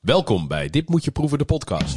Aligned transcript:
Welkom 0.00 0.48
bij 0.48 0.70
Dit 0.70 0.88
Moet 0.88 1.04
Je 1.04 1.10
Proeven, 1.10 1.38
de 1.38 1.44
podcast. 1.44 1.96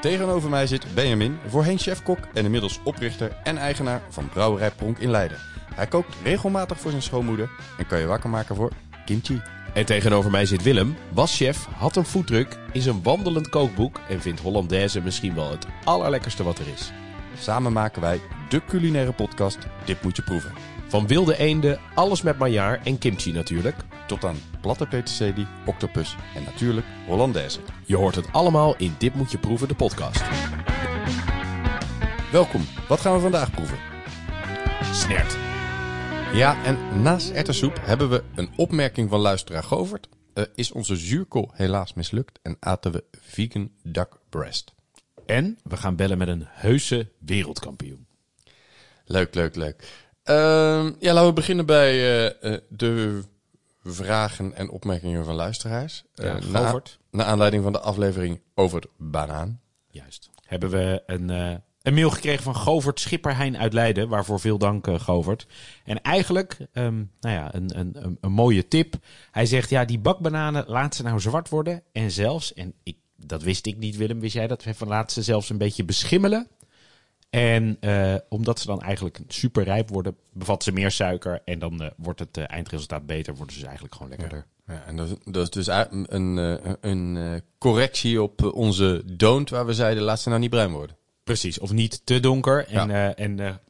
Tegenover 0.00 0.50
mij 0.50 0.66
zit 0.66 0.94
Benjamin, 0.94 1.38
voorheen 1.46 1.78
chef-kok 1.78 2.18
en 2.34 2.44
inmiddels 2.44 2.80
oprichter 2.82 3.36
en 3.44 3.56
eigenaar 3.56 4.02
van 4.08 4.28
Brouwerij 4.28 4.70
Pronk 4.70 4.98
in 4.98 5.10
Leiden. 5.10 5.38
Hij 5.74 5.86
kookt 5.86 6.16
regelmatig 6.22 6.80
voor 6.80 6.90
zijn 6.90 7.02
schoonmoeder 7.02 7.50
en 7.78 7.86
kan 7.86 7.98
je 7.98 8.06
wakker 8.06 8.30
maken 8.30 8.56
voor 8.56 8.72
kimchi. 9.04 9.42
En 9.74 9.84
tegenover 9.84 10.30
mij 10.30 10.46
zit 10.46 10.62
Willem, 10.62 10.96
was 11.12 11.36
chef, 11.36 11.66
had 11.76 11.96
een 11.96 12.04
foodtruck, 12.04 12.58
is 12.72 12.86
een 12.86 13.02
wandelend 13.02 13.48
kookboek 13.48 14.00
en 14.08 14.20
vindt 14.20 14.40
Hollandaise 14.40 15.00
misschien 15.00 15.34
wel 15.34 15.50
het 15.50 15.66
allerlekkerste 15.84 16.42
wat 16.42 16.58
er 16.58 16.68
is. 16.74 16.92
Samen 17.38 17.72
maken 17.72 18.00
wij 18.00 18.20
de 18.48 18.64
culinaire 18.64 19.12
podcast 19.12 19.58
Dit 19.84 20.02
Moet 20.02 20.16
Je 20.16 20.22
Proeven. 20.22 20.52
Van 20.88 21.06
wilde 21.06 21.38
eenden, 21.38 21.80
alles 21.94 22.22
met 22.22 22.38
maillard 22.38 22.86
en 22.86 22.98
kimchi 22.98 23.32
natuurlijk. 23.32 23.76
Tot 24.06 24.24
aan 24.24 24.36
platte 24.60 24.86
peterselie, 24.86 25.46
octopus 25.66 26.16
en 26.34 26.42
natuurlijk 26.42 26.86
Hollandaise. 27.06 27.58
Je 27.86 27.96
hoort 27.96 28.14
het 28.14 28.32
allemaal 28.32 28.76
in 28.76 28.94
Dit 28.98 29.14
Moet 29.14 29.30
Je 29.30 29.38
Proeven, 29.38 29.68
de 29.68 29.74
podcast. 29.74 30.22
Welkom, 32.32 32.64
wat 32.88 33.00
gaan 33.00 33.14
we 33.14 33.20
vandaag 33.20 33.50
proeven? 33.50 33.78
Snert. 34.92 35.36
Ja, 36.32 36.64
en 36.64 37.02
naast 37.02 37.30
ertessoep 37.30 37.80
hebben 37.80 38.10
we 38.10 38.22
een 38.34 38.50
opmerking 38.56 39.10
van 39.10 39.20
luisteraar 39.20 39.62
Govert. 39.62 40.08
Eh, 40.34 40.44
is 40.54 40.72
onze 40.72 40.96
zuurkool 40.96 41.50
helaas 41.52 41.94
mislukt 41.94 42.38
en 42.42 42.56
aten 42.60 42.92
we 42.92 43.04
vegan 43.20 43.70
duck 43.82 44.18
breast. 44.28 44.74
En 45.26 45.58
we 45.62 45.76
gaan 45.76 45.96
bellen 45.96 46.18
met 46.18 46.28
een 46.28 46.44
heuse 46.46 47.10
wereldkampioen. 47.18 48.06
Leuk, 49.04 49.34
leuk, 49.34 49.54
leuk. 49.54 50.06
Ehm, 50.22 50.92
ja, 50.98 51.12
laten 51.12 51.26
we 51.26 51.32
beginnen 51.32 51.66
bij 51.66 51.90
eh, 51.92 52.52
eh, 52.52 52.60
de 52.68 53.22
vragen 53.84 54.54
en 54.56 54.70
opmerkingen 54.70 55.24
van 55.24 55.34
luisteraars. 55.34 56.04
Ja, 56.14 56.24
Eh, 56.24 56.46
na, 56.48 56.64
Govert. 56.66 56.98
naar 57.10 57.26
aanleiding 57.26 57.62
van 57.62 57.72
de 57.72 57.80
aflevering 57.80 58.40
over 58.54 58.82
banaan. 58.96 59.60
Juist. 59.90 60.30
Hebben 60.46 60.70
we 60.70 61.02
een, 61.06 61.30
eh, 61.30 61.54
een 61.82 61.94
mail 61.94 62.10
gekregen 62.10 62.42
van 62.42 62.56
Govert 62.56 63.00
Schipperheijn 63.00 63.56
uit 63.58 63.72
Leiden. 63.72 64.08
Waarvoor 64.08 64.40
veel 64.40 64.58
dank, 64.58 64.86
eh, 64.86 65.00
Govert. 65.00 65.46
En 65.84 66.02
eigenlijk, 66.02 66.56
ehm, 66.72 66.94
nou 67.20 67.34
ja, 67.34 67.54
een, 67.54 67.78
een, 67.78 67.90
een, 68.04 68.18
een 68.20 68.32
mooie 68.32 68.68
tip. 68.68 68.94
Hij 69.30 69.46
zegt, 69.46 69.70
ja, 69.70 69.84
die 69.84 69.98
bakbananen, 69.98 70.64
laat 70.66 70.94
ze 70.94 71.02
nou 71.02 71.20
zwart 71.20 71.48
worden. 71.48 71.82
En 71.92 72.10
zelfs, 72.10 72.52
en 72.54 72.74
ik, 72.82 72.96
dat 73.16 73.42
wist 73.42 73.66
ik 73.66 73.76
niet, 73.76 73.96
Willem, 73.96 74.20
wist 74.20 74.34
jij 74.34 74.46
dat? 74.46 74.64
Van 74.72 74.88
laat 74.88 75.12
ze 75.12 75.22
zelfs 75.22 75.50
een 75.50 75.58
beetje 75.58 75.84
beschimmelen. 75.84 76.48
En 77.34 77.76
eh, 77.80 78.14
omdat 78.28 78.60
ze 78.60 78.66
dan 78.66 78.80
eigenlijk 78.80 79.18
super 79.28 79.64
rijp 79.64 79.88
worden, 79.88 80.16
bevat 80.32 80.62
ze 80.62 80.72
meer 80.72 80.90
suiker. 80.90 81.40
En 81.44 81.58
dan 81.58 81.82
eh, 81.82 81.90
wordt 81.96 82.18
het 82.20 82.36
eh, 82.36 82.44
eindresultaat 82.50 83.06
beter, 83.06 83.34
worden 83.34 83.52
ze 83.52 83.58
dus 83.58 83.68
eigenlijk 83.68 83.94
gewoon 83.96 84.10
lekkerder. 84.10 84.46
Ja, 84.66 84.82
en 84.86 84.96
dat, 84.96 85.08
is- 85.08 85.32
dat 85.32 85.42
is 85.42 85.50
dus 85.50 85.86
een, 85.90 86.36
een 86.80 87.42
correctie 87.58 88.22
op 88.22 88.52
onze 88.54 89.02
don't, 89.12 89.50
waar 89.50 89.66
we 89.66 89.74
zeiden, 89.74 90.02
laat 90.02 90.20
ze 90.20 90.28
nou 90.28 90.40
niet 90.40 90.50
bruin 90.50 90.70
worden. 90.72 90.96
Precies, 91.24 91.58
of 91.58 91.72
niet 91.72 92.00
te 92.06 92.20
donker. 92.20 92.66
En, 92.68 92.88
Ja. 92.88 93.14
en 93.14 93.60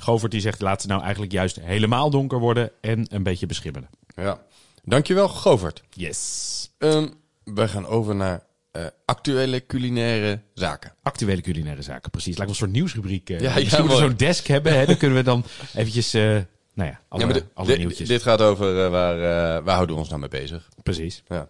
Govert 0.00 0.32
die 0.32 0.40
zegt, 0.40 0.60
laat 0.60 0.80
ze 0.82 0.86
nou 0.88 1.02
eigenlijk 1.02 1.32
juist 1.32 1.60
helemaal 1.60 2.10
donker 2.10 2.38
worden 2.38 2.70
en 2.80 3.06
een 3.08 3.22
beetje 3.22 3.46
beschimmelen. 3.46 3.88
Ja. 4.16 4.42
Dankjewel, 4.84 5.28
Govert. 5.28 5.82
Yes. 5.90 6.70
Ehm, 6.78 7.08
we 7.44 7.68
gaan 7.68 7.86
over 7.86 8.14
naar 8.14 8.42
eh, 8.74 8.86
actuele 9.04 9.66
culinaire 9.66 10.40
zaken. 10.54 10.92
Actuele 11.02 11.40
culinaire 11.40 11.82
zaken, 11.82 12.10
precies. 12.10 12.36
Lijkt 12.36 12.40
wel 12.40 12.48
een 12.50 12.54
soort 12.54 12.70
nieuwsrubriek. 12.70 13.30
eh. 13.30 13.40
Ja, 13.40 13.56
ja, 13.58 13.86
we 13.86 13.96
zo'n 13.96 14.16
desk 14.16 14.46
hebben, 14.46 14.78
hè? 14.78 14.86
dan 14.86 14.96
kunnen 14.96 15.16
we 15.16 15.22
dan 15.24 15.44
eventjes, 15.74 16.14
eh, 16.14 16.22
nou 16.74 16.90
ja, 16.90 17.00
alle, 17.08 17.26
Ja, 17.34 17.40
alle 17.54 17.66
di- 17.72 17.78
nieuwtjes. 17.78 18.08
Dit 18.08 18.22
gaat 18.22 18.40
over 18.40 18.90
waar, 18.90 19.14
eh, 19.16 19.64
waar 19.64 19.74
houden 19.74 19.94
we 19.94 20.00
ons 20.00 20.08
nou 20.10 20.20
mee 20.20 20.28
bezig. 20.30 20.68
Precies. 20.82 21.22
Ja. 21.28 21.48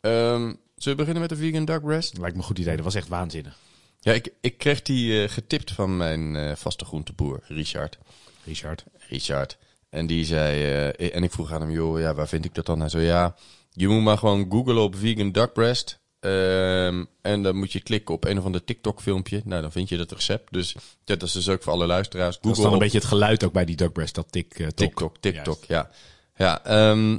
Ehm, 0.00 0.40
zullen 0.40 0.58
we 0.76 0.94
beginnen 0.94 1.20
met 1.20 1.28
de 1.28 1.36
vegan 1.36 1.64
duck 1.64 1.82
breast? 1.82 2.18
Lijkt 2.18 2.32
me 2.34 2.40
een 2.40 2.46
goed 2.46 2.58
idee, 2.58 2.74
dat 2.76 2.84
was 2.84 2.94
echt 2.94 3.08
waanzinnig. 3.08 3.56
Ja, 4.00 4.12
ik, 4.12 4.28
ik 4.40 4.58
kreeg 4.58 4.82
die 4.82 5.22
eh, 5.22 5.28
getipt 5.28 5.72
van 5.72 5.96
mijn 5.96 6.36
eh, 6.36 6.54
vaste 6.56 6.84
groenteboer, 6.84 7.40
Richard. 7.46 7.98
Richard. 8.44 8.84
Richard. 9.08 9.58
En 9.90 10.06
die 10.06 10.24
zei, 10.24 10.62
eh, 10.62 11.14
en 11.16 11.22
ik 11.22 11.30
vroeg 11.32 11.52
aan 11.52 11.60
hem, 11.60 11.70
joh, 11.70 12.00
ja, 12.00 12.14
waar 12.14 12.28
vind 12.28 12.44
ik 12.44 12.54
dat 12.54 12.66
dan? 12.66 12.80
Hij 12.80 12.88
zei, 12.88 13.04
ja, 13.04 13.34
je 13.70 13.88
moet 13.88 14.02
maar 14.02 14.18
gewoon 14.18 14.46
googlen 14.50 14.76
op 14.82 14.96
vegan 14.96 15.32
duck 15.32 15.52
breast. 15.52 16.00
Ehm, 16.22 17.04
en 17.22 17.42
dan 17.42 17.56
moet 17.56 17.72
je 17.72 17.80
klikken 17.80 18.14
op 18.14 18.24
een 18.24 18.38
of 18.38 18.44
ander 18.44 18.64
TikTok 18.64 19.00
filmpje. 19.00 19.42
Nou, 19.44 19.62
dan 19.62 19.72
vind 19.72 19.88
je 19.88 19.96
dat 19.96 20.12
recept. 20.12 20.52
Dus 20.52 20.72
ja, 21.04 21.16
dat 21.16 21.22
is 21.22 21.32
dus 21.32 21.48
ook 21.48 21.62
voor 21.62 21.72
alle 21.72 21.86
luisteraars. 21.86 22.34
Dat 22.34 22.44
is 22.44 22.48
Google 22.48 22.62
dan 22.62 22.70
een 22.70 22.76
op 22.76 22.82
beetje 22.82 22.98
het 22.98 23.06
geluid 23.06 23.44
ook 23.44 23.52
bij 23.52 23.64
die 23.64 23.76
duck 23.76 23.92
breast, 23.92 24.14
dat 24.14 24.32
tik, 24.32 24.52
eh, 24.52 24.66
tok. 24.66 24.76
TikTok, 24.76 25.16
TikTok, 25.20 25.64
Juist. 25.64 25.68
ja. 25.68 25.90
Ja, 26.36 26.64
ehm, 26.64 27.18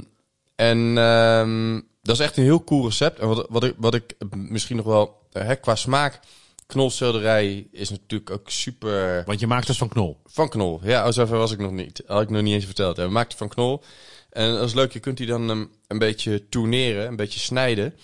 en 0.54 0.98
ehm, 0.98 1.80
dat 2.02 2.14
is 2.14 2.20
echt 2.20 2.36
een 2.36 2.42
heel 2.42 2.64
cool 2.64 2.84
recept. 2.84 3.18
En 3.18 3.28
wat, 3.28 3.46
wat, 3.48 3.64
ik, 3.64 3.74
wat 3.76 3.94
ik 3.94 4.14
misschien 4.30 4.76
nog 4.76 4.86
wel, 4.86 5.18
eh, 5.32 5.46
hè, 5.46 5.56
qua 5.56 5.74
smaak, 5.74 6.20
knolselderij 6.66 7.66
is 7.72 7.90
natuurlijk 7.90 8.30
ook 8.30 8.50
super... 8.50 9.22
Want 9.26 9.40
je 9.40 9.46
maakt 9.46 9.68
het 9.68 9.76
van 9.76 9.88
knol. 9.88 10.20
Van 10.24 10.48
knol. 10.48 10.80
Ja, 10.82 11.06
oh, 11.06 11.12
zover 11.12 11.38
was 11.38 11.52
ik 11.52 11.58
nog 11.58 11.72
niet. 11.72 12.02
Had 12.06 12.22
ik 12.22 12.30
nog 12.30 12.42
niet 12.42 12.54
eens 12.54 12.64
verteld. 12.64 12.96
We 12.96 13.08
maakten 13.08 13.38
van 13.38 13.48
knol. 13.48 13.82
En 14.30 14.52
dat 14.52 14.68
is 14.68 14.74
leuk, 14.74 14.92
je 14.92 15.00
kunt 15.00 15.16
die 15.16 15.26
dan 15.26 15.48
een 15.86 15.98
beetje 15.98 16.48
tourneren, 16.48 17.06
een 17.06 17.16
beetje 17.16 17.40
snijden. 17.40 17.94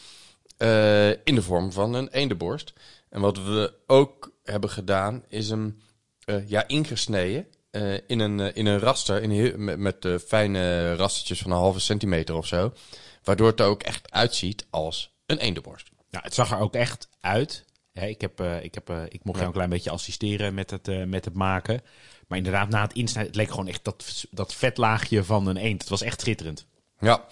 Eh, 0.60 1.08
in 1.10 1.34
de 1.34 1.42
vorm 1.42 1.72
van 1.72 1.94
een 1.94 2.08
eendenborst. 2.08 2.72
En 3.08 3.20
wat 3.20 3.36
we 3.36 3.72
ook 3.86 4.32
hebben 4.44 4.70
gedaan, 4.70 5.24
is 5.28 5.48
hem 5.48 5.82
eh, 6.24 6.48
ja, 6.48 6.68
ingesneden. 6.68 7.46
eh, 7.70 7.94
in, 8.06 8.18
een, 8.18 8.54
in 8.54 8.66
een 8.66 8.78
raster, 8.78 9.22
in 9.22 9.64
met, 9.64 9.78
met 9.78 10.22
fijne 10.26 10.94
rastertjes 10.94 11.38
van 11.38 11.50
een 11.50 11.56
halve 11.56 11.80
centimeter 11.80 12.34
of 12.34 12.46
zo. 12.46 12.72
Waardoor 13.22 13.46
het 13.46 13.60
er 13.60 13.66
ook 13.66 13.82
echt 13.82 14.12
uitziet 14.12 14.66
als 14.70 15.14
een 15.26 15.38
eendenborst. 15.38 15.90
Nou, 16.10 16.24
het 16.24 16.34
zag 16.34 16.50
er 16.50 16.58
ook 16.58 16.74
echt 16.74 17.08
uit. 17.20 17.64
Hè, 17.92 18.06
ik, 18.06 18.20
heb, 18.20 18.40
ik, 18.40 18.74
heb, 18.74 18.90
ik 19.08 19.24
mocht 19.24 19.36
jou 19.36 19.46
een 19.48 19.54
klein 19.54 19.70
beetje 19.70 19.90
assisteren 19.90 20.54
met 20.54 20.70
het, 20.70 21.06
met 21.06 21.24
het 21.24 21.34
maken. 21.34 21.80
Maar 22.26 22.38
inderdaad, 22.38 22.68
na 22.68 22.82
het 22.82 22.92
insnijden, 22.92 23.32
het 23.32 23.40
leek 23.40 23.50
gewoon 23.50 23.68
echt 23.68 23.84
dat, 23.84 24.24
dat 24.30 24.54
vetlaagje 24.54 25.24
van 25.24 25.46
een 25.46 25.56
eend. 25.56 25.80
Het 25.80 25.90
was 25.90 26.02
echt 26.02 26.20
schitterend. 26.20 26.66
Ja. 27.00 27.24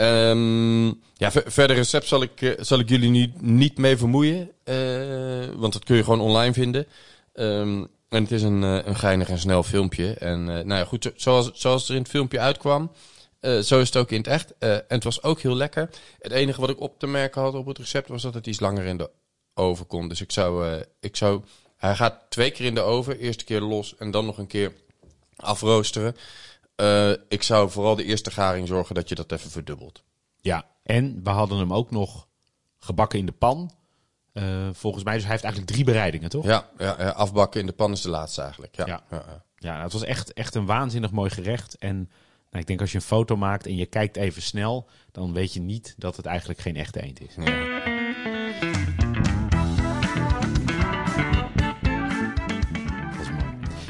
Ehm, 0.00 0.86
ja, 1.16 1.30
ver- 1.30 1.52
verder 1.52 1.76
recept 1.76 2.06
zal 2.06 2.22
ik, 2.22 2.42
eh, 2.42 2.50
zal 2.58 2.78
ik 2.78 2.88
jullie 2.88 3.10
niet, 3.10 3.40
niet 3.42 3.78
mee 3.78 3.96
vermoeien. 3.96 4.50
eh, 4.64 5.46
want 5.56 5.72
dat 5.72 5.84
kun 5.84 5.96
je 5.96 6.04
gewoon 6.04 6.20
online 6.20 6.52
vinden. 6.52 6.86
Ehm, 7.32 7.84
en 8.08 8.22
het 8.22 8.30
is 8.30 8.42
een, 8.42 8.62
eh, 8.64 8.78
een 8.84 8.96
geinig 8.96 9.28
en 9.28 9.38
snel 9.38 9.62
filmpje. 9.62 10.12
En 10.14 10.44
nou 10.44 10.68
ja, 10.68 10.84
goed, 10.84 11.02
zo- 11.04 11.12
zoals, 11.16 11.50
zoals 11.54 11.88
er 11.88 11.94
in 11.94 12.00
het 12.00 12.10
filmpje 12.10 12.40
uitkwam, 12.40 12.90
zo 13.42 13.80
is 13.80 13.86
het 13.86 13.96
ook 13.96 14.10
in 14.10 14.16
het 14.18 14.26
echt. 14.26 14.54
En 14.58 14.84
het 14.88 15.04
was 15.04 15.22
ook 15.22 15.40
heel 15.40 15.54
lekker. 15.56 15.88
Het 16.20 16.32
enige 16.32 16.60
wat 16.60 16.70
ik 16.70 16.80
op 16.80 16.98
te 16.98 17.06
merken 17.06 17.40
had 17.42 17.54
op 17.54 17.66
het 17.66 17.78
recept 17.78 18.08
was 18.08 18.22
dat 18.22 18.34
het 18.34 18.46
iets 18.46 18.60
langer 18.60 18.84
in 18.84 18.96
de 18.96 19.10
oven 19.54 19.86
kon. 19.86 20.08
Dus 20.08 20.20
ik 20.20 20.32
zou, 20.32 20.82
ik 21.00 21.16
zou, 21.16 21.42
hij 21.76 21.94
gaat 21.96 22.14
twee 22.28 22.50
keer 22.50 22.66
in 22.66 22.74
de 22.74 22.80
oven, 22.80 23.18
eerste 23.18 23.44
keer 23.44 23.60
los 23.60 23.94
en 23.98 24.10
dan 24.10 24.26
nog 24.26 24.38
een 24.38 24.46
keer 24.46 24.72
afroosteren. 25.36 26.16
Eh, 26.80 27.10
ik 27.28 27.42
zou 27.42 27.70
vooral 27.70 27.96
de 27.96 28.04
eerste 28.04 28.30
garing 28.30 28.68
zorgen 28.68 28.94
dat 28.94 29.08
je 29.08 29.14
dat 29.14 29.32
even 29.32 29.50
verdubbelt. 29.50 30.02
Ja, 30.40 30.64
en 30.82 31.20
we 31.22 31.30
hadden 31.30 31.58
hem 31.58 31.72
ook 31.72 31.90
nog 31.90 32.28
gebakken 32.78 33.18
in 33.18 33.26
de 33.26 33.32
pan. 33.32 33.70
Eh, 34.32 34.68
volgens 34.72 35.04
mij, 35.04 35.14
dus 35.14 35.22
hij 35.22 35.32
heeft 35.32 35.44
eigenlijk 35.44 35.72
drie 35.72 35.84
bereidingen, 35.84 36.28
toch? 36.30 36.44
Ja, 36.44 36.68
ja, 36.78 36.94
ja, 36.98 37.08
afbakken 37.08 37.60
in 37.60 37.66
de 37.66 37.72
pan 37.72 37.92
is 37.92 38.00
de 38.00 38.08
laatste 38.08 38.42
eigenlijk. 38.42 38.76
Ja, 38.76 38.86
Ja. 38.86 39.02
ja. 39.10 39.24
ja. 39.26 39.44
Ja, 39.56 39.82
het 39.82 39.92
was 39.92 40.04
echt, 40.04 40.32
echt 40.32 40.54
een 40.54 40.66
waanzinnig 40.66 41.10
mooi 41.10 41.30
gerecht. 41.30 41.78
En 41.78 41.96
nou, 42.50 42.62
ik 42.62 42.66
denk 42.66 42.80
als 42.80 42.90
je 42.90 42.96
een 42.96 43.02
foto 43.02 43.36
maakt 43.36 43.66
en 43.66 43.76
je 43.76 43.86
kijkt 43.86 44.16
even 44.16 44.42
snel, 44.42 44.88
dan 45.12 45.32
weet 45.32 45.52
je 45.52 45.60
niet 45.60 45.94
dat 45.96 46.16
het 46.16 46.26
eigenlijk 46.26 46.60
geen 46.60 46.76
echte 46.76 47.02
eend 47.02 47.20
is. 47.20 47.34
Dat 47.34 47.44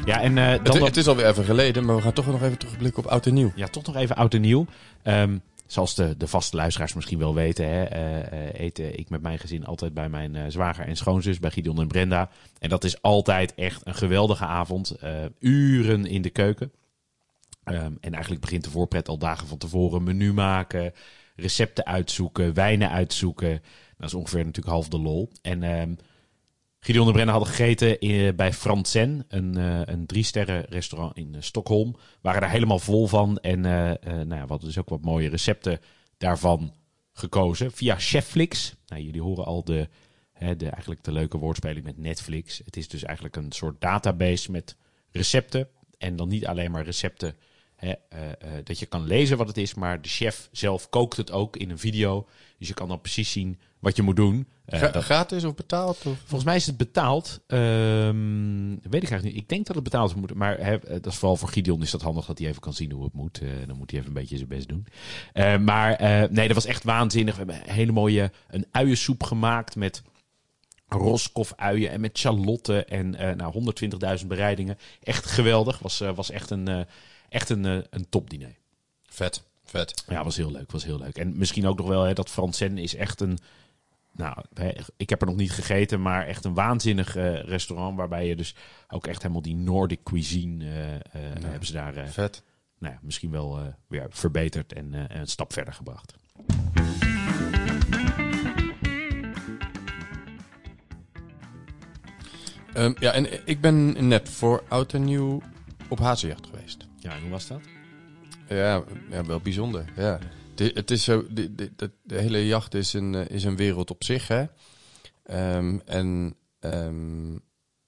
Ja, 0.05 0.21
en 0.21 0.37
eh, 0.37 0.45
dan 0.45 0.51
Het, 0.53 0.73
nog- 0.73 0.85
het 0.87 0.97
is 0.97 1.07
alweer 1.07 1.27
even 1.27 1.43
geleden, 1.43 1.85
maar 1.85 1.95
we 1.95 2.01
gaan 2.01 2.13
toch 2.13 2.25
nog 2.25 2.41
even 2.41 2.57
terugblikken 2.57 3.03
op 3.03 3.09
oud 3.09 3.25
en 3.25 3.33
nieuw. 3.33 3.51
Ja, 3.55 3.67
toch 3.67 3.85
nog 3.85 3.95
even 3.95 4.15
oud 4.15 4.33
en 4.33 4.41
nieuw. 4.41 4.65
Ehm, 5.03 5.37
zoals 5.65 5.95
de, 5.95 6.17
de 6.17 6.27
vaste 6.27 6.55
luisteraars 6.55 6.93
misschien 6.93 7.17
wel 7.19 7.33
weten, 7.35 7.67
hè, 7.67 7.83
eh, 7.83 8.19
eh, 8.31 8.59
eten 8.59 8.99
ik 8.99 9.09
met 9.09 9.21
mijn 9.21 9.39
gezin 9.39 9.65
altijd 9.65 9.93
bij 9.93 10.09
mijn 10.09 10.51
zwager 10.51 10.85
en 10.85 10.95
schoonzus, 10.95 11.39
bij 11.39 11.51
Gideon 11.51 11.79
en 11.79 11.87
Brenda. 11.87 12.29
En 12.59 12.69
dat 12.69 12.83
is 12.83 13.01
altijd 13.01 13.53
echt 13.53 13.81
een 13.83 13.95
geweldige 13.95 14.45
avond. 14.45 14.95
uren 15.39 16.05
in 16.05 16.21
de 16.21 16.29
keuken. 16.29 16.71
Ehm, 17.63 17.91
en 17.99 18.11
eigenlijk 18.11 18.41
begint 18.41 18.63
de 18.63 18.69
voorpret 18.69 19.07
al 19.07 19.17
dagen 19.17 19.47
van 19.47 19.57
tevoren. 19.57 20.03
Menu 20.03 20.33
maken, 20.33 20.93
recepten 21.35 21.85
uitzoeken, 21.85 22.53
wijnen 22.53 22.89
uitzoeken. 22.89 23.61
Dat 23.97 24.07
is 24.07 24.13
ongeveer 24.15 24.45
natuurlijk 24.45 24.73
half 24.73 24.87
de 24.87 24.99
lol. 24.99 25.31
En 25.41 25.63
ehm 25.63 25.93
Gideon 26.83 27.07
en 27.07 27.13
Brenna 27.13 27.31
hadden 27.31 27.49
gegeten 27.49 27.99
in, 27.99 28.35
bij 28.35 28.53
Franzen, 28.53 29.25
een, 29.27 29.57
eh, 29.57 29.81
een 29.85 30.05
drie 30.05 30.23
sterren 30.23 30.65
restaurant 30.69 31.17
in 31.17 31.35
eh, 31.35 31.41
Stockholm. 31.41 31.95
Waren 32.21 32.41
daar 32.41 32.49
helemaal 32.49 32.79
vol 32.79 33.07
van. 33.07 33.37
En 33.37 33.65
eh, 33.65 33.89
eh, 33.91 34.27
nou 34.27 34.47
ja, 34.47 34.57
dus 34.57 34.77
ook 34.77 34.89
wat 34.89 35.01
mooie 35.01 35.29
recepten 35.29 35.79
daarvan 36.17 36.73
gekozen. 37.13 37.71
Via 37.71 37.95
Chefflix. 37.97 38.75
Nou, 38.87 39.01
jullie 39.01 39.21
horen 39.21 39.45
al 39.45 39.63
de, 39.63 39.89
hè, 40.33 40.55
de, 40.55 40.69
eigenlijk 40.69 41.03
de 41.03 41.11
leuke 41.11 41.37
woordspeling 41.37 41.85
met 41.85 41.97
Netflix. 41.97 42.61
Het 42.65 42.77
is 42.77 42.87
dus 42.87 43.03
eigenlijk 43.03 43.35
een 43.35 43.51
soort 43.51 43.81
database 43.81 44.51
met 44.51 44.75
recepten. 45.11 45.67
En 45.97 46.15
dan 46.15 46.27
niet 46.27 46.47
alleen 46.47 46.71
maar 46.71 46.83
recepten 46.83 47.35
eh, 47.81 47.91
eh, 48.09 48.29
dat 48.63 48.79
je 48.79 48.85
kan 48.85 49.07
lezen 49.07 49.37
wat 49.37 49.47
het 49.47 49.57
is, 49.57 49.73
maar 49.73 50.01
de 50.01 50.09
chef 50.09 50.49
zelf 50.51 50.89
kookt 50.89 51.17
het 51.17 51.31
ook 51.31 51.57
in 51.57 51.69
een 51.69 51.79
video. 51.79 52.27
Dus 52.61 52.69
je 52.69 52.75
kan 52.75 52.87
dan 52.87 53.01
precies 53.01 53.31
zien 53.31 53.59
wat 53.79 53.95
je 53.95 54.01
moet 54.01 54.15
doen. 54.15 54.47
Eh, 54.65 54.79
Gra- 54.79 54.91
dat, 54.91 55.03
Gratis 55.03 55.43
of 55.43 55.55
betaald? 55.55 55.97
Of? 55.97 56.17
volgens 56.17 56.43
mij 56.43 56.55
is 56.55 56.65
het 56.65 56.77
betaald. 56.77 57.39
Ehm, 57.47 58.69
weet 58.69 59.03
ik 59.03 59.09
eigenlijk 59.09 59.23
niet. 59.23 59.35
Ik 59.35 59.49
denk 59.49 59.65
dat 59.65 59.75
het 59.75 59.83
betaald 59.83 60.15
moet. 60.15 60.33
Maar 60.33 60.55
eh, 60.55 60.79
dat 60.81 61.05
is 61.05 61.15
vooral 61.15 61.37
voor 61.37 61.49
Gideon 61.49 61.81
is 61.81 61.91
dat 61.91 62.01
handig 62.01 62.25
dat 62.25 62.37
hij 62.39 62.47
even 62.47 62.61
kan 62.61 62.73
zien 62.73 62.91
hoe 62.91 63.03
het 63.03 63.13
moet. 63.13 63.39
Eh, 63.41 63.49
dan 63.67 63.77
moet 63.77 63.91
hij 63.91 63.99
even 63.99 64.11
een 64.11 64.19
beetje 64.21 64.35
zijn 64.37 64.49
best 64.49 64.67
doen. 64.67 64.87
Maar 65.63 65.97
nee, 66.31 66.47
dat 66.47 66.55
was 66.55 66.65
echt 66.65 66.83
waanzinnig. 66.83 67.33
We 67.33 67.37
hebben 67.43 67.55
een 67.69 67.73
hele 67.75 67.91
mooie 67.91 68.31
een 68.49 68.65
uiensoep 68.71 69.23
gemaakt 69.23 69.75
met 69.75 70.01
roskof-uien 70.87 71.89
en 71.91 72.01
met 72.01 72.19
charlotte 72.19 72.85
en 72.85 73.09
nou, 73.37 73.73
120.000 74.21 74.27
bereidingen. 74.27 74.77
Echt 75.03 75.25
geweldig. 75.25 75.79
Was, 75.79 75.99
was 76.15 76.31
echt 76.31 76.49
een, 76.49 76.85
echt 77.29 77.49
een, 77.49 77.63
een 77.89 78.09
topdiner. 78.09 78.55
Vet, 79.09 79.43
vet. 79.71 80.03
Ja, 80.07 80.23
was 80.23 80.37
heel 80.37 80.51
leuk. 80.51 80.71
Was 80.71 80.83
heel 80.83 80.97
leuk. 80.97 81.17
En 81.17 81.37
misschien 81.37 81.67
ook 81.67 81.77
nog 81.77 81.87
wel 81.87 82.03
hè, 82.03 82.13
dat 82.13 82.29
Fransen 82.29 82.77
is 82.77 82.95
echt 82.95 83.21
een. 83.21 83.37
Nou, 84.13 84.37
ik 84.97 85.09
heb 85.09 85.21
er 85.21 85.27
nog 85.27 85.35
niet 85.35 85.51
gegeten, 85.51 86.01
maar 86.01 86.27
echt 86.27 86.45
een 86.45 86.53
waanzinnig 86.53 87.15
eh, 87.15 87.43
restaurant. 87.43 87.97
Waarbij 87.97 88.27
je 88.27 88.35
dus 88.35 88.55
ook 88.89 89.07
echt 89.07 89.21
helemaal 89.21 89.41
die 89.41 89.55
Nordic 89.55 89.99
cuisine 90.03 90.65
eh, 90.65 90.95
eh, 90.95 91.01
hebben 91.43 91.65
ze 91.67 91.73
daar 91.73 91.95
eh, 91.95 92.07
Vet. 92.07 92.43
nou 92.79 92.93
ja, 92.93 92.99
misschien 93.03 93.31
wel 93.31 93.57
eh, 93.59 93.65
weer 93.87 94.05
verbeterd 94.09 94.73
en 94.73 94.93
eh, 94.93 95.19
een 95.19 95.27
stap 95.27 95.53
verder 95.53 95.73
gebracht. 95.73 96.13
Ehm, 102.73 102.93
ja, 102.99 103.11
en 103.11 103.47
ik 103.47 103.61
ben 103.61 104.07
net 104.07 104.29
voor 104.29 104.63
oud 104.67 104.93
en 104.93 105.03
nieuw 105.03 105.41
op 105.89 105.99
hazenjacht 105.99 106.45
geweest. 106.45 106.87
Ja, 106.97 107.15
en 107.15 107.21
hoe 107.21 107.29
was 107.29 107.47
dat? 107.47 107.61
Ja, 108.55 108.83
ja 109.09 109.25
wel 109.25 109.39
bijzonder. 109.39 109.85
Ja. 109.95 110.19
De, 110.55 110.71
het 110.73 110.91
is 110.91 111.03
zo, 111.03 111.25
de, 111.29 111.55
de, 111.55 111.91
de, 112.03 112.17
hele 112.17 112.45
jacht 112.45 112.73
is 112.73 112.93
een, 112.93 113.15
eh, 113.15 113.29
is 113.29 113.43
een 113.43 113.55
wereld 113.55 113.89
op 113.89 114.03
zich. 114.03 114.27
Hè? 114.27 114.45
Ehm, 115.23 115.79
en 115.85 116.35
ehm, 116.59 117.31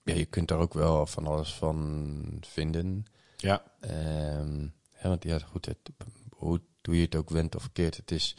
ja, 0.04 0.13
je 0.13 0.25
kunt 0.25 0.48
daar 0.48 0.60
ook 0.60 0.74
wel 0.74 1.06
van 1.06 1.27
alles 1.27 1.54
van 1.54 2.38
vinden. 2.42 3.06
Ja, 3.38 3.63
Ehm, 3.80 4.62
ja, 5.01 5.10
want 5.10 5.24
ja, 5.24 5.39
goed, 5.39 5.65
het, 5.65 5.77
hoe, 6.30 6.62
hoe 6.81 6.95
je 6.95 7.01
het 7.01 7.15
ook 7.15 7.30
wendt 7.30 7.56
of 7.56 7.62
verkeerd, 7.62 7.95
het 7.98 8.12
is 8.12 8.36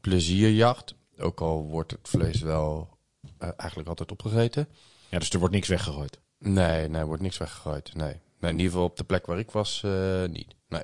plezierjacht. 0.00 0.94
Ook 1.18 1.40
al 1.40 1.64
wordt 1.64 1.90
het 1.90 2.08
vlees 2.08 2.40
wel 2.40 2.98
eh, 3.38 3.48
eigenlijk 3.56 3.88
altijd 3.88 4.12
opgegeten. 4.12 4.68
ja, 5.10 5.18
dus 5.18 5.30
er 5.30 5.38
wordt 5.38 5.54
niks 5.54 5.68
weggegooid. 5.68 6.20
Nee, 6.38 6.88
nee, 6.88 7.00
er 7.00 7.06
wordt 7.06 7.22
niks 7.22 7.38
weggegooid. 7.38 7.94
Nee. 7.94 8.20
nee, 8.40 8.50
in 8.50 8.56
ieder 8.58 8.72
geval 8.72 8.86
op 8.86 8.96
de 8.96 9.04
plek 9.04 9.26
waar 9.26 9.38
ik 9.38 9.50
was 9.50 9.82
eh, 9.82 10.24
niet. 10.24 10.54
Nee. 10.68 10.82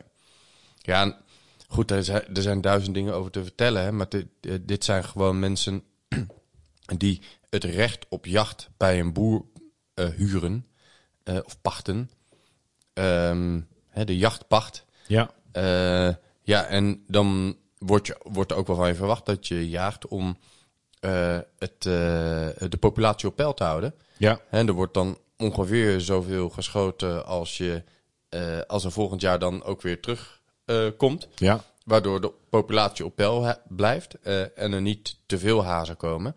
Ja, 0.82 1.21
goed, 1.69 1.91
er 1.91 2.05
zijn, 2.05 2.35
er 2.35 2.43
zijn 2.43 2.61
duizend 2.61 2.94
dingen 2.94 3.15
over 3.15 3.31
te 3.31 3.43
vertellen. 3.43 3.82
Hè, 3.82 3.93
maar 3.93 4.09
dit, 4.09 4.27
eh, 4.41 4.55
dit 4.61 4.85
zijn 4.85 5.05
gewoon 5.05 5.38
mensen 5.38 5.82
die 6.97 7.23
het 7.49 7.65
recht 7.65 8.06
op 8.09 8.27
jacht 8.27 8.69
bij 8.77 9.00
een 9.00 9.12
boer 9.12 9.44
eh, 9.94 10.09
huren 10.09 10.67
eh, 11.23 11.38
of 11.44 11.61
pachten. 11.61 12.11
Ehm, 12.93 13.61
hè, 13.88 14.05
de 14.05 14.17
jachtpacht. 14.17 14.85
Ja, 15.06 15.31
ja, 16.43 16.65
en 16.65 17.05
dan 17.06 17.56
wordt, 17.79 18.06
je, 18.06 18.17
wordt 18.23 18.50
er 18.50 18.56
ook 18.56 18.67
wel 18.67 18.76
van 18.76 18.88
je 18.88 18.94
verwacht 18.94 19.26
dat 19.26 19.49
je 19.49 19.69
jaagt 19.69 20.09
om 20.09 20.38
het, 21.59 21.83
de 21.83 22.76
populatie 22.81 23.29
op 23.29 23.37
peil 23.37 23.55
te 23.55 23.65
houden. 23.65 23.94
ja, 24.17 24.41
En 24.50 24.69
er 24.69 24.73
wordt 24.73 24.94
dan 24.94 25.19
ongeveer 25.37 26.00
zoveel 26.00 26.50
geschoten 26.50 27.26
als, 27.26 27.56
je, 27.56 27.85
als 28.67 28.85
er 28.85 28.93
volgend 28.93 29.21
jaar 29.21 29.38
dan 29.38 29.62
ook 29.62 29.83
weer 29.83 30.00
terug 30.00 30.39
komt. 30.96 31.28
ja. 31.37 31.64
Waardoor 31.84 32.20
de 32.20 32.32
populatie 32.50 33.05
op 33.05 33.14
peil 33.14 33.55
blijft 33.69 34.20
eh, 34.20 34.58
en 34.58 34.72
er 34.72 34.81
niet 34.81 35.17
te 35.26 35.38
veel 35.38 35.64
hazen 35.64 35.96
komen. 35.96 36.34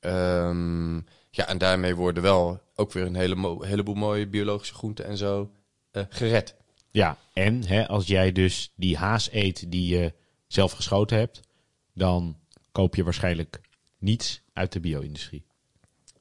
Ehm, 0.00 0.94
ja, 1.30 1.46
en 1.46 1.58
daarmee 1.58 1.94
worden 1.94 2.22
wel 2.22 2.60
ook 2.74 2.92
weer 2.92 3.06
een 3.06 3.14
hele 3.14 3.58
heleboel 3.60 3.94
mooie 3.94 4.26
biologische 4.26 4.74
groenten 4.74 5.04
en 5.04 5.16
zo 5.16 5.50
eh, 5.90 6.02
gered. 6.08 6.54
Ja, 6.90 7.18
en 7.32 7.66
hè, 7.66 7.88
als 7.88 8.06
jij 8.06 8.32
dus 8.32 8.72
die 8.76 8.96
haas 8.96 9.32
eet 9.32 9.70
die 9.70 9.96
je 9.96 10.12
zelf 10.46 10.72
geschoten 10.72 11.18
hebt, 11.18 11.40
dan 11.94 12.36
koop 12.72 12.94
je 12.94 13.04
waarschijnlijk 13.04 13.60
niets 13.98 14.42
uit 14.52 14.72
de 14.72 14.80
bio-industrie. 14.80 15.44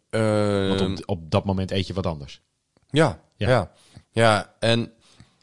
Want 0.09 0.81
Ehm, 0.81 0.91
op, 0.93 1.03
op 1.05 1.31
dat 1.31 1.45
moment 1.45 1.71
eet 1.71 1.87
je 1.87 1.93
wat 1.93 2.05
anders. 2.05 2.41
Ja, 2.89 3.21
Ja. 3.35 3.49
ja. 3.49 3.71
ja. 4.11 4.55
en 4.59 4.93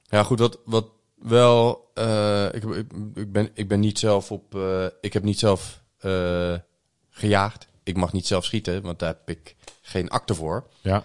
ja, 0.08 0.22
goed, 0.22 0.38
wat, 0.38 0.58
wat 0.64 0.86
wel. 1.20 1.90
eh, 1.94 2.46
ik, 2.52 2.64
ik, 3.14 3.32
ben, 3.32 3.50
ik 3.54 3.68
ben 3.68 3.80
niet 3.80 3.98
zelf 3.98 4.32
op. 4.32 4.54
eh, 4.54 4.84
ik 5.00 5.12
heb 5.12 5.22
niet 5.22 5.38
zelf 5.38 5.82
eh, 5.98 6.54
gejaagd. 7.10 7.66
Ik 7.82 7.96
mag 7.96 8.12
niet 8.12 8.26
zelf 8.26 8.44
schieten, 8.44 8.82
want 8.82 8.98
daar 8.98 9.08
heb 9.08 9.36
ik 9.36 9.56
geen 9.82 10.08
akte 10.08 10.34
voor. 10.34 10.66
Ja, 10.80 11.04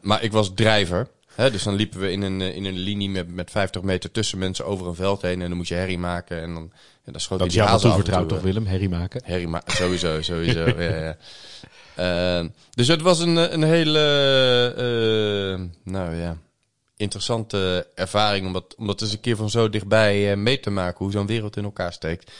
maar 0.00 0.22
ik 0.22 0.32
was 0.32 0.54
drijver. 0.54 1.08
Hè, 1.34 1.50
dus 1.50 1.62
dan 1.62 1.74
liepen 1.74 2.00
we 2.00 2.10
in 2.10 2.22
een, 2.22 2.40
in 2.40 2.64
een 2.64 2.78
linie 2.78 3.10
met, 3.10 3.34
met 3.34 3.50
50 3.50 3.82
meter 3.82 4.10
tussen 4.10 4.38
mensen 4.38 4.66
over 4.66 4.86
een 4.86 4.94
veld 4.94 5.22
heen. 5.22 5.42
En 5.42 5.48
dan 5.48 5.56
moest 5.56 5.68
je 5.68 5.74
herrie 5.74 5.98
maken. 5.98 6.40
En 6.40 6.54
dan, 6.54 6.70
ja, 7.04 7.12
dan 7.12 7.20
schoot 7.20 7.38
dat 7.38 7.48
is 7.48 7.54
hij 7.54 7.64
die 7.64 7.72
jou 7.72 7.82
wel 7.82 7.90
hazen 7.90 7.90
af 7.90 7.96
en 7.96 8.02
toevertrouwd 8.04 8.28
toe, 8.28 8.36
toch, 8.38 8.46
Willem? 8.46 8.66
Herrie 8.66 8.88
maken. 8.88 9.22
Harry 9.24 9.44
Ma 9.44 9.62
sowieso, 9.66 10.22
sowieso. 10.32 10.64
ja, 10.80 11.16
ja. 11.96 12.48
Dus 12.70 12.88
het 12.88 13.00
was 13.02 13.18
een, 13.20 13.36
een 13.54 13.62
hele, 13.62 14.00
nou 15.84 16.14
ja, 16.14 16.36
interessante 16.96 17.86
ervaring 17.94 18.46
om 18.46 18.52
dat, 18.52 18.74
om 18.78 18.86
dat 18.86 19.00
eens 19.02 19.12
een 19.12 19.20
keer 19.20 19.36
van 19.36 19.50
zo 19.50 19.68
dichtbij 19.70 20.30
eh, 20.30 20.36
mee 20.36 20.60
te 20.60 20.70
maken, 20.70 20.98
hoe 21.04 21.10
zo'n 21.12 21.26
wereld 21.26 21.56
in 21.56 21.64
elkaar 21.64 21.92
steekt. 21.92 22.32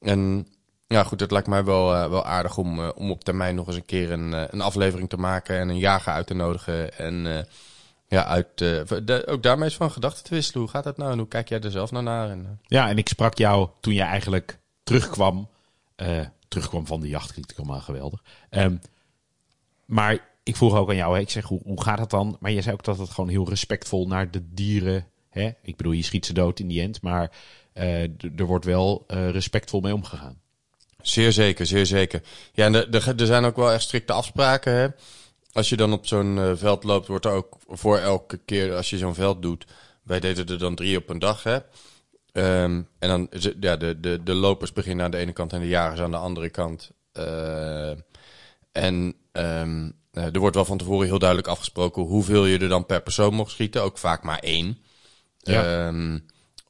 En 0.00 0.48
ja, 0.86 1.04
goed, 1.04 1.20
het 1.20 1.30
lijkt 1.30 1.46
mij 1.48 1.64
wel, 1.64 1.94
eh, 1.94 2.08
wel 2.10 2.24
aardig 2.24 2.56
om, 2.58 2.80
eh, 2.80 2.88
om 2.94 3.10
op 3.10 3.24
termijn 3.24 3.54
nog 3.54 3.66
eens 3.66 3.76
een 3.76 3.84
keer 3.86 4.10
een, 4.12 4.32
een 4.32 4.60
aflevering 4.60 5.08
te 5.08 5.16
maken 5.16 5.58
en 5.58 5.68
een 5.68 5.78
jager 5.78 6.12
uit 6.12 6.26
te 6.26 6.34
nodigen. 6.34 6.98
En 6.98 7.46
ja, 8.08 8.24
uit, 8.24 8.58
de- 8.58 9.22
ook 9.26 9.42
daarmee 9.42 9.64
eens 9.64 9.76
van 9.76 9.90
gedachten 9.90 10.24
te 10.24 10.34
wisselen. 10.34 10.60
Hoe 10.60 10.70
gaat 10.70 10.84
dat 10.84 10.96
nou 10.96 11.12
en 11.12 11.18
hoe 11.18 11.28
kijk 11.28 11.48
jij 11.48 11.60
er 11.60 11.70
zelf 11.70 11.90
nou 11.90 12.04
naar? 12.04 12.30
En, 12.30 12.60
Ja, 12.66 12.88
en 12.88 12.98
ik 12.98 13.08
sprak 13.08 13.38
jou 13.38 13.68
toen 13.80 13.94
jij 13.94 14.06
eigenlijk 14.06 14.58
terugkwam. 14.82 15.48
terugkwam 16.48 16.86
van 16.86 17.00
de 17.00 17.08
jacht, 17.08 17.32
klinkt 17.32 17.56
allemaal 17.58 17.80
geweldig. 17.80 18.22
Ehm, 18.50 18.76
maar 19.86 20.28
ik 20.50 20.56
vroeg 20.56 20.76
ook 20.76 20.88
aan 20.88 20.96
jou, 20.96 21.14
hè, 21.14 21.20
ik 21.20 21.30
zeg, 21.30 21.44
hoe, 21.44 21.60
hoe 21.64 21.82
gaat 21.82 21.98
het 21.98 22.10
dan? 22.10 22.36
Maar 22.40 22.50
je 22.50 22.62
zei 22.62 22.74
ook 22.74 22.84
dat 22.84 22.98
het 22.98 23.10
gewoon 23.10 23.30
heel 23.30 23.48
respectvol 23.48 24.06
naar 24.06 24.30
de 24.30 24.52
dieren... 24.52 25.06
Hè? 25.30 25.50
Ik 25.62 25.76
bedoel, 25.76 25.92
je 25.92 26.02
schiet 26.02 26.26
ze 26.26 26.32
dood 26.32 26.58
in 26.58 26.68
die 26.68 26.80
end, 26.80 27.02
maar 27.02 27.30
eh, 27.72 28.02
er 28.36 28.44
wordt 28.46 28.64
wel 28.64 29.04
eh, 29.06 29.30
respectvol 29.30 29.80
mee 29.80 29.94
omgegaan. 29.94 30.40
Zeer 31.02 31.32
zeker, 31.32 31.66
zeer 31.66 31.86
zeker. 31.86 32.22
Ja, 32.52 32.72
er, 32.72 33.26
zijn 33.26 33.44
ook 33.44 33.56
wel 33.56 33.72
echt 33.72 33.82
strikte 33.82 34.12
afspraken. 34.12 34.72
Hè? 34.72 34.88
Als 35.52 35.68
je 35.68 35.76
dan 35.76 35.92
op 35.92 36.06
zo'n 36.06 36.38
eh, 36.38 36.52
veld 36.54 36.84
loopt, 36.84 37.06
wordt 37.06 37.24
er 37.24 37.32
ook 37.32 37.56
voor 37.68 37.98
elke 37.98 38.40
keer 38.44 38.74
als 38.74 38.90
je 38.90 38.98
zo'n 38.98 39.14
veld 39.14 39.42
doet. 39.42 39.66
Wij 40.02 40.20
deden 40.20 40.46
er 40.46 40.58
dan 40.58 40.74
drie 40.74 40.96
op 40.96 41.08
een 41.08 41.18
dag. 41.18 41.42
Hè? 41.42 41.58
Ehm, 42.32 42.82
en 42.98 43.08
dan, 43.08 43.28
ja, 43.60 43.76
de, 43.76 44.00
de, 44.00 44.22
de 44.22 44.34
lopers 44.34 44.72
beginnen 44.72 45.04
aan 45.04 45.10
de 45.10 45.16
ene 45.16 45.32
kant 45.32 45.52
en 45.52 45.60
de 45.60 45.68
jagers 45.68 46.00
aan 46.00 46.10
de 46.10 46.16
andere 46.16 46.50
kant. 46.50 46.90
Eh, 47.12 47.92
en 48.72 49.14
ehm, 49.40 49.90
eh, 50.12 50.34
er 50.34 50.40
wordt 50.40 50.56
wel 50.56 50.64
van 50.64 50.78
tevoren 50.78 51.06
heel 51.06 51.18
duidelijk 51.18 51.48
afgesproken 51.48 52.02
hoeveel 52.02 52.44
je 52.44 52.58
er 52.58 52.68
dan 52.68 52.86
per 52.86 53.02
persoon 53.02 53.34
mocht 53.34 53.50
schieten. 53.50 53.82
Ook 53.82 53.98
vaak 53.98 54.22
maar 54.22 54.38
één. 54.38 54.78
Ja. 55.38 55.86
Ehm, 55.86 56.18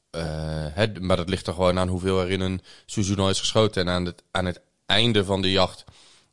eh, 0.09 0.99
maar 0.99 1.17
dat 1.17 1.29
ligt 1.29 1.47
er 1.47 1.53
gewoon 1.53 1.79
aan 1.79 1.87
hoeveel 1.87 2.21
er 2.21 2.29
in 2.29 2.39
een 2.39 2.61
seizoen 2.85 3.19
al 3.19 3.29
is 3.29 3.39
geschoten. 3.39 3.87
En 3.87 3.93
aan 3.93 4.05
het, 4.05 4.23
aan 4.31 4.45
het 4.45 4.61
einde 4.85 5.25
van 5.25 5.41
de 5.41 5.51
jacht 5.51 5.83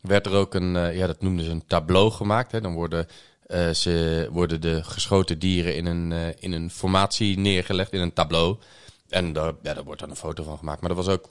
werd 0.00 0.26
er 0.26 0.32
ook 0.32 0.54
een, 0.54 0.76
eh, 0.76 0.96
ja, 0.96 1.06
dat 1.06 1.22
noemden 1.22 1.44
ze 1.44 1.50
een 1.50 1.66
tableau 1.66 2.10
gemaakt. 2.10 2.52
Hè. 2.52 2.60
Dan 2.60 2.74
worden, 2.74 3.06
ze, 3.72 4.28
worden 4.32 4.60
de 4.60 4.84
geschoten 4.84 5.38
dieren 5.38 5.76
in 5.76 5.86
een, 5.86 6.12
in 6.38 6.52
een 6.52 6.70
formatie 6.70 7.38
neergelegd, 7.38 7.92
in 7.92 8.00
een 8.00 8.12
tableau. 8.12 8.56
En 9.08 9.32
daar, 9.32 9.52
ja, 9.62 9.74
daar 9.74 9.84
wordt 9.84 10.00
dan 10.00 10.10
een 10.10 10.16
foto 10.16 10.42
van 10.42 10.58
gemaakt. 10.58 10.80
Maar 10.80 10.90
er 10.90 10.96
was 10.96 11.08
ook 11.08 11.28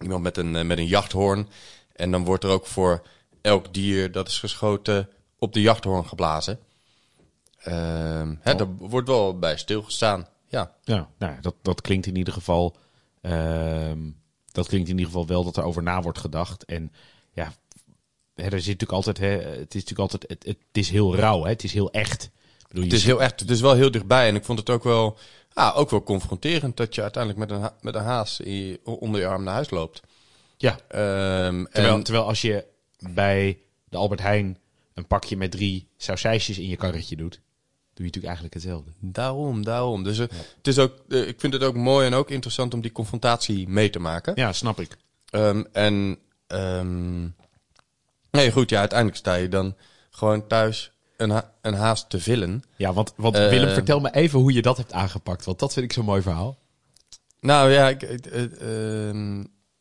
iemand 0.00 0.22
met 0.22 0.36
een, 0.36 0.66
met 0.66 0.78
een 0.78 0.86
jachthoorn. 0.86 1.48
En 1.92 2.10
dan 2.10 2.24
wordt 2.24 2.44
er 2.44 2.50
ook 2.50 2.66
voor 2.66 3.02
elk 3.44 3.74
dier 3.74 4.12
dat 4.12 4.28
is 4.28 4.38
geschoten 4.38 5.08
op 5.38 5.52
de 5.52 5.60
jachthoorn 5.60 6.06
geblazen. 6.06 6.58
Ehm, 7.58 8.34
hè, 8.40 8.52
Oh. 8.52 8.58
Daar 8.58 8.76
wordt 8.76 9.08
wel 9.08 9.38
bij 9.38 9.56
stilgestaan. 9.56 10.26
Ja, 10.48 10.74
Ja, 10.82 11.08
nou, 11.18 11.40
dat, 11.40 11.54
dat 11.62 11.80
klinkt 11.80 12.06
in 12.06 12.16
ieder 12.16 12.32
geval. 12.32 12.76
ehm, 13.20 13.98
dat 14.52 14.68
klinkt 14.68 14.88
in 14.88 14.94
ieder 14.98 15.12
geval 15.12 15.26
wel 15.26 15.44
dat 15.44 15.56
er 15.56 15.62
over 15.64 15.82
na 15.82 16.02
wordt 16.02 16.18
gedacht. 16.18 16.64
En 16.64 16.92
ja, 17.32 17.52
hè, 18.34 18.44
er 18.44 18.60
zit 18.60 18.80
natuurlijk 18.80 18.92
altijd. 18.92 19.18
Hè, 19.18 19.26
het 19.28 19.74
is 19.74 19.84
natuurlijk 19.84 19.98
altijd. 20.12 20.24
Het, 20.28 20.44
het 20.46 20.56
is 20.72 20.90
heel 20.90 21.16
rauw, 21.16 21.42
hè? 21.42 21.48
het 21.48 21.64
is 21.64 21.72
heel 21.72 21.90
echt. 21.92 22.30
Bedoel, 22.68 22.84
het 22.84 22.92
is 22.92 23.04
heel 23.04 23.22
echt. 23.22 23.40
Het 23.40 23.50
is 23.50 23.60
wel 23.60 23.74
heel 23.74 23.90
dichtbij. 23.90 24.28
En 24.28 24.34
ik 24.34 24.44
vond 24.44 24.58
het 24.58 24.70
ook 24.70 24.84
wel, 24.84 25.18
ah, 25.52 25.78
ook 25.78 25.90
wel 25.90 26.02
confronterend 26.02 26.76
dat 26.76 26.94
je 26.94 27.02
uiteindelijk 27.02 27.48
met 27.48 27.56
een, 27.56 27.62
ha- 27.62 27.76
met 27.80 27.94
een 27.94 28.02
haas 28.02 28.40
onder 28.84 29.20
je 29.20 29.26
arm 29.26 29.42
naar 29.44 29.54
huis 29.54 29.70
loopt. 29.70 30.00
Ja, 30.56 30.78
Ehm, 30.88 31.64
terwijl, 31.64 31.94
en, 31.96 32.02
terwijl 32.02 32.26
als 32.26 32.40
je 32.40 32.64
bij 33.10 33.58
de 33.88 33.96
Albert 33.96 34.20
Heijn 34.20 34.58
een 34.94 35.06
pakje 35.06 35.36
met 35.36 35.50
drie 35.50 35.88
sausijsjes 35.96 36.58
in 36.58 36.68
je 36.68 36.76
karretje 36.76 37.16
doet. 37.16 37.32
doe 37.32 37.40
je 38.06 38.12
natuurlijk 38.12 38.24
eigenlijk 38.24 38.54
hetzelfde. 38.54 38.90
Daarom, 39.00 39.64
daarom. 39.64 40.02
Dus 40.04 40.18
eh, 40.18 40.26
het 40.56 40.66
is 40.66 40.78
ook, 40.78 40.92
eh, 41.08 41.28
ik 41.28 41.40
vind 41.40 41.52
het 41.52 41.62
ook 41.62 41.74
mooi 41.74 42.06
en 42.06 42.14
ook 42.14 42.30
interessant 42.30 42.74
om 42.74 42.80
die 42.80 42.92
confrontatie 42.92 43.68
mee 43.68 43.90
te 43.90 43.98
maken. 43.98 44.32
Ja, 44.36 44.52
snap 44.52 44.80
ik. 44.80 44.96
Ehm, 45.30 45.64
en 45.72 46.18
ehm, 46.46 47.22
nee, 48.30 48.52
goed, 48.52 48.70
ja, 48.70 48.78
uiteindelijk 48.78 49.18
sta 49.18 49.34
je 49.34 49.48
dan 49.48 49.74
gewoon 50.10 50.46
thuis 50.46 50.92
een, 51.16 51.30
ha- 51.30 51.52
een 51.62 51.74
haast 51.74 52.10
te 52.10 52.20
villen. 52.20 52.62
Ja, 52.76 52.92
want, 52.92 53.12
want 53.16 53.36
Eh, 53.36 53.48
Willem, 53.48 53.68
vertel 53.74 54.00
me 54.00 54.14
even 54.14 54.38
hoe 54.38 54.52
je 54.52 54.62
dat 54.62 54.76
hebt 54.76 54.92
aangepakt. 54.92 55.44
Want 55.44 55.58
dat 55.58 55.72
vind 55.72 55.84
ik 55.84 55.92
zo'n 55.92 56.04
mooi 56.04 56.22
verhaal. 56.22 56.58
Nou 57.40 57.70
ja, 57.70 57.88
ik, 57.88 58.02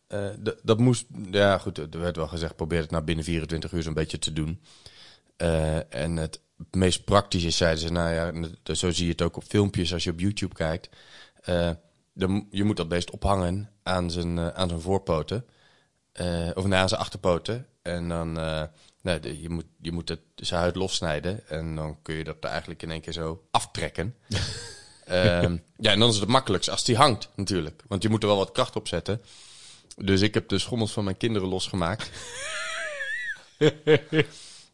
eh, 0.07 0.29
dat 0.63 0.79
moest. 0.79 1.05
Ja, 1.31 1.57
goed, 1.57 1.77
er 1.77 1.99
werd 1.99 2.15
wel 2.15 2.27
gezegd: 2.27 2.55
probeer 2.55 2.81
het 2.81 2.91
nou 2.91 3.03
binnen 3.03 3.25
24 3.25 3.71
uur 3.71 3.83
zo'n 3.83 3.93
beetje 3.93 4.19
te 4.19 4.33
doen. 4.33 4.61
Eh, 5.37 5.93
en 5.93 6.15
het 6.15 6.39
meest 6.71 7.03
praktisch 7.03 7.43
is, 7.43 7.57
zeiden 7.57 7.79
ze, 7.79 7.91
nou 7.91 8.13
ja, 8.13 8.49
zo 8.75 8.91
zie 8.91 9.05
je 9.05 9.11
het 9.11 9.21
ook 9.21 9.35
op 9.37 9.43
filmpjes 9.43 9.93
als 9.93 10.03
je 10.03 10.11
op 10.11 10.19
YouTube 10.19 10.53
kijkt. 10.55 10.89
Eh, 11.41 11.69
je 12.49 12.63
moet 12.63 12.77
dat 12.77 12.87
beest 12.87 13.11
ophangen 13.11 13.69
aan 13.83 14.11
zijn, 14.11 14.39
aan 14.39 14.69
zijn 14.69 14.81
voorpoten. 14.81 15.45
Of 16.53 16.71
aan 16.71 16.89
zijn 16.89 17.01
achterpoten. 17.01 17.67
En 17.81 18.07
dan, 18.09 18.31
nou, 19.01 19.19
de- 19.19 19.41
je 19.41 19.49
moet, 19.49 19.65
je 19.81 19.91
moet 19.91 20.09
het, 20.09 20.19
zijn 20.35 20.61
huid 20.61 20.75
lossnijden. 20.75 21.47
En 21.47 21.75
dan 21.75 22.01
kun 22.01 22.15
je 22.15 22.23
dat 22.23 22.35
er 22.39 22.49
eigenlijk 22.49 22.83
in 22.83 22.91
één 22.91 23.01
keer 23.01 23.13
zo 23.13 23.43
aftrekken. 23.51 24.15
Ehm, 25.05 25.57
ja, 25.77 25.91
en 25.91 25.99
dan 25.99 26.07
is 26.07 26.13
het 26.13 26.23
het 26.23 26.31
makkelijkst 26.33 26.69
als 26.69 26.83
die 26.83 26.95
hangt 26.95 27.29
natuurlijk. 27.35 27.83
Want 27.87 28.03
je 28.03 28.09
moet 28.09 28.21
er 28.21 28.27
wel 28.27 28.37
wat 28.37 28.51
kracht 28.51 28.75
op 28.75 28.87
zetten. 28.87 29.21
Dus 29.95 30.21
ik 30.21 30.33
heb 30.33 30.47
de 30.47 30.57
schommels 30.59 30.91
van 30.91 31.03
mijn 31.03 31.17
kinderen 31.17 31.47
losgemaakt. 31.47 32.09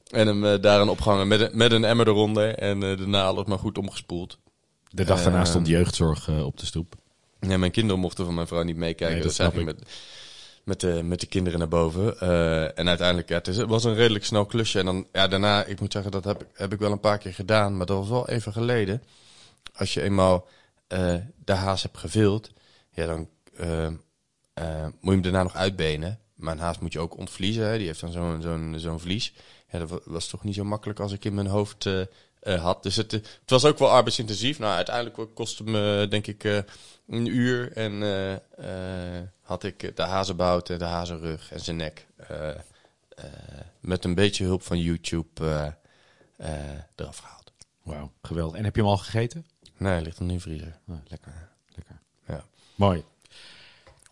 en 0.09 0.27
hem 0.27 0.45
eh, 0.45 0.61
daaraan 0.61 0.89
opgehangen 0.89 1.27
met, 1.27 1.39
een- 1.41 1.57
met 1.57 1.71
een 1.71 1.83
emmer 1.83 2.07
eronder. 2.07 2.55
En 2.55 2.83
eh, 2.83 2.97
daarna 2.97 3.23
alles 3.23 3.45
maar 3.45 3.59
goed 3.59 3.77
omgespoeld. 3.77 4.37
De 4.89 5.03
dag 5.03 5.23
daarna 5.23 5.39
Eh, 5.39 5.45
stond 5.45 5.67
jeugdzorg 5.67 6.27
eh, 6.27 6.45
op 6.45 6.57
de 6.57 6.65
stoep. 6.65 6.95
Nee, 7.39 7.57
mijn 7.57 7.71
kinderen 7.71 7.99
mochten 8.01 8.25
van 8.25 8.33
mijn 8.33 8.47
vrouw 8.47 8.63
niet 8.63 8.75
meekijken. 8.75 9.15
Nee, 9.15 9.23
dat 9.25 9.33
zij 9.33 9.45
snap 9.45 9.57
ging 9.63 9.77
met, 9.77 9.89
met, 10.63 10.79
de, 10.79 11.03
met 11.03 11.19
de 11.19 11.27
kinderen 11.27 11.59
naar 11.59 11.67
boven. 11.67 12.19
En 12.75 12.87
uiteindelijk, 12.87 13.29
ja, 13.29 13.35
het, 13.35 13.47
is, 13.47 13.57
het 13.57 13.69
was 13.69 13.83
een 13.83 13.95
redelijk 13.95 14.25
snel 14.25 14.45
klusje. 14.45 14.79
En 14.79 14.85
dan, 14.85 15.07
ja, 15.11 15.27
daarna, 15.27 15.63
ik 15.65 15.79
moet 15.79 15.91
zeggen, 15.91 16.11
dat 16.11 16.23
heb, 16.23 16.41
ik- 16.41 16.47
heb 16.53 16.73
ik 16.73 16.79
wel 16.79 16.91
een 16.91 16.99
paar 16.99 17.17
keer 17.17 17.33
gedaan. 17.33 17.77
Maar 17.77 17.85
dat 17.85 17.97
was 17.97 18.09
wel 18.09 18.29
even 18.29 18.51
geleden. 18.53 19.03
Als 19.75 19.93
je 19.93 20.01
eenmaal 20.01 20.47
de 21.45 21.53
haas 21.53 21.83
hebt 21.83 21.97
gevild, 21.97 22.51
ja, 22.91 23.05
dan 23.05 23.27
eh, 24.59 24.83
moet 24.83 24.93
je 25.01 25.09
hem 25.09 25.21
daarna 25.21 25.43
nog 25.43 25.55
uitbenen. 25.55 26.19
Maar 26.35 26.53
een 26.53 26.59
haas 26.59 26.79
moet 26.79 26.93
je 26.93 26.99
ook 26.99 27.17
ontvliezen. 27.17 27.67
Hè? 27.69 27.77
Die 27.77 27.87
heeft 27.87 27.99
dan 27.99 28.11
zo'n 28.11 28.41
zo'n 28.41 28.75
zo'n 28.77 28.99
vlies. 28.99 29.33
Ja, 29.71 29.79
dat 29.79 29.89
wa- 29.89 29.99
was 30.05 30.27
toch 30.27 30.43
niet 30.43 30.55
zo 30.55 30.63
makkelijk 30.63 30.99
als 30.99 31.11
ik 31.11 31.25
in 31.25 31.33
mijn 31.33 31.47
hoofd 31.47 31.85
eh, 31.85 32.01
eh, 32.39 32.61
had. 32.61 32.83
Dus 32.83 32.95
het, 32.95 33.11
het 33.11 33.39
was 33.45 33.65
ook 33.65 33.79
wel 33.79 33.89
arbeidsintensief. 33.89 34.59
Nou, 34.59 34.73
uiteindelijk 34.75 35.35
kostte 35.35 35.63
me, 35.63 36.07
denk 36.09 36.27
ik, 36.27 36.43
een 37.07 37.25
uur. 37.25 37.71
En 37.71 38.01
had 39.41 39.63
ik 39.63 39.95
de 39.95 40.03
hazenbout, 40.03 40.67
de 40.67 40.83
hazenrug 40.85 41.51
en 41.51 41.59
zijn 41.59 41.75
nek. 41.75 42.07
met 43.79 44.03
een 44.05 44.15
beetje 44.15 44.43
hulp 44.45 44.61
van 44.61 44.79
YouTube 44.79 45.75
eraf 46.95 47.17
gehaald. 47.17 47.51
Wauw, 47.83 48.11
geweldig. 48.21 48.57
En 48.57 48.63
heb 48.63 48.75
je 48.75 48.81
hem 48.81 48.89
al 48.89 48.97
gegeten? 48.97 49.45
Nee, 49.77 49.91
hij 49.93 50.01
ligt 50.01 50.19
nog 50.19 50.29
in 50.29 50.35
de 50.35 50.41
vriezer. 50.41 50.77
Ah, 50.87 50.95
lekker, 51.07 51.49
lekker. 51.75 51.99
Ja. 52.27 52.43
Mooi. 52.75 53.03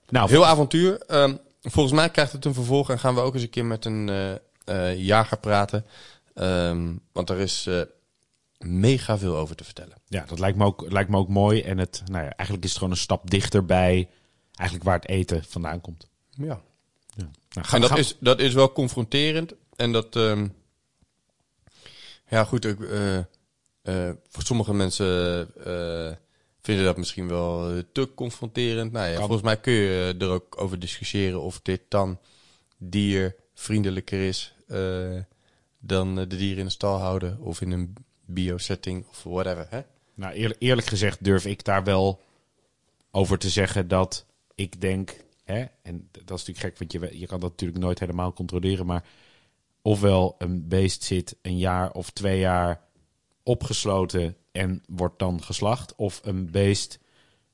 Nou, 0.10 0.30
Heel 0.30 0.46
avontuur. 0.46 1.02
Ehm, 1.02 1.36
volgens 1.62 1.94
mij 1.94 2.10
krijgt 2.10 2.32
het 2.32 2.46
een 2.46 2.54
vervolg 2.54 2.90
en 2.90 3.00
gaan 3.00 3.16
we 3.16 3.22
ook 3.22 3.34
eens 3.34 3.44
een 3.44 3.50
keer 3.50 3.66
met 3.66 3.86
een 3.86 4.10
eh, 4.10 4.34
eh, 4.66 5.00
jager 5.00 5.38
praten. 5.38 5.86
Ehm, 6.34 6.94
want 7.12 7.30
er 7.30 7.40
is 7.40 7.68
eh, 7.68 7.82
mega 8.58 9.18
veel 9.18 9.36
over 9.36 9.56
te 9.56 9.64
vertellen. 9.64 9.98
ja, 10.08 10.26
dat 10.28 10.40
lijkt 10.40 10.58
me, 10.58 10.66
ook, 10.66 10.92
lijkt 10.92 11.10
me 11.10 11.18
ook 11.18 11.28
mooi. 11.28 11.62
En 11.62 11.78
het, 11.78 12.04
nou 12.06 12.24
ja, 12.24 12.30
eigenlijk 12.30 12.64
is 12.64 12.70
het 12.70 12.78
gewoon 12.78 12.94
een 12.94 13.00
stap 13.00 13.30
dichterbij 13.30 14.10
eigenlijk 14.56 14.90
waar 14.90 15.00
het 15.00 15.10
eten 15.10 15.44
vandaan 15.44 15.82
komt. 15.82 16.08
Ja. 16.30 16.62
Ja. 17.16 17.30
Nou, 17.50 17.68
En 17.72 17.82
dat 17.82 17.98
is, 17.98 18.18
dat 18.20 18.40
is 18.40 18.54
wel 18.54 18.72
confronterend. 18.72 19.54
En 19.76 19.92
dat, 19.92 20.16
ehm, 20.16 20.48
ja 22.28 22.44
goed, 22.44 22.66
ik, 22.66 22.78
voor 24.30 24.44
sommige 24.44 24.74
mensen 24.74 25.50
vinden 26.68 26.86
dat 26.86 26.98
misschien 26.98 27.28
wel 27.28 27.70
eh, 27.70 27.84
te 27.92 28.14
confronterend. 28.16 28.92
Nou 28.92 29.06
ja, 29.06 29.12
Kan. 29.12 29.22
volgens 29.22 29.42
mij 29.42 29.58
kun 29.58 29.74
je 29.74 30.16
er 30.20 30.30
ook 30.30 30.62
over 30.62 30.80
discussiëren 30.80 31.42
of 31.42 31.60
dit 31.62 31.82
dan 31.88 32.20
diervriendelijker 32.78 34.28
is 34.28 34.54
eh, 34.68 35.20
dan 35.80 36.20
eh, 36.20 36.30
de 36.30 36.36
dieren 36.36 36.58
in 36.58 36.66
de 36.66 36.72
stal 36.72 36.98
houden 36.98 37.40
of 37.40 37.62
in 37.62 37.72
een 37.72 37.94
bio-setting 38.26 39.06
of 39.08 39.24
whatever. 39.24 39.68
Hè? 39.70 39.82
Nou, 40.14 40.34
eerlijk, 40.34 40.62
eerlijk 40.62 40.88
gezegd 40.88 41.24
durf 41.24 41.46
ik 41.46 41.64
daar 41.64 41.84
wel 41.84 42.22
over 43.12 43.38
te 43.38 43.50
zeggen 43.50 43.88
dat 43.88 44.26
ik 44.56 44.82
denk, 44.82 45.24
hè, 45.44 45.66
en 45.82 46.10
dat 46.12 46.40
is 46.40 46.46
natuurlijk 46.46 46.60
gek, 46.60 46.78
want 46.78 46.92
je, 46.92 47.20
je 47.20 47.28
kan 47.28 47.40
dat 47.40 47.50
natuurlijk 47.50 47.80
nooit 47.80 48.00
helemaal 48.00 48.34
controleren, 48.34 48.86
maar 48.86 49.04
ofwel 49.82 50.36
een 50.38 50.68
beest 50.68 51.04
zit 51.04 51.36
een 51.42 51.58
jaar 51.58 51.92
of 51.92 52.10
twee 52.10 52.40
jaar 52.40 52.82
opgesloten 53.44 54.36
en 54.58 54.84
wordt 54.88 55.20
dan 55.20 55.44
geslacht, 55.44 55.96
of 55.96 56.22
een 56.24 56.52
beest 56.52 57.00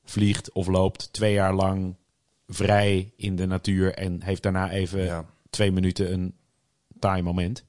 vliegt 0.04 0.52
of 0.52 0.66
loopt 0.66 1.12
twee 1.12 1.32
jaar 1.32 1.54
lang 1.54 1.96
vrij 2.46 3.12
in 3.16 3.36
de 3.36 3.46
natuur 3.46 3.94
en 3.94 4.22
heeft 4.22 4.42
daarna 4.42 4.70
even 4.70 5.04
Ja. 5.04 5.26
twee 5.50 5.72
minuten 5.72 6.12
een 6.12 6.34
taai 6.98 7.22
moment. 7.22 7.64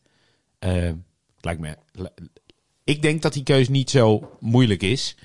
Eh, 0.59 0.91
lijkt 1.39 1.61
me. 1.61 1.77
Ik 2.83 3.01
denk 3.01 3.21
dat 3.21 3.33
die 3.33 3.43
keus 3.43 3.69
niet 3.69 3.89
zo 3.89 4.31
moeilijk 4.39 4.81
is. 4.81 5.15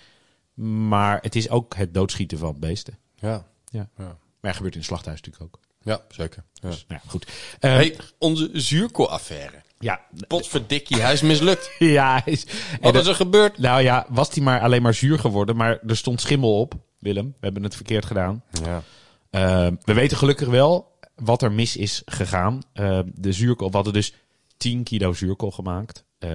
Maar 0.54 1.18
het 1.22 1.36
is 1.36 1.48
ook 1.50 1.74
het 1.74 1.94
doodschieten 1.94 2.38
van 2.38 2.58
beesten. 2.58 2.98
Ja. 3.14 3.46
Ja. 3.64 3.88
Ja. 3.98 4.18
Maar 4.40 4.54
gebeurt 4.54 4.72
in 4.74 4.78
het 4.80 4.88
slachthuis 4.88 5.20
natuurlijk 5.22 5.44
ook. 5.56 5.60
ja, 5.82 6.00
zeker. 6.08 6.44
Ja. 6.52 6.68
Dus, 6.68 6.84
nou 6.88 7.00
ja, 7.04 7.10
goed. 7.10 7.26
Eh, 7.60 7.72
Hey, 7.72 7.96
onze 8.18 8.50
zuurkool-affaire. 8.52 9.62
Ja, 9.82 10.00
Potverdikkie, 10.28 11.00
hij 11.02 11.12
is 11.12 11.22
mislukt. 11.22 11.70
ja 11.78 12.26
is, 12.26 12.46
Wat 12.80 12.94
is 12.94 13.06
er 13.06 13.14
gebeurd? 13.14 13.58
nou 13.58 13.82
ja, 13.82 14.06
was 14.08 14.30
die 14.30 14.42
maar 14.42 14.60
alleen 14.60 14.82
maar 14.82 14.94
zuur 14.94 15.18
geworden. 15.18 15.56
Maar 15.56 15.78
er 15.86 15.96
stond 15.96 16.20
schimmel 16.20 16.60
op, 16.60 16.74
Willem. 16.98 17.26
We 17.26 17.36
hebben 17.40 17.62
het 17.62 17.74
verkeerd 17.74 18.04
gedaan. 18.06 18.42
Ja. 18.64 18.82
Eh, 19.30 19.72
we 19.84 19.92
weten 19.94 20.16
gelukkig 20.16 20.48
wel 20.48 20.98
wat 21.14 21.42
er 21.42 21.52
mis 21.52 21.76
is 21.76 22.02
gegaan. 22.04 22.62
Eh, 22.72 23.00
de 23.14 23.32
zuurkool, 23.32 23.68
we 23.70 23.74
hadden 23.74 23.92
dus 23.92 24.14
10 24.56 24.82
kilo 24.82 25.12
zuurkool 25.12 25.50
gemaakt. 25.50 26.04
Eh, 26.18 26.30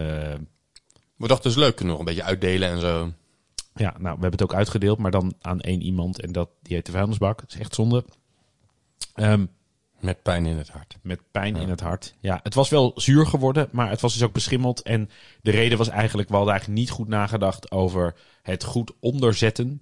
We 1.16 1.28
dachten, 1.28 1.50
dus 1.52 1.60
leuk, 1.60 1.76
kunnen 1.76 1.96
we 1.96 2.00
nog 2.00 2.10
een 2.10 2.16
beetje 2.16 2.30
uitdelen 2.30 2.70
en 2.70 2.80
zo. 2.80 3.12
Ja, 3.76 3.90
nou, 3.90 4.02
we 4.02 4.10
hebben 4.10 4.32
het 4.32 4.44
ook 4.44 4.54
uitgedeeld, 4.54 4.98
maar 4.98 5.12
dan 5.12 5.34
aan 5.42 5.60
één 5.62 5.82
iemand. 5.82 6.22
En 6.22 6.32
dat, 6.32 6.50
die 6.62 6.76
heet 6.76 6.86
de 6.86 6.92
vuilnisbak. 6.92 7.40
Dat 7.42 7.54
is 7.54 7.60
echt 7.60 7.76
zonde. 7.76 8.06
Ehm, 9.14 9.46
Met 10.06 10.22
pijn 10.22 10.46
in 10.46 10.58
het 10.58 10.70
hart. 10.70 10.98
met 11.02 11.20
pijn 11.32 11.56
in 11.56 11.70
het 11.70 11.80
hart. 11.80 12.16
Ja, 12.20 12.40
het 12.44 12.54
was 12.54 12.70
wel 12.70 12.92
zuur 12.96 13.26
geworden, 13.26 13.68
maar 13.72 13.90
het 13.90 14.02
was 14.02 14.14
dus 14.14 14.24
ook 14.24 14.34
beschimmeld. 14.34 14.82
En 14.82 15.10
de 15.42 15.52
reden 15.52 15.78
was 15.78 15.90
eigenlijk, 15.90 16.30
we 16.30 16.36
hadden 16.36 16.54
eigenlijk 16.54 16.82
niet 16.82 16.92
goed 16.92 17.08
nagedacht 17.08 17.72
over 17.72 18.16
het 18.42 18.64
goed 18.64 18.92
onderzetten. 19.00 19.82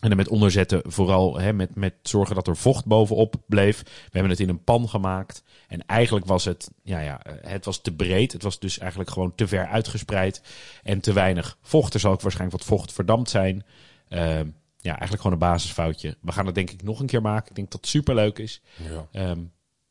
En 0.00 0.08
dan 0.08 0.18
met 0.18 0.28
onderzetten 0.28 0.82
vooral 0.84 1.38
hè, 1.38 1.52
met, 1.52 1.74
met 1.74 1.94
zorgen 2.02 2.34
dat 2.34 2.46
er 2.46 2.56
vocht 2.56 2.84
bovenop 2.84 3.34
bleef. 3.46 3.82
We 3.82 4.10
hebben 4.10 4.30
het 4.30 4.40
in 4.40 4.48
een 4.48 4.64
pan 4.64 4.88
gemaakt. 4.88 5.42
En 5.68 5.86
eigenlijk 5.86 6.26
was 6.26 6.44
het, 6.44 6.70
ja, 6.82 7.00
ja, 7.00 7.22
eh, 7.22 7.50
het 7.50 7.64
was 7.64 7.80
te 7.80 7.94
breed. 7.94 8.32
Het 8.32 8.42
was 8.42 8.58
dus 8.58 8.78
eigenlijk 8.78 9.10
gewoon 9.10 9.34
te 9.34 9.48
ver 9.48 9.66
uitgespreid. 9.66 10.42
En 10.82 11.00
te 11.00 11.12
weinig 11.12 11.58
vocht. 11.62 11.94
Er 11.94 12.00
zal 12.00 12.12
ook 12.12 12.20
waarschijnlijk 12.20 12.58
wat 12.58 12.68
vocht 12.68 12.92
verdampt 12.92 13.30
zijn. 13.30 13.64
Ehm, 14.08 14.48
ja, 14.84 14.90
eigenlijk 14.90 15.22
gewoon 15.22 15.32
een 15.32 15.48
basisfoutje. 15.48 16.16
We 16.20 16.32
gaan 16.32 16.46
het 16.46 16.54
denk 16.54 16.70
ik 16.70 16.82
nog 16.82 17.00
een 17.00 17.06
keer 17.06 17.22
maken. 17.22 17.48
Ik 17.48 17.54
denk 17.56 17.70
dat 17.70 17.80
het 17.80 17.90
superleuk 17.90 18.38
is. 18.38 18.60
Ja. 18.90 19.06
Ehm, 19.12 19.40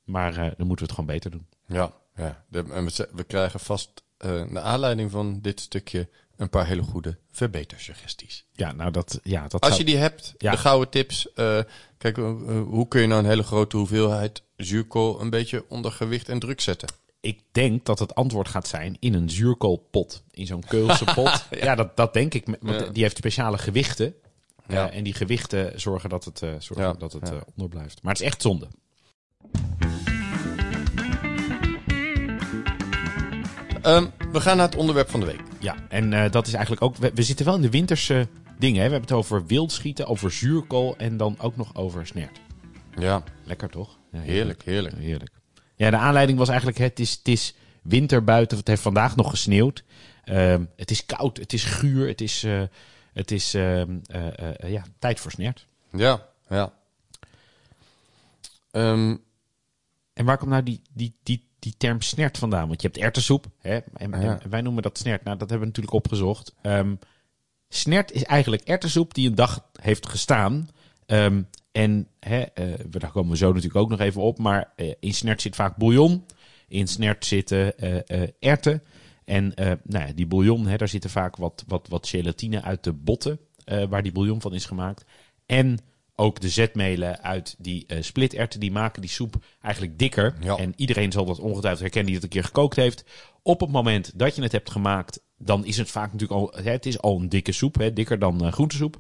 maar 0.03 0.31
eh, 0.37 0.51
dan 0.57 0.67
moeten 0.67 0.85
we 0.85 0.91
het 0.91 0.91
gewoon 0.91 1.05
beter 1.05 1.31
doen. 1.31 1.45
Ja, 1.67 1.91
ja. 2.15 2.43
De, 2.47 2.63
en 2.71 2.85
we, 3.15 3.23
krijgen 3.23 3.59
vast, 3.59 3.89
eh 4.17 4.43
naar 4.43 4.63
aanleiding 4.63 5.11
van 5.11 5.39
dit 5.41 5.59
stukje, 5.59 6.09
een 6.35 6.49
paar 6.49 6.67
hele 6.67 6.81
goede 6.81 7.17
verbetersuggesties. 7.31 8.45
Ja, 8.53 8.71
nou 8.71 8.91
dat, 8.91 9.19
ja, 9.23 9.41
dat 9.47 9.61
Als 9.61 9.69
zou- 9.75 9.79
je 9.79 9.85
die 9.85 9.97
hebt, 9.97 10.33
Ja. 10.37 10.51
de 10.51 10.57
gouden 10.57 10.89
tips. 10.89 11.33
eh, 11.33 11.59
kijk, 11.97 12.15
hoe 12.15 12.87
kun 12.87 13.01
je 13.01 13.07
nou 13.07 13.23
een 13.23 13.29
hele 13.29 13.43
grote 13.43 13.77
hoeveelheid 13.77 14.43
zuurkool 14.57 15.21
een 15.21 15.29
beetje 15.29 15.65
onder 15.69 15.91
gewicht 15.91 16.29
en 16.29 16.39
druk 16.39 16.61
zetten? 16.61 16.89
Ik 17.19 17.39
denk 17.51 17.85
dat 17.85 17.99
het 17.99 18.15
antwoord 18.15 18.47
gaat 18.47 18.67
zijn 18.67 18.97
in 18.99 19.13
een 19.13 19.29
zuurkoolpot. 19.29 20.23
In 20.31 20.45
zo'n 20.45 20.63
Keulse 20.67 21.05
pot. 21.15 21.45
ja, 21.51 21.75
dat, 21.75 21.95
dat 21.97 22.13
denk 22.13 22.33
ik. 22.33 22.45
Want 22.61 22.79
Ja. 22.79 22.85
die 22.89 23.03
heeft 23.03 23.17
speciale 23.17 23.57
gewichten. 23.57 24.13
Ja. 24.67 24.89
Eh, 24.89 24.97
en 24.97 25.03
die 25.03 25.13
gewichten 25.13 25.81
zorgen 25.81 26.09
dat 26.09 26.25
het, 26.25 26.41
eh, 26.41 26.49
zorgen 26.59 26.99
dat 26.99 27.13
het 27.13 27.29
eh, 27.29 27.37
onder 27.55 27.69
blijft. 27.69 28.03
Maar 28.03 28.13
het 28.13 28.21
is 28.21 28.27
echt 28.27 28.41
zonde. 28.41 28.67
Ehm, 33.81 34.05
we 34.31 34.41
gaan 34.41 34.57
naar 34.57 34.65
het 34.65 34.75
onderwerp 34.75 35.09
van 35.09 35.19
de 35.19 35.25
week. 35.25 35.41
Ja, 35.59 35.75
en 35.89 36.31
dat 36.31 36.47
is 36.47 36.53
eigenlijk 36.53 36.83
ook... 36.83 36.95
We, 36.95 37.11
we 37.13 37.23
zitten 37.23 37.45
wel 37.45 37.55
in 37.55 37.61
de 37.61 37.69
winterse 37.69 38.27
dingen. 38.59 38.81
Hè? 38.81 38.87
We 38.87 38.93
hebben 38.93 39.09
het 39.09 39.17
over 39.17 39.45
wildschieten, 39.45 40.07
over 40.07 40.31
zuurkool 40.31 40.97
en 40.97 41.17
dan 41.17 41.35
ook 41.39 41.55
nog 41.55 41.75
over 41.75 42.07
snert. 42.07 42.39
Ja, 42.99 43.23
Lekker 43.43 43.69
toch? 43.69 43.97
Ja, 44.11 44.19
heerlijk, 44.19 44.63
heerlijk. 44.63 44.95
Heerlijk. 44.97 45.31
Ja, 45.75 45.89
de 45.89 45.97
aanleiding 45.97 46.37
was 46.37 46.47
eigenlijk, 46.47 46.77
het 46.77 46.99
is, 46.99 47.11
het 47.11 47.27
is 47.27 47.55
winter 47.81 48.23
buiten. 48.23 48.57
Het 48.57 48.67
heeft 48.67 48.81
vandaag 48.81 49.15
nog 49.15 49.29
gesneeuwd. 49.29 49.83
Ehm, 50.23 50.63
het 50.75 50.91
is 50.91 51.05
koud, 51.05 51.37
het 51.37 51.53
is 51.53 51.63
guur, 51.63 52.07
het 52.07 52.21
is, 52.21 52.45
het 53.13 53.31
is 53.31 53.53
eh, 53.53 53.81
eh, 53.81 54.71
ja, 54.71 54.83
tijd 54.99 55.19
voor 55.19 55.31
snert. 55.31 55.65
Ja, 55.91 56.25
ja. 56.49 56.73
Ehm, 58.71 59.15
En 60.13 60.25
waar 60.25 60.37
komt 60.37 60.49
nou 60.49 60.63
die, 60.63 60.81
die, 60.93 61.15
die, 61.23 61.47
die 61.59 61.73
term 61.77 62.01
snert 62.01 62.37
vandaan? 62.37 62.67
Want 62.67 62.81
je 62.81 62.87
hebt 62.87 62.99
erwtensoep, 62.99 63.45
hè? 63.59 63.77
En, 63.93 64.11
Ja. 64.11 64.39
en 64.41 64.49
wij 64.49 64.61
noemen 64.61 64.83
dat 64.83 64.97
snert. 64.97 65.23
Nou, 65.23 65.37
dat 65.37 65.49
hebben 65.49 65.67
we 65.67 65.73
natuurlijk 65.73 66.05
opgezocht. 66.05 66.53
Ehm, 66.61 66.95
snert 67.69 68.11
is 68.11 68.23
eigenlijk 68.23 68.61
erwtensoep 68.63 69.13
die 69.13 69.27
een 69.29 69.35
dag 69.35 69.65
heeft 69.81 70.09
gestaan. 70.09 70.69
En 71.71 72.07
hè, 72.19 72.41
eh, 72.41 72.73
daar 72.89 73.11
komen 73.11 73.31
we 73.31 73.37
zo 73.37 73.47
natuurlijk 73.47 73.75
ook 73.75 73.89
nog 73.89 73.99
even 73.99 74.21
op. 74.21 74.37
Maar 74.37 74.73
in 74.99 75.13
snert 75.13 75.41
zit 75.41 75.55
vaak 75.55 75.75
bouillon. 75.75 76.25
In 76.67 76.87
snert 76.87 77.25
zitten 77.25 77.77
eh, 77.77 78.27
erwten. 78.39 78.83
En 79.25 79.53
eh, 79.53 79.71
nou 79.83 80.07
ja, 80.07 80.13
die 80.13 80.27
bouillon, 80.27 80.65
hè, 80.67 80.77
daar 80.77 80.87
zitten 80.87 81.09
vaak 81.09 81.35
wat, 81.35 81.63
wat, 81.67 81.87
wat 81.87 82.07
gelatine 82.07 82.61
uit 82.61 82.83
de 82.83 82.93
botten. 82.93 83.39
eh, 83.65 83.83
waar 83.89 84.03
die 84.03 84.11
bouillon 84.11 84.41
van 84.41 84.53
is 84.53 84.65
gemaakt. 84.65 85.05
En 85.45 85.79
ook 86.15 86.39
de 86.39 86.49
zetmelen 86.49 87.21
uit 87.21 87.55
die 87.57 87.83
eh 87.87 88.01
splitterwten, 88.01 88.59
die 88.59 88.71
maken 88.71 89.01
die 89.01 89.09
soep 89.09 89.35
eigenlijk 89.61 89.99
dikker. 89.99 90.35
Ja. 90.41 90.55
En 90.57 90.73
iedereen 90.75 91.11
zal 91.11 91.25
dat 91.25 91.39
ongetwijfeld 91.39 91.81
herkennen 91.81 92.05
die 92.11 92.15
het 92.15 92.23
een 92.23 92.29
keer 92.39 92.43
gekookt 92.43 92.75
heeft. 92.75 93.03
Op 93.41 93.59
het 93.59 93.71
moment 93.71 94.11
dat 94.19 94.35
je 94.35 94.41
het 94.41 94.51
hebt 94.51 94.71
gemaakt, 94.71 95.21
dan 95.37 95.65
is 95.65 95.77
het 95.77 95.91
vaak 95.91 96.11
natuurlijk 96.13 96.39
al, 96.39 96.63
hè, 96.63 96.71
het 96.71 96.85
is 96.85 96.99
al 96.99 97.19
een 97.19 97.29
dikke 97.29 97.51
soep, 97.51 97.75
hè, 97.75 97.93
dikker 97.93 98.19
dan 98.19 98.45
eh, 98.45 98.51
groentesoep. 98.51 98.97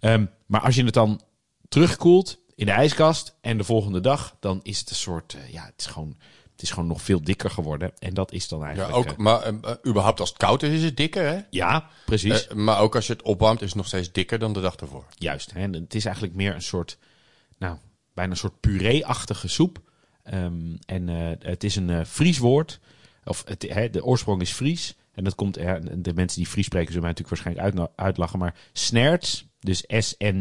Ehm, 0.00 0.26
maar 0.46 0.60
als 0.60 0.74
je 0.74 0.84
het 0.84 0.94
dan 0.94 1.20
terugkoelt 1.68 2.40
in 2.54 2.66
de 2.66 2.72
ijskast 2.72 3.36
en 3.40 3.58
de 3.58 3.64
volgende 3.64 4.00
dag, 4.00 4.36
dan 4.40 4.60
is 4.62 4.78
het 4.78 4.90
een 4.90 4.96
soort, 4.96 5.36
ja, 5.50 5.64
het 5.64 5.74
is 5.76 5.86
gewoon, 5.86 6.16
het 6.54 6.62
is 6.62 6.70
gewoon 6.70 6.88
nog 6.88 7.02
veel 7.02 7.22
dikker 7.22 7.50
geworden. 7.50 7.92
En 7.98 8.14
dat 8.14 8.32
is 8.32 8.48
dan 8.48 8.58
ja, 8.58 8.66
eigenlijk... 8.66 8.96
ook, 8.96 9.06
eh, 9.06 9.16
maar 9.16 9.42
eh, 9.42 9.54
eh, 9.62 9.76
überhaupt 9.86 10.20
als 10.20 10.28
het 10.28 10.38
koud 10.38 10.62
is, 10.62 10.72
is 10.72 10.82
het 10.82 10.96
dikker, 10.96 11.26
hè? 11.26 11.40
ja, 11.50 11.88
precies. 12.06 12.48
Maar 12.48 12.80
ook 12.80 12.94
als 12.94 13.06
je 13.06 13.12
het 13.12 13.22
opwarmt, 13.22 13.60
is 13.62 13.66
het 13.66 13.76
nog 13.76 13.86
steeds 13.86 14.12
dikker 14.12 14.38
dan 14.38 14.52
de 14.52 14.60
dag 14.60 14.76
ervoor. 14.76 15.04
Juist. 15.18 15.52
Hè? 15.52 15.60
En 15.60 15.72
Het 15.72 15.94
is 15.94 16.04
eigenlijk 16.04 16.34
meer 16.34 16.54
een 16.54 16.62
soort, 16.62 16.98
nou, 17.58 17.76
bijna 18.14 18.30
een 18.30 18.36
soort 18.36 18.60
puree-achtige 18.60 19.48
soep. 19.48 19.78
Ehm, 20.22 20.76
en 20.86 21.08
het 21.40 21.64
is 21.64 21.76
een 21.76 22.06
Fries 22.06 22.38
woord. 22.38 22.80
Of 23.24 23.42
het, 23.46 23.66
hè, 23.68 23.90
de 23.90 24.04
oorsprong 24.04 24.40
is 24.40 24.52
Fries. 24.52 24.96
En 25.12 25.24
dat 25.24 25.34
komt, 25.34 25.54
de 25.54 26.12
mensen 26.14 26.38
die 26.38 26.50
Fries 26.50 26.66
spreken 26.66 26.92
zullen 26.92 27.02
mij 27.02 27.12
natuurlijk 27.16 27.42
waarschijnlijk 27.42 27.90
uitlachen. 27.96 28.38
Maar 28.38 28.54
snerts, 28.72 29.46
dus 29.60 29.84
S-N-E-I-R-T-S. 29.88 30.38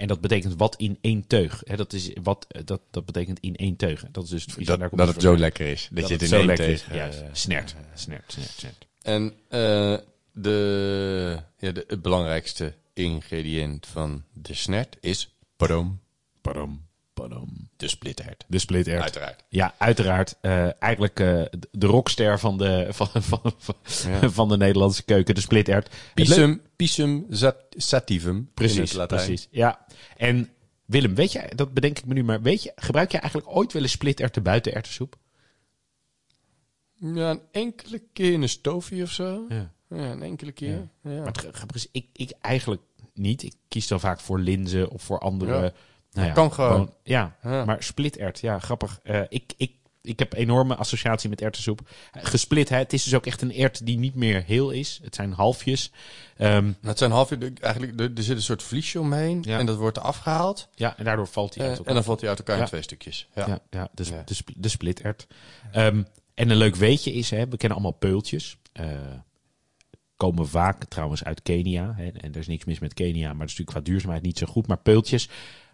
En 0.00 0.06
dat 0.06 0.20
betekent 0.20 0.54
wat 0.56 0.76
in 0.76 0.98
één 1.00 1.26
teug. 1.26 1.62
Hè, 1.64 1.76
dat, 1.76 1.92
is 1.92 2.10
wat, 2.22 2.46
eh, 2.48 2.62
dat, 2.64 2.80
dat 2.90 3.04
betekent 3.04 3.40
in 3.40 3.56
één 3.56 3.76
teug. 3.76 4.04
Dat 4.10 4.24
is 4.24 4.30
dus 4.30 4.44
het 4.44 4.66
Dat, 4.66 4.78
komt 4.78 4.96
dat 4.98 5.08
het 5.08 5.22
zo 5.22 5.36
lekker 5.36 5.66
is. 5.66 5.88
Dat, 5.90 5.98
Dat 6.00 6.08
je 6.08 6.12
het 6.12 6.22
het 6.22 6.22
in 6.22 6.28
zo 6.28 6.36
één 6.36 6.46
lekker 6.46 6.68
is. 6.68 6.84
Juist. 6.92 7.20
eh, 7.20 7.28
Snert, 7.32 7.74
snert, 7.94 8.32
snert, 8.32 8.50
snert. 8.56 8.86
En 9.02 9.32
eh, 9.48 9.96
de, 10.32 11.38
ja, 11.58 11.70
de, 11.72 11.84
het 11.86 12.02
belangrijkste 12.02 12.74
ingrediënt 12.92 13.86
van 13.86 14.24
de 14.32 14.54
snert 14.54 14.96
is 15.00 15.34
padom, 15.56 16.00
Padam, 16.40 16.52
padam. 16.54 16.88
De 17.76 17.88
splitert. 17.88 18.44
De 18.48 18.58
splitert. 18.58 19.02
Uiteraard. 19.02 19.44
Ja, 19.48 19.74
uiteraard. 19.78 20.36
Eh, 20.40 20.82
eigenlijk 20.82 21.20
eh, 21.20 21.42
de 21.70 21.86
rockster 21.86 22.38
van 22.38 22.58
de, 22.58 22.86
van, 22.90 23.08
van, 23.22 23.40
van, 23.58 23.74
Ja. 24.10 24.30
van 24.30 24.48
de 24.48 24.56
Nederlandse 24.56 25.02
keuken, 25.02 25.34
de 25.34 25.44
leuk- 25.48 25.88
Pisum, 26.14 26.62
pisum 26.76 27.26
sat- 27.30 27.64
sativum 27.70 28.36
in 28.36 28.50
Precies, 28.54 28.78
het 28.78 28.92
Latijn. 28.92 29.24
precies. 29.24 29.48
Ja. 29.50 29.86
En 30.16 30.48
Willem, 30.84 31.14
weet 31.14 31.32
je, 31.32 31.50
dat 31.54 31.74
bedenk 31.74 31.98
ik 31.98 32.06
me 32.06 32.14
nu, 32.14 32.24
maar 32.24 32.42
weet 32.42 32.62
je, 32.62 32.72
gebruik 32.76 33.12
je 33.12 33.18
eigenlijk 33.18 33.56
ooit 33.56 33.72
wel 33.72 33.82
een 33.82 33.88
splitterwten 33.88 34.42
buiten 34.42 34.74
erwtensoep? 34.74 35.16
Ja, 36.94 37.30
een 37.30 37.40
enkele 37.52 38.02
keer 38.12 38.32
in 38.32 38.42
een 38.42 38.48
stoofje 38.48 39.02
of 39.02 39.10
zo. 39.10 39.44
Ja. 39.48 39.72
Ja, 39.88 40.10
een 40.10 40.22
enkele 40.22 40.52
keer. 40.52 40.88
Ja. 41.02 41.20
Maar 41.22 41.26
het, 41.72 41.88
ik, 41.92 42.06
ik 42.12 42.30
eigenlijk 42.40 42.82
niet. 43.14 43.42
Ik 43.42 43.54
kies 43.68 43.86
dan 43.88 44.00
vaak 44.00 44.20
voor 44.20 44.38
linzen 44.38 44.90
of 44.90 45.02
voor 45.02 45.18
andere. 45.18 45.72
Nou 46.12 46.26
ja, 46.26 46.32
Kan 46.32 46.52
gewoon. 46.52 46.92
ja, 47.02 47.36
Ja. 47.42 47.64
maar 47.64 47.82
splitert, 47.82 48.40
ja, 48.40 48.58
grappig. 48.58 49.00
Eh, 49.02 49.20
ik, 49.28 49.52
ik, 49.56 49.72
ik 50.02 50.18
heb 50.18 50.32
enorme 50.32 50.74
associatie 50.74 51.28
met 51.28 51.40
erwtensoep. 51.40 51.80
Eh, 52.12 52.24
Gesplit, 52.24 52.68
hè, 52.68 52.76
het 52.76 52.92
is 52.92 53.02
dus 53.04 53.14
ook 53.14 53.26
echt 53.26 53.42
een 53.42 53.52
ert 53.52 53.86
die 53.86 53.98
niet 53.98 54.14
meer 54.14 54.42
heel 54.46 54.70
is. 54.70 55.00
Het 55.02 55.14
zijn 55.14 55.32
halfjes. 55.32 55.92
Nou, 56.36 56.74
Het 56.82 56.98
zijn 56.98 57.10
half, 57.10 57.30
eigenlijk, 57.60 58.00
er, 58.00 58.10
er 58.16 58.22
zit 58.22 58.36
een 58.36 58.42
soort 58.42 58.62
vliesje 58.62 59.00
omheen 59.00 59.42
Ja. 59.46 59.58
en 59.58 59.66
dat 59.66 59.76
wordt 59.76 59.98
afgehaald. 59.98 60.68
ja, 60.74 60.96
en 60.98 61.04
daardoor 61.04 61.26
valt 61.26 61.54
hij 61.54 61.62
Eh, 61.64 61.68
uit 61.68 61.78
elkaar. 61.78 61.88
en 61.90 61.94
dan 61.94 62.04
valt 62.08 62.20
hij 62.20 62.28
uit 62.28 62.38
elkaar 62.38 62.58
in 62.58 62.64
twee 62.66 62.82
stukjes. 62.82 63.28
Ja. 63.34 63.46
Ja, 63.46 63.58
ja, 63.70 63.88
de, 63.94 64.04
sp- 64.04 64.26
de, 64.26 64.34
sp- 64.34 64.50
de 64.56 64.68
splitert. 64.68 65.26
Ehm, 65.72 66.02
en 66.34 66.50
een 66.50 66.56
leuk 66.56 66.76
weetje 66.76 67.12
is, 67.12 67.30
hè, 67.30 67.48
we 67.48 67.56
kennen 67.56 67.78
allemaal 67.78 67.98
peultjes. 67.98 68.56
Komen 70.16 70.48
vaak 70.48 70.84
trouwens 70.84 71.24
uit 71.24 71.42
Kenia. 71.42 71.94
Hè, 71.96 72.08
en 72.08 72.32
er 72.32 72.36
is 72.40 72.46
niks 72.46 72.64
mis 72.64 72.78
met 72.78 72.94
Kenia, 72.94 73.28
maar 73.28 73.38
dat 73.38 73.48
is 73.48 73.56
natuurlijk 73.58 73.70
qua 73.70 73.80
duurzaamheid 73.80 74.22
niet 74.22 74.38
zo 74.38 74.46
goed. 74.46 74.66
Maar 74.66 74.78
peultjes, 74.78 75.28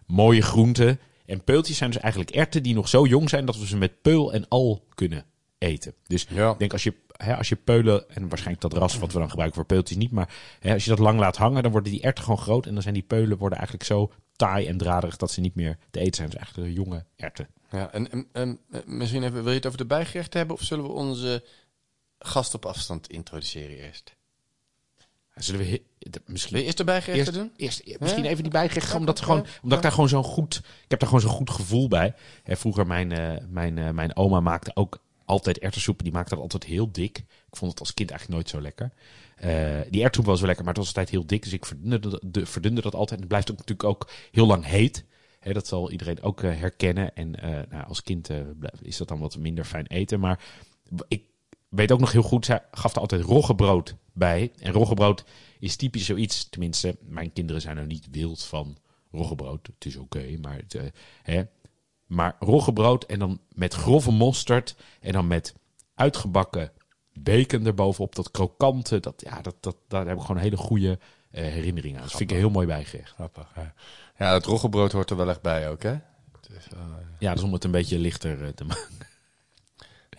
mooie 0.07 0.41
groenten. 0.41 0.99
En 1.25 1.43
peultjes 1.43 1.77
zijn 1.77 1.91
dus 1.91 1.99
eigenlijk 2.01 2.31
erten 2.31 2.63
die 2.63 2.73
nog 2.73 2.87
zo 2.89 3.05
jong 3.05 3.29
zijn 3.29 3.45
dat 3.45 3.57
we 3.57 3.67
ze 3.67 3.77
met 3.77 4.01
peul 4.01 4.33
en 4.33 4.47
al 4.47 4.85
kunnen 4.95 5.25
eten. 5.57 5.93
Dus 6.07 6.25
Ja. 6.29 6.51
ik 6.51 6.59
denk 6.59 6.71
als 6.73 6.83
je, 6.83 6.93
hè, 7.11 7.37
als 7.37 7.49
je 7.49 7.55
peulen, 7.55 8.09
en 8.09 8.27
waarschijnlijk 8.29 8.61
dat 8.61 8.73
ras 8.81 8.97
wat 8.97 9.11
we 9.13 9.19
dan 9.19 9.29
gebruiken 9.29 9.57
voor 9.59 9.67
peultjes 9.67 9.97
niet, 9.97 10.11
maar 10.11 10.33
hè, 10.59 10.73
als 10.73 10.83
je 10.83 10.89
dat 10.89 10.99
lang 10.99 11.19
laat 11.19 11.37
hangen, 11.37 11.63
dan 11.63 11.71
worden 11.71 11.91
die 11.91 12.01
erten 12.01 12.23
gewoon 12.23 12.39
groot. 12.39 12.65
En 12.65 12.73
dan 12.73 12.81
zijn 12.81 12.93
die 12.93 13.03
peulen 13.03 13.37
worden 13.37 13.57
eigenlijk 13.57 13.87
zo 13.87 14.11
taai 14.35 14.67
en 14.67 14.77
draderig 14.77 15.17
dat 15.17 15.31
ze 15.31 15.41
niet 15.41 15.55
meer 15.55 15.77
te 15.91 15.99
eten 15.99 16.15
zijn. 16.15 16.29
Dus 16.29 16.39
eigenlijk 16.39 16.67
de 16.67 16.73
jonge 16.83 17.05
erten. 17.15 17.47
Ja, 17.71 17.91
en, 17.91 18.11
en, 18.11 18.27
en, 18.31 18.59
eh, 18.71 18.79
misschien 18.85 19.23
even, 19.23 19.43
wil 19.43 19.49
je 19.51 19.57
het 19.57 19.65
over 19.65 19.77
de 19.77 19.85
bijgerechten 19.85 20.37
hebben 20.39 20.55
of 20.57 20.63
zullen 20.63 20.83
we 20.85 20.91
onze 20.91 21.43
gast 22.19 22.53
op 22.53 22.65
afstand 22.65 23.09
introduceren 23.09 23.77
eerst? 23.77 24.15
Zullen 25.37 25.65
we 25.65 25.81
misschien 26.25 26.57
eerst 26.57 26.77
de 26.77 26.83
bijgerechten 26.83 27.25
eerst, 27.33 27.39
doen? 27.39 27.51
eerst 27.57 27.99
misschien 27.99 28.25
even 28.25 28.43
die 28.43 28.51
bijgerechten, 28.51 28.93
Ja, 28.93 28.99
omdat, 28.99 29.17
ja, 29.19 29.23
gewoon, 29.23 29.41
ja. 29.45 29.49
omdat 29.61 29.77
ik 29.77 29.83
daar 29.83 29.91
gewoon 29.93 30.09
zo'n 30.09 30.23
goed, 30.23 30.55
ik 30.57 30.89
heb 30.89 30.99
daar 30.99 31.09
gewoon 31.09 31.23
zo'n 31.23 31.35
goed 31.37 31.49
gevoel 31.49 31.87
bij. 31.87 32.13
Hè, 32.43 32.55
vroeger 32.55 32.87
mijn, 32.87 33.11
eh, 33.11 33.45
mijn, 33.49 33.77
eh, 33.77 33.89
mijn 33.89 34.15
oma 34.15 34.39
maakte 34.39 34.71
ook 34.73 35.03
altijd 35.25 35.59
erwtensoep. 35.59 36.03
Die 36.03 36.11
maakte 36.11 36.33
dat 36.33 36.43
altijd 36.43 36.63
heel 36.63 36.91
dik. 36.91 37.17
Ik 37.17 37.55
vond 37.55 37.71
het 37.71 37.79
als 37.79 37.93
kind 37.93 38.09
eigenlijk 38.09 38.39
nooit 38.39 38.49
zo 38.53 38.61
lekker. 38.61 38.91
Eh, 39.35 39.91
die 39.91 40.01
erwtensoep 40.01 40.25
was 40.25 40.37
wel 40.37 40.47
lekker, 40.47 40.65
maar 40.65 40.73
het 40.73 40.83
was 40.83 40.87
altijd 40.95 41.09
heel 41.09 41.25
dik. 41.25 41.43
Dus 41.43 41.53
ik 41.53 41.65
verdunde, 41.65 41.99
dat- 41.99 42.21
de, 42.25 42.45
verdunde 42.45 42.81
dat 42.81 42.93
altijd. 42.93 43.11
En 43.11 43.19
het 43.19 43.27
blijft 43.27 43.51
ook 43.51 43.57
natuurlijk 43.57 43.89
ook 43.89 44.09
heel 44.31 44.47
lang 44.47 44.65
heet. 44.65 45.05
Hè, 45.39 45.53
dat 45.53 45.67
zal 45.67 45.91
iedereen 45.91 46.21
ook 46.21 46.41
herkennen. 46.41 47.15
En 47.15 47.31
nou, 47.69 47.85
als 47.87 48.01
kind 48.03 48.29
is 48.81 48.97
dat 48.97 49.07
dan 49.07 49.19
wat 49.19 49.37
minder 49.37 49.65
fijn 49.65 49.87
eten. 49.87 50.19
Maar 50.19 50.39
ik 51.07 51.23
weet 51.69 51.91
ook 51.91 51.99
nog 51.99 52.11
heel 52.11 52.21
goed, 52.21 52.45
zij 52.45 52.61
gaf 52.71 52.93
er 52.95 52.99
altijd 53.01 53.21
roggebrood 53.21 53.95
bij. 54.17 54.51
En 54.59 54.71
roggebrood 54.71 55.23
is 55.59 55.75
typisch 55.75 56.05
zoiets. 56.05 56.49
Tenminste, 56.49 56.97
mijn 57.01 57.33
kinderen 57.33 57.61
zijn 57.61 57.77
er 57.77 57.85
niet 57.85 58.07
wild 58.11 58.43
van 58.43 58.77
roggebrood. 59.11 59.67
Het 59.67 59.85
is 59.85 59.95
oké, 59.95 60.37
maar 60.41 60.55
het, 60.55 60.75
eh, 60.75 60.83
hè. 61.23 61.43
Maar 62.05 62.35
roggebrood 62.39 63.03
en 63.03 63.19
dan 63.19 63.39
met 63.53 63.73
grove 63.73 64.11
mosterd 64.11 64.75
en 64.99 65.11
dan 65.11 65.27
met 65.27 65.53
uitgebakken 65.95 66.71
bacon 67.13 67.65
erbovenop. 67.65 68.15
Dat 68.15 68.31
krokante, 68.31 68.99
dat, 68.99 69.21
ja, 69.25 69.41
dat, 69.41 69.55
dat, 69.59 69.75
daar 69.87 70.07
heb 70.07 70.15
ik 70.15 70.21
gewoon 70.21 70.37
een 70.37 70.43
hele 70.43 70.57
goede 70.57 70.99
eh, 71.31 71.43
herinnering 71.43 71.95
aan. 71.95 72.01
Dat 72.01 72.11
vind 72.11 72.21
ik 72.21 72.31
een 72.31 72.41
heel 72.41 72.49
mooi 72.49 72.67
bijgerecht. 72.67 73.11
Grappig. 73.13 73.47
Ja, 73.55 73.73
ja 74.17 74.33
het 74.33 74.45
roggebrood 74.45 74.91
hoort 74.91 75.09
er 75.09 75.17
wel 75.17 75.29
echt 75.29 75.41
bij 75.41 75.69
ook, 75.69 75.83
hè? 75.83 75.97
Het 76.41 76.49
is 76.57 76.67
wel, 76.69 76.81
eh, 76.81 77.05
Ja, 77.19 77.33
dus 77.33 77.43
om 77.43 77.53
het 77.53 77.63
een 77.63 77.71
beetje 77.71 77.99
lichter 77.99 78.53
te 78.53 78.63
maken. 78.65 78.95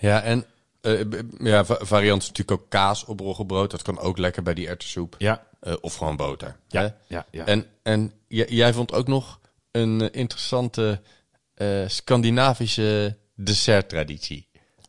Ja, 0.01 0.23
en 0.23 0.45
eh, 0.81 1.01
ja, 1.39 1.65
va- 1.65 1.79
variant 1.81 2.23
is 2.23 2.29
natuurlijk 2.29 2.61
ook 2.61 2.69
kaas 2.71 3.05
op 3.05 3.21
roggebrood. 3.21 3.71
Dat 3.71 3.83
kan 3.83 3.99
ook 3.99 4.19
lekker 4.19 4.43
bij 4.43 4.55
die 4.55 4.69
erwtensoep. 4.69 5.15
Ja, 5.19 5.47
Eh, 5.61 5.75
of 5.81 5.95
gewoon 5.95 6.17
boter. 6.17 6.57
ja, 6.69 6.81
hè? 6.83 6.89
ja. 7.17 7.27
ja. 7.31 7.45
En, 7.47 7.67
en 7.83 8.13
jij 8.29 8.73
vond 8.73 8.93
ook 8.93 9.07
nog 9.09 9.41
een 9.71 10.01
eh, 10.01 10.21
interessante 10.21 11.01
eh, 11.55 11.89
Scandinavische 12.33 13.17
desserttraditie. 13.35 14.47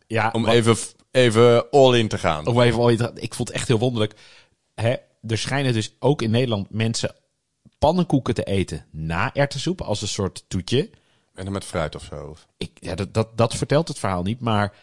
ja 0.07 0.29
Om 0.33 0.43
wat- 0.43 0.53
even, 0.53 0.75
even 1.11 1.69
all 1.69 1.97
in 1.99 2.07
te 2.07 2.17
gaan. 2.17 2.45
Of 2.47 2.59
even 2.61 2.79
ooit, 2.79 3.11
ik 3.15 3.33
vond 3.33 3.47
het 3.47 3.57
echt 3.57 3.67
heel 3.67 3.79
wonderlijk. 3.79 4.13
Hè, 4.75 4.95
er 5.27 5.37
schijnen 5.37 5.73
dus 5.73 5.95
ook 5.99 6.21
in 6.21 6.31
Nederland 6.31 6.69
mensen 6.69 7.15
pannenkoeken 7.77 8.33
te 8.33 8.43
eten 8.43 8.85
na 8.91 9.33
erwtensoep 9.33 9.81
als 9.81 10.01
een 10.01 10.07
soort 10.07 10.43
toetje. 10.47 10.89
En 11.33 11.43
dan 11.43 11.53
met 11.53 11.63
fruit 11.65 11.95
of 11.95 12.03
zo. 12.03 12.35
Ik, 12.57 12.71
ja, 12.79 12.95
dat, 12.95 13.13
dat, 13.13 13.37
dat 13.37 13.55
vertelt 13.55 13.87
het 13.87 13.99
verhaal 13.99 14.23
niet, 14.23 14.39
maar 14.39 14.73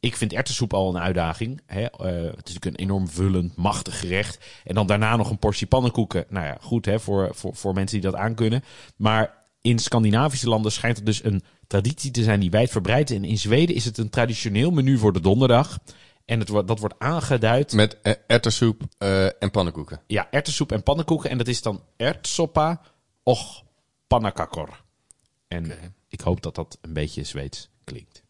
ik 0.00 0.16
vind 0.16 0.32
erwtensoep 0.32 0.72
al 0.74 0.88
een 0.88 1.00
uitdaging. 1.02 1.60
Hè? 1.66 1.80
Eh, 1.84 2.06
het 2.06 2.48
is 2.48 2.54
natuurlijk 2.54 2.64
een 2.64 2.74
enorm 2.76 3.08
vullend, 3.08 3.56
machtig 3.56 3.98
gerecht. 4.00 4.38
En 4.64 4.74
dan 4.74 4.86
daarna 4.86 5.16
nog 5.16 5.30
een 5.30 5.38
portie 5.38 5.66
pannenkoeken. 5.66 6.24
Nou 6.28 6.46
ja, 6.46 6.56
goed 6.60 6.84
hè, 6.84 7.00
voor, 7.00 7.28
voor, 7.34 7.54
voor 7.54 7.74
mensen 7.74 8.00
die 8.00 8.10
dat 8.10 8.20
aankunnen. 8.20 8.64
Maar 8.96 9.36
in 9.60 9.78
Scandinavische 9.78 10.48
landen 10.48 10.72
schijnt 10.72 10.96
het 10.96 11.06
dus 11.06 11.24
een 11.24 11.42
traditie 11.66 12.10
te 12.10 12.22
zijn 12.22 12.40
die 12.40 12.50
wijdverbreid 12.50 13.10
is. 13.10 13.16
En 13.16 13.24
in 13.24 13.38
Zweden 13.38 13.74
is 13.74 13.84
het 13.84 13.98
een 13.98 14.10
traditioneel 14.10 14.70
menu 14.70 14.98
voor 14.98 15.12
de 15.12 15.20
donderdag. 15.20 15.78
En 16.24 16.38
het, 16.38 16.48
wordt- 16.48 16.68
dat 16.68 16.78
wordt 16.78 16.94
aangeduid 16.98 17.72
Met 17.72 18.00
eh, 18.02 18.12
erwtensoep 18.26 18.82
eh, 18.98 19.24
en 19.42 19.50
pannenkoeken. 19.50 20.00
ja, 20.06 20.26
erwtensoep 20.30 20.72
en 20.72 20.82
pannenkoeken. 20.82 21.30
En 21.30 21.38
dat 21.38 21.48
is 21.48 21.62
dan 21.62 21.82
ertsoppa 21.96 22.80
och 23.22 23.62
pannakakkor. 24.06 24.82
En 25.48 25.72
ik 26.08 26.20
hoop 26.20 26.42
dat 26.42 26.54
dat 26.54 26.78
een 26.80 26.92
beetje 26.92 27.24
Zweeds 27.24 27.68
klinkt. 27.84 28.22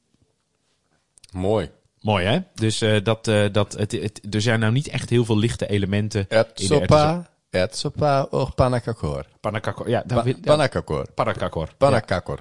Mooi. 1.32 1.70
Mooi 2.00 2.24
hè? 2.24 2.38
Dus, 2.54 2.80
eh, 2.80 3.04
dat, 3.04 3.28
eh, 3.28 3.52
dat, 3.52 3.72
het, 3.72 3.92
het, 3.92 4.34
er 4.34 4.40
zijn 4.40 4.60
nou 4.60 4.72
niet 4.72 4.88
echt 4.88 5.10
heel 5.10 5.24
veel 5.24 5.38
lichte 5.38 5.66
elementen. 5.68 6.28
Etsopa, 6.28 7.30
etsopa 7.50 8.22
of 8.22 8.54
panakakor. 8.54 9.26
Panakakor. 9.40 9.88
Ja, 9.88 10.00
Pa- 10.06 10.14
dat, 10.14 10.24
ja, 10.26 10.34
Panakakor. 10.42 11.10
panakakor. 11.14 11.68
Panakakor. 11.78 12.38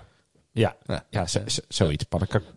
Ja, 0.52 0.76
ja, 0.86 0.94
Ja. 0.94 1.06
ja 1.10 1.28
zo- 1.28 1.42
zo- 1.48 1.62
zoiets. 1.68 2.04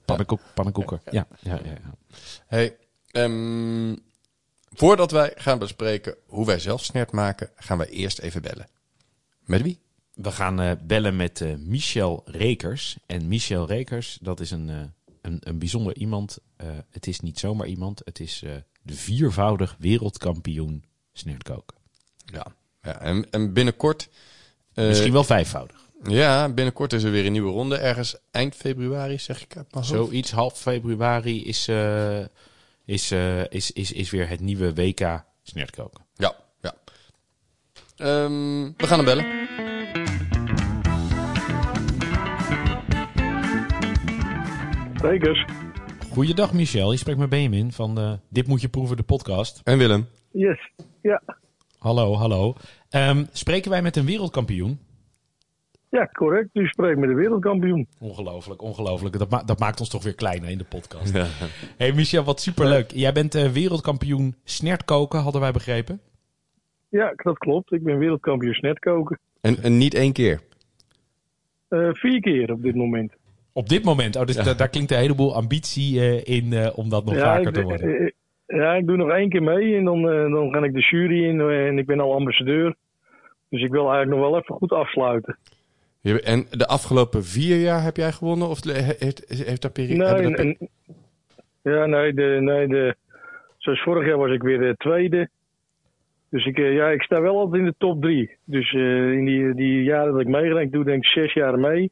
Pannenkoek, 0.05 0.41
pannenkoeken. 0.55 1.01
Ja, 1.11 1.27
ja, 1.41 1.55
ja. 1.65 1.71
ja. 1.71 2.15
Hey, 2.47 2.77
ehm, 3.11 3.97
voordat 4.73 5.11
wij 5.11 5.33
gaan 5.37 5.59
bespreken 5.59 6.15
hoe 6.27 6.47
wij 6.47 6.59
zelf 6.59 6.85
snert 6.85 7.13
maken, 7.13 7.51
gaan 7.57 7.79
wij 7.79 7.89
eerst 7.89 8.19
even 8.19 8.43
bellen. 8.43 8.69
Met 9.45 9.63
wie? 9.63 9.79
We 10.15 10.31
gaan 10.31 10.61
eh, 10.61 10.71
bellen 10.83 11.17
met 11.17 11.45
Michel 11.59 12.23
Rekers. 12.27 12.97
En 13.07 13.29
Michel 13.29 13.67
Rekers, 13.67 14.19
dat 14.21 14.41
is 14.41 14.51
een, 14.51 14.93
een, 15.23 15.37
een 15.41 15.59
bijzonder 15.59 15.97
iemand. 15.97 16.39
Eh, 16.57 16.69
het 16.91 17.07
is 17.07 17.21
niet 17.21 17.39
zomaar 17.39 17.67
iemand. 17.67 18.01
Het 18.05 18.21
is 18.21 18.43
eh, 18.43 18.53
de 18.83 18.95
viervoudig 18.95 19.77
wereldkampioen 19.79 20.85
snertkoken. 21.13 21.77
Ja. 22.25 22.47
ja 22.83 23.01
en, 23.01 23.31
en 23.31 23.53
binnenkort... 23.53 24.09
eh, 24.75 24.87
Misschien 24.87 25.13
wel 25.13 25.25
vijfvoudig. 25.25 25.89
Ja, 26.03 26.49
binnenkort 26.49 26.93
is 26.93 27.03
er 27.03 27.11
weer 27.11 27.27
een 27.27 27.33
nieuwe 27.33 27.51
ronde. 27.51 27.77
Ergens 27.77 28.17
eind 28.31 28.55
februari, 28.55 29.19
zeg 29.19 29.43
ik 29.43 29.57
uit. 29.57 29.87
Zoiets, 29.87 30.31
half 30.31 30.59
februari 30.61 31.45
is, 31.45 31.69
is, 32.85 33.13
is, 33.49 33.71
is, 33.73 33.93
is 33.93 34.11
weer 34.11 34.29
het 34.29 34.41
nieuwe 34.41 34.75
WK 34.75 35.25
snertkoken. 35.43 36.05
Ja, 36.15 36.37
ja. 36.61 36.75
Ehm, 37.97 38.63
we 38.77 38.87
gaan 38.87 38.97
hem 38.99 39.05
bellen. 39.05 39.49
Rekers. 45.03 45.45
Goeiedag 46.13 46.53
Michel, 46.53 46.91
je 46.93 46.99
spreekt 46.99 47.19
met 47.19 47.29
Benjamin 47.29 47.73
van 47.73 47.95
de 47.95 48.19
Dit 48.29 48.47
Moet 48.47 48.61
Je 48.61 48.69
Proeven, 48.69 48.97
de 48.97 49.03
podcast. 49.03 49.61
En 49.65 49.79
Willem. 49.79 50.07
Yes. 50.31 50.71
Ja. 51.03 51.23
Hallo, 51.79 52.15
hallo. 52.15 52.55
Ehm, 52.91 53.25
spreken 53.33 53.71
wij 53.71 53.83
met 53.83 53.97
een 53.97 54.05
wereldkampioen? 54.07 54.79
Ja, 55.89 56.07
correct. 56.13 56.49
U 56.53 56.67
spreekt 56.67 56.99
met 56.99 57.09
de 57.09 57.15
wereldkampioen. 57.15 57.87
Ongelooflijk, 58.01 58.63
ongelooflijk. 58.63 59.19
Dat, 59.19 59.31
ma- 59.31 59.43
dat 59.43 59.59
maakt 59.59 59.81
ons 59.81 59.89
toch 59.89 60.03
weer 60.03 60.15
kleiner 60.15 60.49
in 60.51 60.59
de 60.59 60.65
podcast. 60.65 61.13
Hey 61.79 61.93
Michel, 61.93 62.25
wat 62.25 62.41
superleuk. 62.41 62.91
Jij 62.91 63.13
bent 63.13 63.35
eh, 63.35 63.49
wereldkampioen 63.51 64.35
snertkoken, 64.45 65.21
hadden 65.21 65.41
wij 65.41 65.53
begrepen. 65.53 66.01
Ja, 66.89 67.13
dat 67.17 67.39
klopt. 67.39 67.73
Ik 67.73 67.83
ben 67.83 67.99
wereldkampioen 67.99 68.55
snetkoken. 68.55 69.19
En, 69.41 69.63
en 69.63 69.79
niet 69.79 69.95
één 69.95 70.13
keer. 70.13 70.41
Eh, 71.69 71.89
vier 71.93 72.21
keer 72.21 72.53
op 72.53 72.63
dit 72.63 72.75
moment. 72.75 73.13
Op 73.53 73.69
dit 73.69 73.85
moment, 73.85 74.17
oh, 74.17 74.25
dus 74.25 74.37
da- 74.37 74.55
daar 74.55 74.69
klinkt 74.69 74.91
een 74.91 74.99
heleboel 74.99 75.35
ambitie 75.35 76.01
eh, 76.01 76.37
in 76.37 76.53
eh, 76.53 76.79
om 76.79 76.89
dat 76.89 77.05
nog 77.05 77.15
ja, 77.15 77.21
vaker 77.21 77.47
ik, 77.49 77.55
te 77.55 77.63
worden. 77.63 77.99
eh, 77.99 78.11
ja, 78.47 78.75
ik 78.75 78.87
doe 78.87 78.97
nog 78.97 79.11
één 79.11 79.29
keer 79.29 79.43
mee 79.43 79.77
en 79.77 79.85
dan, 79.85 80.09
eh, 80.11 80.31
dan 80.33 80.51
ga 80.53 80.65
ik 80.65 80.73
de 80.73 80.81
jury 80.91 81.25
in 81.25 81.41
en 81.41 81.79
ik 81.79 81.87
ben 81.87 82.01
al 82.01 82.15
ambassadeur. 82.15 82.75
Dus 83.49 83.63
ik 83.63 83.71
wil 83.71 83.91
eigenlijk 83.93 84.21
nog 84.21 84.31
wel 84.31 84.39
even 84.41 84.55
goed 84.55 84.73
afsluiten. 84.73 85.37
Je- 86.01 86.21
En 86.23 86.47
de 86.51 86.67
afgelopen 86.67 87.25
vier 87.25 87.57
jaar 87.61 87.83
heb 87.83 87.97
jij 87.97 88.13
gewonnen? 88.13 88.49
Of 88.49 88.65
heeft, 88.65 89.25
heeft 89.47 89.63
dat 89.63 89.73
periode... 89.73 90.29
Nee, 90.31 90.59
ja, 91.63 91.87
nee, 91.87 92.13
de, 92.15 92.37
nee 92.41 92.67
de, 92.67 92.95
zoals 93.59 93.83
vorig 93.83 94.07
jaar 94.07 94.19
was 94.19 94.31
ik 94.31 94.43
weer 94.43 94.59
de 94.59 94.75
tweede. 94.77 95.29
Dus 96.31 96.45
ik, 96.47 96.57
ja, 96.57 96.89
ik 96.89 97.03
sta 97.03 97.21
wel 97.21 97.39
altijd 97.39 97.61
in 97.63 97.69
de 97.69 97.75
top 97.79 98.03
drie. 98.03 98.37
Dus 98.45 98.73
eh, 98.73 99.13
in 99.13 99.25
die, 99.25 99.55
die 99.55 99.83
jaren 99.83 100.13
dat 100.13 100.21
ik 100.21 100.27
meegedaan, 100.29 100.63
ik 100.63 100.73
doe 100.73 100.85
denk 100.85 101.05
ik 101.05 101.11
zes 101.11 101.33
jaar 101.33 101.59
mee. 101.59 101.91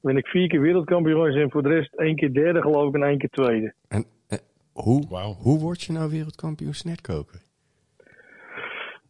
Ben 0.00 0.16
ik 0.16 0.26
vier 0.26 0.48
keer 0.48 0.60
wereldkampioen 0.60 1.26
en 1.36 1.50
voor 1.50 1.62
de 1.62 1.68
rest 1.68 1.94
één 1.94 2.16
keer 2.16 2.32
derde 2.32 2.60
geloof 2.60 2.88
ik 2.88 2.94
en 2.94 3.02
één 3.08 3.18
keer 3.18 3.28
tweede. 3.28 3.74
En, 3.88 4.04
eh, 4.28 4.38
hoe, 4.72 5.08
Wauw. 5.08 5.32
hoe 5.34 5.58
word 5.60 5.82
je 5.82 5.92
nou 5.92 6.10
wereldkampioen 6.10 6.74
snetkoken? 6.74 7.40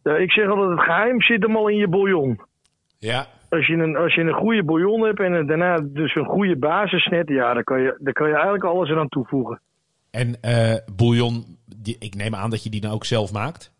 Ja, 0.03 0.15
ik 0.15 0.31
zeg 0.31 0.47
altijd, 0.49 0.69
het 0.69 0.79
geheim 0.79 1.21
zit 1.21 1.41
hem 1.43 1.55
al 1.55 1.67
in 1.67 1.77
je 1.77 1.87
bouillon. 1.87 2.41
Ja, 2.97 3.27
Als 3.49 3.67
je 3.67 3.73
een, 3.73 3.95
als 3.95 4.15
je 4.15 4.21
een 4.21 4.33
goede 4.33 4.63
bouillon 4.63 5.01
hebt 5.05 5.19
en 5.19 5.47
daarna 5.47 5.77
dus 5.81 6.15
een 6.15 6.25
goede 6.25 6.55
basisnet, 6.57 7.27
ja, 7.29 7.53
dan 7.53 7.63
kan 7.63 7.81
je, 7.81 7.97
dan 7.99 8.13
kan 8.13 8.27
je 8.27 8.33
eigenlijk 8.33 8.63
alles 8.63 8.89
eraan 8.89 9.07
toevoegen. 9.09 9.61
en 10.11 10.41
eh 10.41 10.75
bouillon, 10.95 11.57
die, 11.77 11.95
ik 11.99 12.15
neem 12.15 12.35
aan 12.35 12.49
dat 12.49 12.63
je 12.63 12.69
die 12.69 12.81
nou 12.81 12.93
ook 12.93 13.05
zelf 13.05 13.31
maakt. 13.33 13.71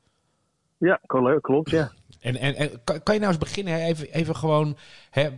Ja, 0.78 1.00
kl- 1.06 1.40
klopt, 1.42 1.70
ja. 1.70 1.90
En, 2.22 2.36
en, 2.36 2.56
en 2.56 2.70
kan, 2.84 3.04
kan 3.04 3.14
je 3.14 3.20
nou 3.20 3.32
eens 3.34 3.42
beginnen, 3.44 3.74
hè? 3.74 3.86
Even, 3.88 4.08
even 4.14 4.36
gewoon, 4.36 4.76
hè? 5.10 5.30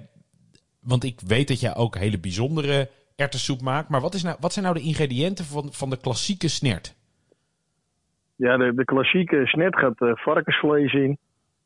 Want 0.81 1.03
ik 1.03 1.19
weet 1.27 1.47
dat 1.47 1.59
jij 1.59 1.75
ook 1.75 1.95
hele 1.95 2.19
bijzondere 2.19 2.89
erwtensoep 3.15 3.61
maakt. 3.61 3.89
Maar 3.89 4.01
wat, 4.01 4.13
is 4.13 4.23
nou, 4.23 4.37
wat 4.39 4.53
zijn 4.53 4.65
nou 4.65 4.77
de 4.77 4.83
ingrediënten 4.83 5.45
van, 5.45 5.67
van 5.71 5.89
de 5.89 5.97
klassieke 5.97 6.47
snert? 6.47 6.95
Ja, 8.35 8.57
de, 8.57 8.73
de 8.75 8.85
klassieke 8.85 9.45
snet 9.45 9.75
gaat 9.75 10.01
eh, 10.01 10.11
varkensvlees 10.15 10.93
in. 10.93 11.17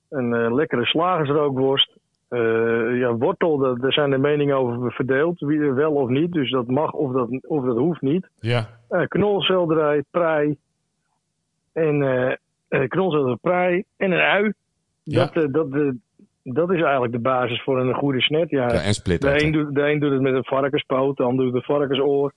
Een 0.10 0.34
eh, 0.34 0.54
lekkere 0.54 0.86
slagersrookworst. 0.86 1.98
Eh, 2.28 3.00
ja, 3.00 3.14
wortel, 3.14 3.58
daar 3.58 3.78
daar 3.78 3.94
zijn 3.94 4.10
de 4.10 4.18
meningen 4.18 4.56
over 4.56 4.92
verdeeld. 4.92 5.40
Wie 5.40 5.60
er 5.60 5.76
wel 5.76 5.92
of 5.92 6.10
niet. 6.10 6.32
Dus 6.32 6.52
dat 6.52 6.68
mag 6.68 6.92
of 6.92 7.12
dat, 7.12 7.30
of 7.48 7.66
dat 7.66 7.78
hoeft 7.78 8.02
niet. 8.02 8.28
Ja. 8.40 8.70
Knolselderij, 9.08 10.04
prei. 10.12 10.58
En 11.74 12.40
knolselderij, 12.88 13.38
prei. 13.42 13.84
En 13.98 14.12
een 14.12 14.20
ui. 14.20 14.54
Ja. 15.04 15.30
Dat, 15.34 15.54
dat, 15.54 15.94
dat 16.54 16.72
is 16.72 16.82
eigenlijk 16.82 17.14
de 17.14 17.20
basis 17.20 17.62
voor 17.64 17.80
een 17.80 17.94
goede 17.94 18.22
snet. 18.22 18.50
Ja, 18.50 18.74
Ja, 18.74 18.82
en 18.82 18.94
split. 18.94 19.22
de, 19.22 19.44
een 19.44 19.52
doet, 19.52 19.76
de 19.76 19.82
een 19.82 20.00
doet 20.00 20.12
het 20.12 20.22
met 20.22 20.34
een 20.34 20.44
varkenspoot. 20.44 21.18
De 21.18 21.24
ander 21.24 21.46
doet 21.46 21.56
een 21.56 21.62
varkensoor. 21.62 22.34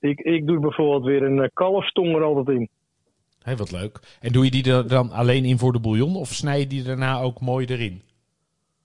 Ik, 0.00 0.20
ik 0.20 0.46
doe 0.46 0.60
bijvoorbeeld 0.60 1.04
weer 1.04 1.22
een 1.22 1.42
eh, 1.42 1.48
kalfstong 1.52 2.14
er 2.14 2.22
altijd 2.22 2.48
in. 2.48 2.68
Hé, 3.42 3.56
wat 3.56 3.72
leuk. 3.72 4.18
En 4.20 4.32
doe 4.32 4.44
je 4.44 4.50
die 4.50 4.72
er 4.72 4.88
dan 4.88 5.10
alleen 5.10 5.44
in 5.44 5.58
voor 5.58 5.72
de 5.72 5.80
bouillon 5.80 6.16
of 6.16 6.28
snij 6.28 6.58
je 6.58 6.66
die 6.66 6.82
daarna 6.82 7.20
ook 7.20 7.40
mooi 7.40 7.66
erin? 7.66 8.02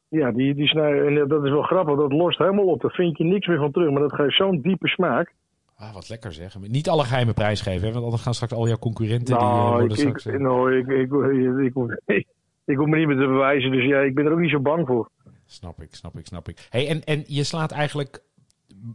Ja, 0.10 0.32
die, 0.32 0.56
die 0.56 0.68
snijden, 0.68 1.08
en 1.08 1.22
eh, 1.22 1.28
dat 1.28 1.44
is 1.44 1.50
wel 1.50 1.62
grappig, 1.62 1.96
dat 1.96 2.12
lost 2.12 2.38
helemaal 2.38 2.66
op. 2.66 2.82
Daar 2.82 2.92
vind 2.92 3.18
je 3.18 3.24
niks 3.24 3.48
meer 3.48 3.58
van 3.58 3.72
terug, 3.72 3.92
maar 3.92 4.02
dat 4.02 4.14
geeft 4.14 4.36
zo'n 4.36 4.62
diepe 4.62 4.88
smaak. 4.88 5.34
Ah, 5.78 5.94
wat 5.94 6.10
lekker 6.10 6.34
zeg. 6.34 6.58
Niet 6.60 6.90
alle 6.90 7.04
geheime 7.04 7.34
prijs 7.34 7.62
geven, 7.62 7.88
hè? 7.88 7.94
want 7.94 8.04
anders 8.04 8.24
gaan 8.24 8.34
straks 8.34 8.54
al 8.54 8.68
jouw 8.68 8.78
concurrenten... 8.78 9.26
die, 9.26 9.46
nou, 9.46 9.70
worden 9.70 9.84
ik, 9.84 9.92
ik, 9.92 9.98
straks, 9.98 10.26
eh, 10.26 10.40
nou 10.40 10.78
ik, 10.78 10.88
ik, 10.88 11.12
ik, 11.12 11.76
ik, 12.06 12.28
ik 12.68 12.78
hoef 12.78 12.88
me 12.88 12.98
niet 12.98 13.08
meer 13.08 13.18
te 13.18 13.28
bewijzen, 13.28 13.72
dus 13.72 13.84
ja, 13.86 14.00
ik 14.00 14.16
ben 14.16 14.26
er 14.26 14.32
ook 14.32 14.40
niet 14.40 14.52
zo 14.52 14.60
bang 14.60 14.88
voor. 14.88 15.10
Snap 15.46 15.82
ik, 15.82 15.96
snap 15.96 16.18
ik, 16.18 16.26
snap 16.26 16.48
ik. 16.50 16.68
Hey, 16.70 16.88
en, 16.88 17.04
en 17.04 17.24
je 17.28 17.44
slaat 17.44 17.72
eigenlijk... 17.72 18.24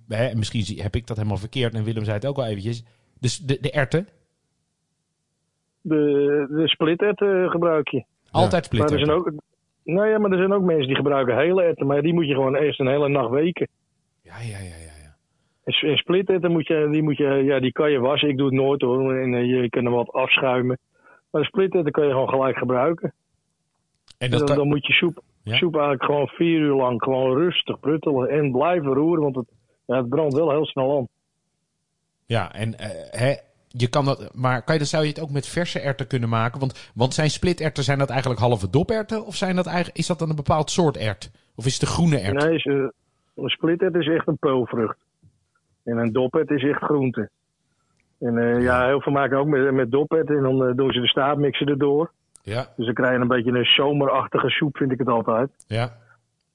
Hè, 0.09 0.35
misschien 0.35 0.79
heb 0.83 0.95
ik 0.95 1.07
dat 1.07 1.17
helemaal 1.17 1.37
verkeerd 1.39 1.75
en 1.75 1.85
Willem 1.85 2.05
zei 2.05 2.17
het 2.17 2.27
ook 2.27 2.37
al 2.37 2.45
eventjes. 2.47 2.85
Dus 3.21 3.39
de, 3.39 3.59
de 3.61 3.71
erten, 3.71 4.09
De, 5.81 6.47
de 6.51 6.69
splitert 6.69 7.21
eh, 7.21 7.51
gebruik 7.51 7.89
je. 7.89 8.05
altijd 8.31 8.73
Maar 8.73 8.91
er 8.93 8.99
zijn 8.99 9.11
ook, 9.11 9.33
nou 9.85 10.09
ja, 10.09 10.19
maar 10.19 10.31
er 10.31 10.39
zijn 10.39 10.53
ook 10.53 10.63
mensen 10.63 10.87
die 10.87 10.97
gebruiken 10.97 11.37
hele 11.39 11.63
erwten, 11.63 11.87
maar 11.87 12.03
die 12.03 12.13
moet 12.15 12.27
je 12.27 12.35
gewoon 12.35 12.55
eerst 12.57 12.81
een 12.81 12.87
hele 12.89 13.09
nacht 13.09 13.31
weken. 13.31 13.69
Ja, 14.23 14.35
ja, 14.41 14.59
ja, 14.59 14.65
ja. 14.65 14.95
ja. 15.03 15.15
En 15.65 15.73
s- 15.73 15.83
En 15.83 15.97
splitterwten 15.97 16.53
moet 16.53 16.67
je, 16.67 16.89
die, 16.91 17.03
moet 17.03 17.17
je, 17.17 17.25
ja, 17.25 17.61
die 17.61 17.73
kan 17.73 17.91
je 17.91 17.99
wassen. 17.99 18.29
Ik 18.29 18.37
doe 18.37 18.47
het 18.47 18.55
nooit 18.55 18.81
hoor, 18.81 19.17
en 19.17 19.35
eh, 19.35 19.45
je 19.63 19.69
kan 19.69 19.85
er 19.85 19.91
wat 19.91 20.13
afschuimen. 20.13 20.79
Maar 21.31 21.41
de 21.41 21.47
splitterwten 21.49 21.93
kan 21.93 22.05
je 22.05 22.11
gewoon 22.13 22.29
gelijk 22.29 22.57
gebruiken. 22.57 23.13
En 24.23 24.31
dat 24.31 24.47
dan, 24.47 24.57
dan 24.57 24.69
moet 24.69 24.87
je 24.87 24.93
soep, 24.93 25.23
Ja? 25.43 25.57
soep 25.57 25.75
eigenlijk 25.75 26.05
gewoon 26.05 26.27
vier 26.27 26.59
uur 26.61 26.75
lang 26.75 27.03
gewoon 27.03 27.37
rustig 27.37 27.81
pruttelen 27.81 28.29
en 28.29 28.53
blijven 28.53 28.93
roeren, 28.93 29.23
want 29.23 29.37
het, 29.37 29.47
het 29.87 30.09
brandt 30.09 30.35
wel 30.35 30.51
heel 30.51 30.67
snel 30.67 30.97
aan. 30.99 31.09
Ja, 32.27 32.53
en 32.53 32.79
eh, 32.79 32.89
hè, 33.21 33.35
je 33.69 33.89
kan 33.89 34.05
dat, 34.05 34.31
maar 34.35 34.63
kan 34.65 34.75
je, 34.75 34.81
dat, 34.81 34.89
zou 34.89 35.03
je 35.03 35.09
het 35.09 35.21
ook 35.21 35.31
met 35.31 35.49
verse 35.49 35.81
erwten 35.81 36.07
kunnen 36.07 36.29
maken? 36.29 36.61
Want, 36.61 36.91
want 36.95 37.15
zijn 37.15 37.31
spliterwten, 37.31 37.85
zijn 37.85 37.99
dat 37.99 38.11
eigenlijk 38.11 38.41
halve 38.41 38.71
doperwten? 38.71 39.27
Of 39.27 39.35
zijn 39.37 39.57
dat 39.57 39.67
eigenlijk, 39.67 39.99
is 39.99 40.07
dat 40.07 40.19
dan 40.19 40.31
een 40.31 40.37
bepaald 40.37 40.71
soort 40.71 40.97
ert? 40.97 41.31
Of 41.55 41.67
is 41.67 41.73
het 41.73 41.81
de 41.81 41.87
groene 41.95 42.19
ert? 42.19 42.45
Nee, 42.45 42.59
ze- 42.59 42.93
een 43.37 43.49
splittert 43.49 43.95
is 43.95 44.07
echt 44.09 44.29
een 44.29 44.39
peulvrucht. 44.39 44.99
En 45.85 45.97
een 45.99 46.13
doppert 46.13 46.51
is 46.51 46.63
echt 46.65 46.83
groente. 46.83 47.31
En 48.19 48.39
eh, 48.39 48.63
ja, 48.63 48.87
heel 48.87 49.01
veel 49.01 49.13
maken 49.13 49.39
ook 49.39 49.47
met, 49.47 49.73
met 49.73 49.91
doppert 49.91 50.29
en 50.29 50.43
dan 50.43 50.67
eh, 50.67 50.77
doen 50.77 50.93
ze 50.93 51.01
de 51.01 51.09
staafmixer 51.09 51.69
erdoor. 51.69 52.11
Ja, 52.43 52.67
Dus 52.77 52.85
dan 52.85 52.95
krijg 52.95 53.13
je 53.15 53.21
een 53.21 53.29
beetje 53.29 53.53
een 53.53 53.65
zomerachtige 53.65 54.49
soep, 54.49 54.77
vind 54.77 54.93
ik 54.93 54.99
het 54.99 55.09
altijd. 55.09 55.51
ja. 55.67 56.01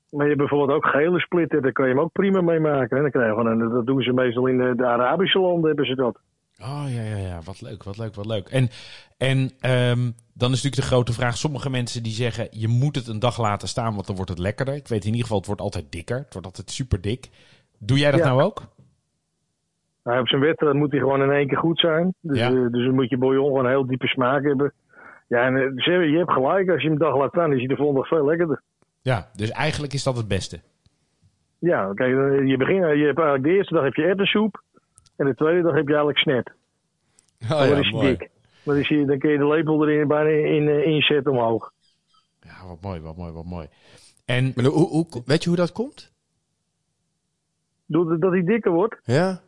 Maar 0.10 0.26
je 0.26 0.32
hebt 0.34 0.48
bijvoorbeeld 0.48 0.78
ook 0.78 0.86
gele 0.92 1.20
splitter, 1.20 1.62
daar 1.62 1.72
kan 1.72 1.88
je 1.88 1.94
hem 1.94 2.02
ook 2.04 2.12
prima 2.12 2.42
mee 2.42 2.60
maken. 2.60 2.96
En 2.98 3.02
dan 3.02 3.12
krijg 3.12 3.28
je 3.28 3.36
gewoon 3.36 3.60
een, 3.62 3.70
dat 3.70 3.86
doen 3.86 4.02
ze 4.02 4.14
meestal 4.14 4.48
in 4.48 4.58
de, 4.58 4.86
Arabische 4.86 5.40
landen, 5.40 5.68
hebben 5.68 5.86
ze 5.86 5.96
dat. 5.96 6.20
Oh 6.62 6.84
ja, 6.88 7.02
ja, 7.02 7.16
ja. 7.18 7.40
Wat 7.46 7.62
leuk, 7.62 7.84
wat 7.84 7.98
leuk, 7.98 8.16
wat 8.16 8.26
leuk. 8.26 8.48
En, 8.48 8.70
en 9.18 9.52
ehm, 9.60 10.00
dan 10.34 10.52
is 10.52 10.64
natuurlijk 10.64 10.76
de 10.76 10.82
grote 10.82 11.14
vraag. 11.14 11.38
Sommige 11.38 11.70
mensen 11.70 12.04
die 12.04 12.12
zeggen, 12.12 12.48
je 12.52 12.68
moet 12.68 12.96
het 12.96 13.08
een 13.08 13.20
dag 13.20 13.40
laten 13.40 13.68
staan, 13.68 13.94
want 13.94 14.08
dan 14.08 14.16
wordt 14.16 14.32
het 14.32 14.40
lekkerder. 14.40 14.76
Ik 14.76 14.88
weet 14.88 15.02
in 15.02 15.08
ieder 15.10 15.22
geval, 15.22 15.38
het 15.38 15.46
wordt 15.46 15.62
altijd 15.62 15.92
dikker. 15.92 16.18
Het 16.18 16.34
wordt 16.34 16.48
altijd 16.48 16.72
super 16.72 17.02
dik. 17.02 17.30
Doe 17.80 17.98
jij 17.98 18.12
dat 18.12 18.20
Ja. 18.20 18.26
nou 18.28 18.42
ook? 18.42 18.62
Nou, 20.04 20.20
op 20.20 20.28
zijn 20.28 20.42
wedstrijd 20.42 20.76
moet 20.76 20.92
hij 20.92 21.00
gewoon 21.00 21.22
in 21.22 21.32
één 21.32 21.48
keer 21.48 21.58
goed 21.58 21.80
zijn. 21.80 22.14
Dus, 22.22 22.38
Ja. 22.38 22.48
eh, 22.48 22.54
dus 22.72 22.86
dan 22.86 22.96
moet 22.96 23.10
je 23.10 23.18
bouillon 23.18 23.46
gewoon 23.46 23.64
een 23.66 23.72
heel 23.72 23.86
diepe 23.88 24.08
smaak 24.08 24.44
hebben. 24.44 24.74
Ja, 25.28 25.46
en 25.46 25.56
eh, 25.56 26.12
je 26.12 26.18
hebt 26.18 26.32
gelijk, 26.32 26.70
als 26.70 26.82
je 26.82 26.88
hem 26.90 26.92
een 26.92 27.08
dag 27.08 27.18
laat 27.18 27.30
staan, 27.30 27.52
is 27.52 27.58
hij 27.58 27.68
de 27.68 27.76
volgende 27.76 28.00
dag 28.00 28.10
veel 28.10 28.26
lekkerder. 28.26 28.62
Ja, 29.02 29.30
dus 29.36 29.52
eigenlijk 29.52 29.94
is 29.94 30.04
dat 30.04 30.18
het 30.18 30.28
beste. 30.28 30.60
Ja, 31.60 31.92
kijk, 31.94 32.12
eh, 32.12 32.48
je, 32.48 32.58
begint, 32.58 32.80
je 32.84 33.06
hebt 33.06 33.20
eigenlijk 33.20 33.44
de 33.44 33.50
eerste 33.50 33.74
dag 33.74 33.84
heb 33.84 33.94
je 33.94 34.04
erwtensoep. 34.04 34.62
En 35.16 35.26
de 35.26 35.36
tweede 35.36 35.62
dag 35.62 35.74
heb 35.74 35.88
je 35.88 35.96
eigenlijk 35.96 36.18
snert. 36.20 36.52
Oh, 37.44 37.50
Dan 37.50 37.68
ja, 37.70 37.76
is 37.76 37.92
mooi. 37.92 38.08
dik. 38.08 38.30
Dan, 38.64 38.76
is 38.76 38.90
hij, 38.90 39.06
dan 39.06 39.20
kun 39.20 39.30
je 39.30 39.38
de 39.38 39.48
lepel 39.48 39.88
erin 39.88 40.08
bijna 40.08 40.30
in, 40.30 40.68
eh, 40.68 40.86
inzetten 40.86 41.32
omhoog. 41.32 41.72
Ja, 42.42 42.68
wat 42.68 42.82
mooi, 42.82 43.00
wat 43.00 43.18
mooi, 43.18 43.32
wat 43.32 43.46
mooi. 43.46 43.68
En 44.26 44.52
Maar 44.56 44.66
hoe, 44.66 44.88
hoe, 44.88 45.24
weet 45.26 45.44
je 45.44 45.50
hoe 45.50 45.58
dat 45.58 45.72
komt? 45.72 46.12
Doordat 47.86 48.32
hij 48.32 48.44
dikker 48.44 48.72
wordt. 48.72 49.00
Ja? 49.04 49.42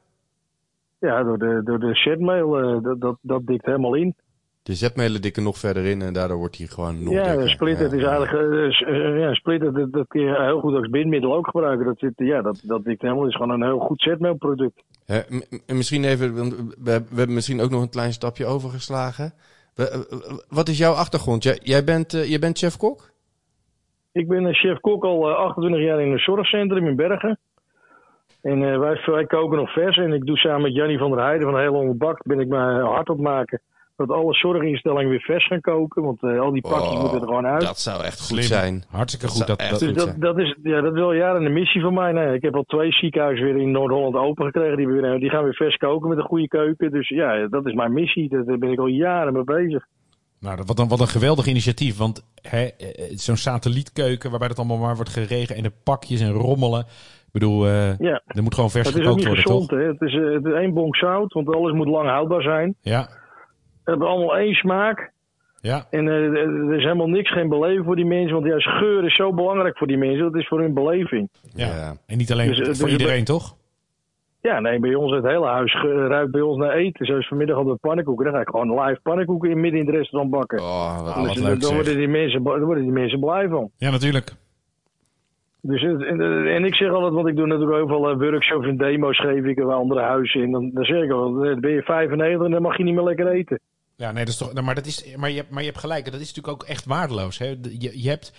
Ja, 1.00 1.24
door 1.24 1.38
de, 1.38 1.62
door 1.63 1.80
de 1.80 2.15
eh, 2.18 2.84
dat, 2.84 3.02
dat, 3.02 3.18
dat 3.22 3.46
dikt 3.46 3.65
helemaal 3.65 3.96
in. 3.96 4.15
De 4.63 4.74
zetmelen 4.74 5.22
dikken 5.22 5.43
nog 5.43 5.58
verder 5.58 5.86
in 5.86 6.02
en 6.02 6.13
daardoor 6.13 6.38
wordt 6.38 6.58
hij 6.58 6.67
gewoon 6.67 7.04
nog 7.04 7.13
ja, 7.13 7.24
dikker. 7.32 7.50
splitter 7.50 7.89
Ja, 7.89 7.95
is 7.95 8.04
eigenlijk... 8.04 8.54
eh, 8.54 8.72
s- 8.72 8.82
eh, 8.84 9.19
ja, 9.19 9.34
splitter, 9.34 9.74
dat, 9.74 9.91
dat 9.91 10.08
kun 10.08 10.22
je 10.22 10.41
heel 10.41 10.60
goed 10.60 10.74
als 10.76 10.89
bindmiddel 10.89 11.36
ook 11.36 11.45
gebruiken. 11.48 11.86
Dat, 11.86 12.00
zit, 12.00 12.13
ja, 12.15 12.41
dat, 12.41 12.62
dat 12.65 12.86
is 12.86 12.98
gewoon 13.00 13.50
een 13.50 13.63
heel 13.63 13.80
goed 13.80 14.02
zetmeelproduct. 14.02 14.84
Misschien 15.67 16.04
even, 16.04 16.36
we, 16.36 16.74
we 16.84 16.91
hebben 16.91 17.34
misschien 17.34 17.62
ook 17.62 17.69
nog 17.69 17.82
een 17.82 17.89
klein 17.89 18.13
stapje 18.13 18.45
overgeslagen. 18.45 19.34
Eh, 19.76 19.86
wat 20.50 20.67
is 20.67 20.78
jouw 20.78 20.93
achtergrond? 20.93 21.43
Jij, 21.43 21.60
jij 21.63 21.84
bent, 21.84 22.13
eh, 22.13 22.30
jij 22.30 22.39
bent 22.39 22.58
chef-kok? 22.58 23.12
Ik 24.12 24.28
ben 24.28 24.54
chef-kok 24.56 25.04
al 25.04 25.30
eh, 25.30 25.36
28 25.36 25.82
jaar 25.82 26.02
in 26.02 26.12
een 26.12 26.19
zorgcentrum 26.19 26.88
in 26.88 26.95
Bergen. 26.95 27.39
En 28.41 28.63
eh, 28.72 28.80
wij, 28.80 29.02
wij 29.06 29.26
koken 29.26 29.58
nog 29.58 29.74
vers. 29.74 29.98
En 29.98 30.13
ik 30.13 30.26
doe 30.26 30.38
samen 30.38 30.62
met 30.62 30.74
Jannie 30.76 30.98
van 30.98 31.12
der 31.12 31.19
Heijden 31.24 31.50
van 31.52 31.60
Heel 31.60 31.74
Ongebakt... 31.74 32.26
ben 32.26 32.39
ik 32.39 32.48
mijn 32.48 32.82
hart 32.86 33.10
op 33.10 33.19
maken 33.19 33.62
dat 34.08 34.18
alle 34.18 34.34
zorginstellingen 34.34 35.10
weer 35.10 35.20
vers 35.22 35.48
gaan 35.48 35.62
koken. 35.62 36.04
Want 36.04 36.24
eh, 36.24 36.40
al 36.40 36.52
die 36.52 36.62
pakjes 36.62 36.94
Oh, 36.94 37.02
moeten 37.02 37.20
er 37.22 37.28
gewoon 37.28 37.46
uit. 37.46 37.62
Dat 37.62 37.80
zou 37.80 38.04
echt 38.04 38.18
goed 38.20 38.28
Slim. 38.28 38.42
zijn. 38.44 38.84
hartstikke 38.90 39.28
goed. 39.28 39.48
Dat, 39.48 39.60
dat, 39.60 39.80
Dus 39.80 39.94
dat, 39.94 40.14
dat, 40.18 40.38
is, 40.38 40.56
ja, 40.64 40.82
dat 40.82 40.94
is 40.94 41.00
wel 41.00 41.14
jaren 41.14 41.46
een 41.46 41.54
missie 41.54 41.82
van 41.82 41.94
mij. 41.94 42.12
Nee, 42.12 42.34
ik 42.36 42.42
heb 42.42 42.56
al 42.56 42.64
twee 42.64 42.92
ziekenhuizen 42.92 43.46
weer 43.46 43.58
in 43.58 43.72
Noord-Holland 43.72 44.16
open 44.16 44.46
gekregen. 44.46 44.78
Die, 44.78 44.88
weer, 44.88 45.20
die 45.20 45.30
gaan 45.30 45.44
weer 45.44 45.54
vers 45.56 45.76
koken 45.78 46.10
met 46.10 46.18
een 46.18 46.24
goede 46.24 46.48
keuken. 46.48 46.92
Dus 46.92 47.10
ja, 47.10 47.48
dat 47.48 47.66
is 47.66 47.74
mijn 47.74 47.94
missie. 47.94 48.30
Daar 48.30 48.58
ben 48.58 48.72
ik 48.72 48.80
al 48.80 48.88
jaren 48.88 49.34
mee 49.34 49.44
bezig. 49.44 49.86
nou, 50.40 50.58
dat- 50.58 50.68
wat, 50.68 50.80
een, 50.80 50.88
wat 50.88 51.00
een 51.00 51.08
geweldig 51.08 51.46
initiatief. 51.48 51.98
Want 51.98 52.26
hè, 52.42 52.62
eh, 52.66 53.06
zo'n 53.10 53.36
satellietkeuken 53.38 54.30
waarbij 54.30 54.48
het 54.48 54.58
allemaal 54.58 54.78
maar 54.78 54.96
wordt 54.96 55.10
geregen 55.10 55.56
en 55.56 55.64
de 55.64 55.72
pakjes 55.84 56.22
en 56.22 56.32
rommelen. 56.32 56.80
Ik 56.80 57.36
bedoel, 57.40 57.66
eh, 57.66 57.98
Ja, 57.98 58.22
er 58.28 58.44
moet 58.44 58.54
gewoon 58.56 58.70
vers 58.70 58.88
gekookt 58.90 59.24
worden, 59.26 59.36
gezond. 59.44 59.70
toch? 59.70 59.80
Hè? 59.80 59.86
Het, 59.86 60.02
is, 60.02 60.14
eh, 60.16 60.34
het 60.34 60.46
is 60.46 60.54
één 60.54 60.74
bonk 60.74 60.96
zout, 60.96 61.34
want 61.34 61.56
alles 61.56 61.74
moet 61.74 61.88
lang 61.88 62.10
houdbaar 62.10 62.42
zijn. 62.42 62.76
Ja, 62.82 63.10
hebben 63.84 64.08
allemaal 64.08 64.38
één 64.38 64.54
smaak. 64.54 65.12
ja. 65.62 65.86
En 65.89 66.08
eh, 66.08 66.13
er 66.13 66.74
is 66.76 66.84
helemaal 66.84 67.08
niks, 67.10 67.32
geen 67.32 67.50
beleving 67.50 67.86
voor 67.86 67.96
die 67.96 68.06
mensen. 68.06 68.34
Want 68.34 68.46
juist 68.46 68.68
geur 68.68 69.06
is 69.06 69.15
zo 69.15 69.34
belangrijk 69.34 69.78
voor 69.78 69.88
die 69.88 69.98
mensen. 69.98 70.24
Dat 70.32 70.36
is 70.42 70.48
voor 70.48 70.60
hun 70.60 70.74
beleving. 70.74 71.30
Ja. 71.54 71.65
Ja. 71.68 71.94
En 72.08 72.18
niet 72.18 72.32
alleen 72.32 72.48
Dus, 72.48 72.60
eh, 72.60 72.65
voor 72.65 72.88
dus- 72.89 72.98
iedereen, 72.98 73.24
toch? 73.24 73.58
Ja, 74.42 74.60
nee, 74.60 74.80
bij 74.80 74.96
ons 74.96 75.12
het 75.12 75.26
hele 75.26 75.46
huis 75.48 75.74
ruikt 76.08 76.32
bij 76.32 76.42
ons 76.42 76.58
naar 76.58 76.72
eten. 76.74 77.06
Zoals 77.06 77.28
vanmiddag 77.28 77.56
hadden 77.56 77.74
we 77.74 77.80
pannenkoeken. 77.80 78.26
Dan 78.26 78.34
ga 78.34 78.42
ik 78.42 78.50
gewoon 78.50 78.80
live 78.82 79.00
pannenkoeken 79.04 79.50
in 79.50 79.60
midden 79.60 79.80
in 79.80 79.86
het 79.86 79.96
restaurant 79.96 80.32
bakken. 80.32 80.60
Oh, 80.60 81.02
wat 81.04 81.13
Ah, 81.13 81.22
wat 81.22 81.34
Dus, 81.34 81.44
leuk, 81.44 81.62
dan, 81.62 81.74
worden 81.74 81.98
die 81.98 82.08
mensen, 82.08 82.44
daar 82.44 82.60
worden 82.65 82.84
die 82.84 82.92
mensen 82.92 83.20
blij 83.20 83.48
van. 83.48 83.70
Ja, 83.78 83.89
natuurlijk. 83.92 84.32
Dus, 85.62 85.82
en, 85.84 86.22
eh, 86.22 86.56
en 86.56 86.65
ik 86.65 86.76
zeg 86.76 86.92
altijd, 86.92 87.13
want 87.13 87.28
ik 87.28 87.36
doe 87.36 87.48
natuurlijk 87.48 87.82
ook 87.82 87.89
wel 87.89 88.10
eh, 88.10 88.18
workshops 88.18 88.68
en 88.68 88.78
demo's 88.78 89.20
geef 89.20 89.46
ik 89.46 89.56
bij 89.56 89.65
andere 89.65 90.02
huizen. 90.02 90.42
En 90.42 90.52
dan, 90.52 90.72
dan 90.74 90.84
zeg 90.84 91.04
ik 91.04 91.12
al, 91.12 91.34
dan 91.34 91.60
ben 91.60 91.72
je 91.72 91.82
95 91.82 92.46
en 92.46 92.52
dan 92.52 92.62
mag 92.62 92.78
je 92.78 92.84
niet 92.84 92.96
meer 92.96 93.04
lekker 93.04 93.28
eten. 93.28 93.60
Ja, 94.00 94.12
nee, 94.12 94.24
dat 94.26 94.34
is 94.34 94.38
toch. 94.38 94.54
nou, 94.54 94.66
maar, 94.66 94.76
dat 94.76 94.86
is, 94.86 95.16
maar, 95.16 95.30
je 95.30 95.36
hebt, 95.36 95.50
maar 95.50 95.62
je 95.62 95.68
hebt 95.70 95.80
gelijk. 95.80 96.06
Dat 96.12 96.14
is 96.22 96.34
natuurlijk 96.34 96.48
ook 96.62 96.64
echt 96.70 96.86
waardeloos. 96.86 97.38
Hè? 97.38 97.46
Je, 97.46 98.02
je, 98.04 98.10
hebt, 98.10 98.34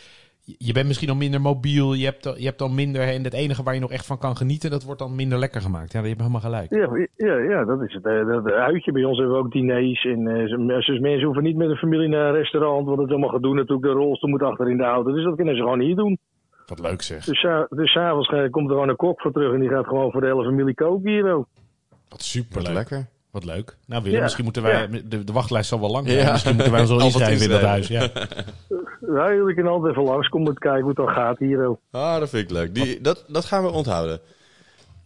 je 0.59 0.73
bent 0.73 0.87
misschien 0.87 1.09
al 1.09 1.15
minder 1.17 1.41
mobiel. 1.41 1.93
Je 1.95 2.05
hebt, 2.05 2.25
je 2.39 2.45
hebt 2.45 2.63
al 2.63 2.69
minder. 2.69 3.03
hè, 3.03 3.11
En 3.13 3.25
het 3.25 3.33
enige 3.33 3.63
waar 3.63 3.75
je 3.75 3.81
nog 3.81 3.91
echt 3.93 4.07
van 4.07 4.19
kan 4.19 4.37
genieten, 4.37 4.71
dat 4.71 4.83
wordt 4.85 5.01
dan 5.01 5.15
minder 5.15 5.39
lekker 5.39 5.61
gemaakt. 5.61 5.93
Ja, 5.93 6.01
je 6.01 6.07
hebt 6.07 6.21
helemaal 6.21 6.41
gelijk. 6.41 6.71
Ja, 6.75 7.07
ja, 7.17 7.37
ja 7.39 7.65
dat 7.65 7.83
is 7.83 7.95
het. 7.95 8.07
eh, 8.07 8.27
Dat 8.27 8.51
uitje. 8.53 8.93
Bij 8.93 9.05
ons 9.05 9.19
hebben 9.19 9.37
we 9.37 9.43
ook 9.43 9.53
diners. 9.53 10.05
En, 10.05 10.27
eh, 10.29 10.47
ze- 10.49 10.83
dus 10.87 10.99
mensen 11.01 11.25
hoeven 11.25 11.43
niet 11.43 11.57
met 11.57 11.69
een 11.69 11.77
familie 11.77 12.09
naar 12.09 12.29
een 12.29 12.35
restaurant. 12.35 12.87
Want 12.87 12.99
het 12.99 13.07
is 13.07 13.13
allemaal 13.13 13.35
gedoe 13.35 13.55
natuurlijk. 13.55 13.83
De 13.87 13.93
rolstoel 13.93 14.31
moet 14.31 14.43
achter 14.43 14.71
in 14.71 14.77
de 14.77 14.83
auto. 14.85 15.13
Dus 15.13 15.25
dat 15.25 15.37
kunnen 15.37 15.55
ze 15.57 15.61
gewoon 15.63 15.81
hier 15.81 15.97
doen. 15.97 16.19
Wat 16.67 16.81
leuk 16.81 17.03
zeg. 17.03 17.25
Dus, 17.25 17.47
dus 17.69 17.93
s'avonds 17.93 18.29
eh, 18.29 18.51
komt 18.51 18.67
er 18.69 18.73
gewoon 18.75 18.89
een 18.89 18.97
kok 18.97 19.21
voor 19.21 19.33
terug. 19.33 19.53
En 19.55 19.61
die 19.61 19.69
gaat 19.69 19.87
gewoon 19.87 20.11
voor 20.11 20.21
de 20.21 20.27
hele 20.27 20.45
familie 20.45 20.75
koken 20.75 21.11
hier 21.11 21.33
ook. 21.33 21.47
Wat 21.91 21.99
Wat 22.09 22.23
superleuk. 22.23 22.73
lekker. 22.75 23.07
Wat 23.31 23.45
leuk. 23.45 23.77
Nou, 23.87 24.03
Willem, 24.03 24.17
Ja, 24.19 24.23
misschien 24.23 24.45
moeten 24.45 24.63
wij. 24.63 24.81
ja. 24.81 24.87
De, 25.05 25.25
de 25.25 25.33
wachtlijst 25.33 25.69
zal 25.69 25.81
wel 25.81 25.91
lang 25.91 26.07
zijn. 26.09 26.19
Ja. 26.19 26.33
Misschien 26.33 26.55
moeten 26.55 26.73
wij 26.73 26.81
ons 26.81 26.91
wel 26.91 27.01
Alvast 27.01 27.17
inschrijven 27.31 27.45
in 27.47 27.61
dat 27.61 27.69
huis. 27.69 27.91
inschrijven. 27.91 28.29
Ja. 28.29 28.45
Ja, 29.15 29.33
jullie 29.35 29.55
kunnen 29.55 29.73
altijd 29.73 29.93
even 29.93 30.05
langskomen 30.05 30.49
om 30.49 30.55
te 30.55 30.61
kijken 30.61 30.81
hoe 30.81 30.89
het 30.89 30.97
dan 30.99 31.09
gaat 31.09 31.39
hier 31.39 31.67
ook. 31.67 31.81
Ah, 31.91 32.19
dat 32.19 32.29
vind 32.29 32.43
ik 32.45 32.51
leuk. 32.51 32.75
Die, 32.75 33.01
dat, 33.01 33.25
dat 33.29 33.45
gaan 33.45 33.63
we 33.63 33.71
onthouden. 33.71 34.21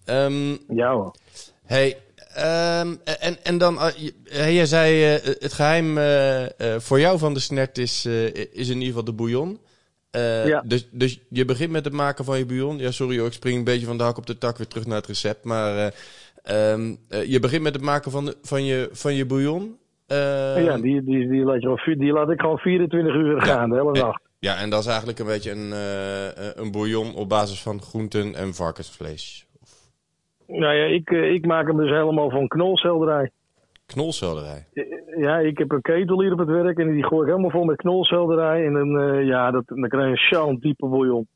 Ehm, 0.04 0.50
Ja 0.68 0.92
hoor. 0.92 1.14
hey, 1.64 1.96
ehm, 2.34 2.94
en, 3.20 3.36
en 3.44 3.58
dan, 3.58 3.80
eh, 3.80 3.86
je- 3.96 4.14
hey, 4.24 4.54
jij 4.54 4.66
zei 4.66 5.14
eh, 5.14 5.22
het 5.38 5.52
geheim 5.52 5.98
eh, 5.98 6.42
eh, 6.44 6.80
voor 6.80 7.00
jou 7.00 7.18
van 7.18 7.34
de 7.34 7.40
snert 7.40 7.78
is, 7.78 8.04
eh, 8.04 8.24
is 8.34 8.68
in 8.68 8.74
ieder 8.74 8.86
geval 8.86 9.04
de 9.04 9.12
bouillon. 9.12 9.58
Eh, 10.10 10.46
Ja. 10.46 10.62
dus, 10.66 10.88
dus 10.90 11.20
je 11.28 11.44
begint 11.44 11.70
met 11.70 11.84
het 11.84 11.94
maken 11.94 12.24
van 12.24 12.38
je 12.38 12.46
bouillon. 12.46 12.78
Ja, 12.78 12.90
sorry 12.90 13.18
hoor, 13.18 13.26
ik 13.26 13.32
spring 13.32 13.58
een 13.58 13.64
beetje 13.64 13.86
van 13.86 13.98
de 13.98 14.04
hak 14.04 14.16
op 14.18 14.26
de 14.26 14.38
tak 14.38 14.56
weer 14.58 14.66
terug 14.68 14.86
naar 14.86 14.96
het 14.96 15.06
recept. 15.06 15.44
Maar 15.44 15.78
eh, 15.86 15.92
ehm, 16.44 16.94
eh, 17.08 17.24
je 17.30 17.40
begint 17.40 17.62
met 17.62 17.74
het 17.74 17.82
maken 17.82 18.10
van, 18.10 18.24
de, 18.24 18.36
van, 18.42 18.64
je, 18.64 18.88
van 18.92 19.14
je 19.14 19.26
bouillon. 19.26 19.76
Eh, 20.06 20.64
ja, 20.64 20.76
die, 20.78 21.04
die, 21.04 21.28
die, 21.28 21.44
laat 21.44 21.62
je 21.62 21.96
die 21.96 22.12
laat 22.12 22.30
ik 22.30 22.40
gewoon 22.40 22.58
24 22.58 23.14
uur 23.14 23.42
gaan, 23.42 23.70
de 23.70 23.76
hele 23.76 23.92
nacht. 23.92 24.22
Ja, 24.44 24.56
en 24.56 24.70
dat 24.70 24.80
is 24.80 24.86
eigenlijk 24.86 25.18
een 25.18 25.26
beetje 25.26 25.50
een, 25.50 25.72
eh, 25.72 26.62
een 26.62 26.70
bouillon 26.70 27.14
op 27.14 27.28
basis 27.28 27.62
van 27.62 27.80
groenten 27.80 28.34
en 28.34 28.54
varkensvlees. 28.54 29.46
Nou 30.46 30.74
ja, 30.74 30.84
ik, 30.84 31.10
eh, 31.10 31.32
ik 31.32 31.46
maak 31.46 31.66
hem 31.66 31.76
dus 31.76 31.90
helemaal 31.90 32.30
van 32.30 32.48
knolselderij. 32.48 33.30
Knolselderij. 33.86 34.66
Ja, 35.16 35.38
ik 35.38 35.58
heb 35.58 35.70
een 35.70 35.80
ketel 35.80 36.20
hier 36.20 36.32
op 36.32 36.38
het 36.38 36.48
werk 36.48 36.78
en 36.78 36.92
die 36.92 37.04
gooi 37.04 37.22
ik 37.22 37.28
helemaal 37.28 37.50
vol 37.50 37.64
met 37.64 37.76
knolselderij. 37.76 38.66
En 38.66 38.72
dan, 38.72 38.98
eh, 38.98 39.26
ja, 39.26 39.50
dat, 39.50 39.64
dan 39.66 39.88
krijg 39.88 40.20
je 40.20 40.34
zo'n 40.34 40.58
diepe 40.58 40.86
bouillon. 40.86 41.26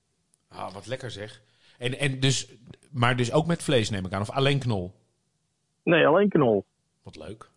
Ah, 0.49 0.73
wat 0.73 0.87
lekker 0.87 1.11
zeg. 1.11 1.43
En, 1.79 1.99
en 1.99 2.21
dus, 2.21 2.57
maar 2.91 3.17
dus 3.17 3.33
ook 3.33 3.47
met 3.47 3.63
vlees 3.63 3.91
neem 3.91 4.07
ik 4.07 4.13
aan. 4.13 4.21
Of 4.21 4.31
alleen 4.31 4.59
knol. 4.59 4.93
Nee, 5.83 6.07
alleen 6.07 6.29
knol. 6.29 6.65
Wat 7.03 7.17
leuk. 7.17 7.51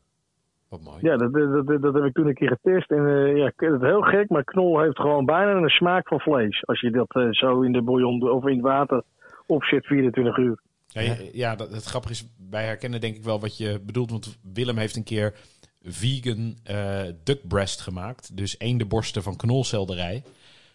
Wat 0.70 0.82
mooi. 0.82 0.98
Ja, 1.02 1.18
dat, 1.18 1.34
dat, 1.34 1.68
dat, 1.68 1.82
dat 1.82 1.94
heb 1.94 2.04
ik 2.04 2.14
toen 2.14 2.28
een 2.28 2.34
keer 2.34 2.48
getest. 2.62 2.92
En 2.92 3.08
eh, 3.08 3.38
ja, 3.38 3.46
het 3.56 3.74
is 3.74 3.82
heel 3.82 4.02
gek, 4.02 4.30
maar 4.30 4.44
knol 4.44 4.80
heeft 4.82 5.00
gewoon 5.00 5.26
bijna 5.26 5.52
een 5.52 5.70
smaak 5.70 6.08
van 6.08 6.20
vlees. 6.20 6.66
Als 6.66 6.80
je 6.82 6.92
dat 6.92 7.16
eh, 7.16 7.28
zo 7.32 7.62
in 7.62 7.72
de 7.72 7.82
bouillon 7.82 8.32
of 8.32 8.46
in 8.46 8.54
het 8.54 8.62
water 8.62 9.04
opzet 9.46 9.86
24 9.86 10.38
uur. 10.38 10.60
Ja, 10.88 11.02
ja, 11.02 11.16
ja, 11.34 11.56
dat, 11.56 11.72
het 11.72 11.84
grappige 11.86 12.14
is, 12.14 12.28
wij 12.50 12.66
herkennen 12.66 13.02
denk 13.02 13.16
ik 13.16 13.24
wel 13.24 13.40
wat 13.40 13.58
je 13.58 13.80
bedoelt. 13.86 14.10
Want 14.12 14.38
Willem 14.54 14.78
heeft 14.78 14.96
een 14.96 15.04
keer 15.04 15.34
vegan 15.84 16.56
eh 16.64 17.04
duck 17.24 17.48
breast 17.48 17.82
gemaakt. 17.82 18.38
Dus 18.38 18.56
eendenborsten 18.60 19.24
van 19.24 19.36
knolselderij. 19.36 20.24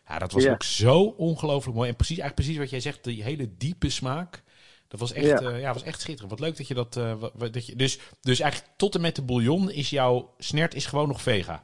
Ja, 0.08 0.18
dat 0.18 0.32
was 0.32 0.42
Ja. 0.44 0.52
ook 0.52 0.62
zo 0.62 1.02
ongelooflijk 1.02 1.76
mooi. 1.76 1.88
En 1.88 1.96
precies, 1.96 2.18
eigenlijk 2.18 2.48
precies 2.48 2.58
wat 2.62 2.70
jij 2.70 2.92
zegt, 2.92 3.04
die 3.04 3.22
hele 3.22 3.48
diepe 3.58 3.88
smaak. 3.88 4.42
Dat 4.88 5.00
was 5.00 5.12
echt, 5.12 5.26
Ja. 5.40 5.50
ja. 5.50 5.56
ja, 5.56 5.72
was 5.72 5.82
echt 5.82 6.00
schitterend. 6.00 6.30
Wat 6.30 6.40
leuk 6.40 6.56
dat 6.56 6.68
je 6.68 6.74
dat... 6.74 6.96
eh, 6.96 7.22
dat 7.52 7.66
je, 7.66 7.76
dus, 7.76 7.98
dus 8.20 8.40
eigenlijk 8.40 8.72
tot 8.76 8.94
en 8.94 9.00
met 9.00 9.16
de 9.16 9.22
bouillon 9.22 9.70
is 9.70 9.90
jouw 9.90 10.34
snert 10.38 10.74
is 10.74 10.86
gewoon 10.86 11.08
nog 11.08 11.22
vega. 11.22 11.62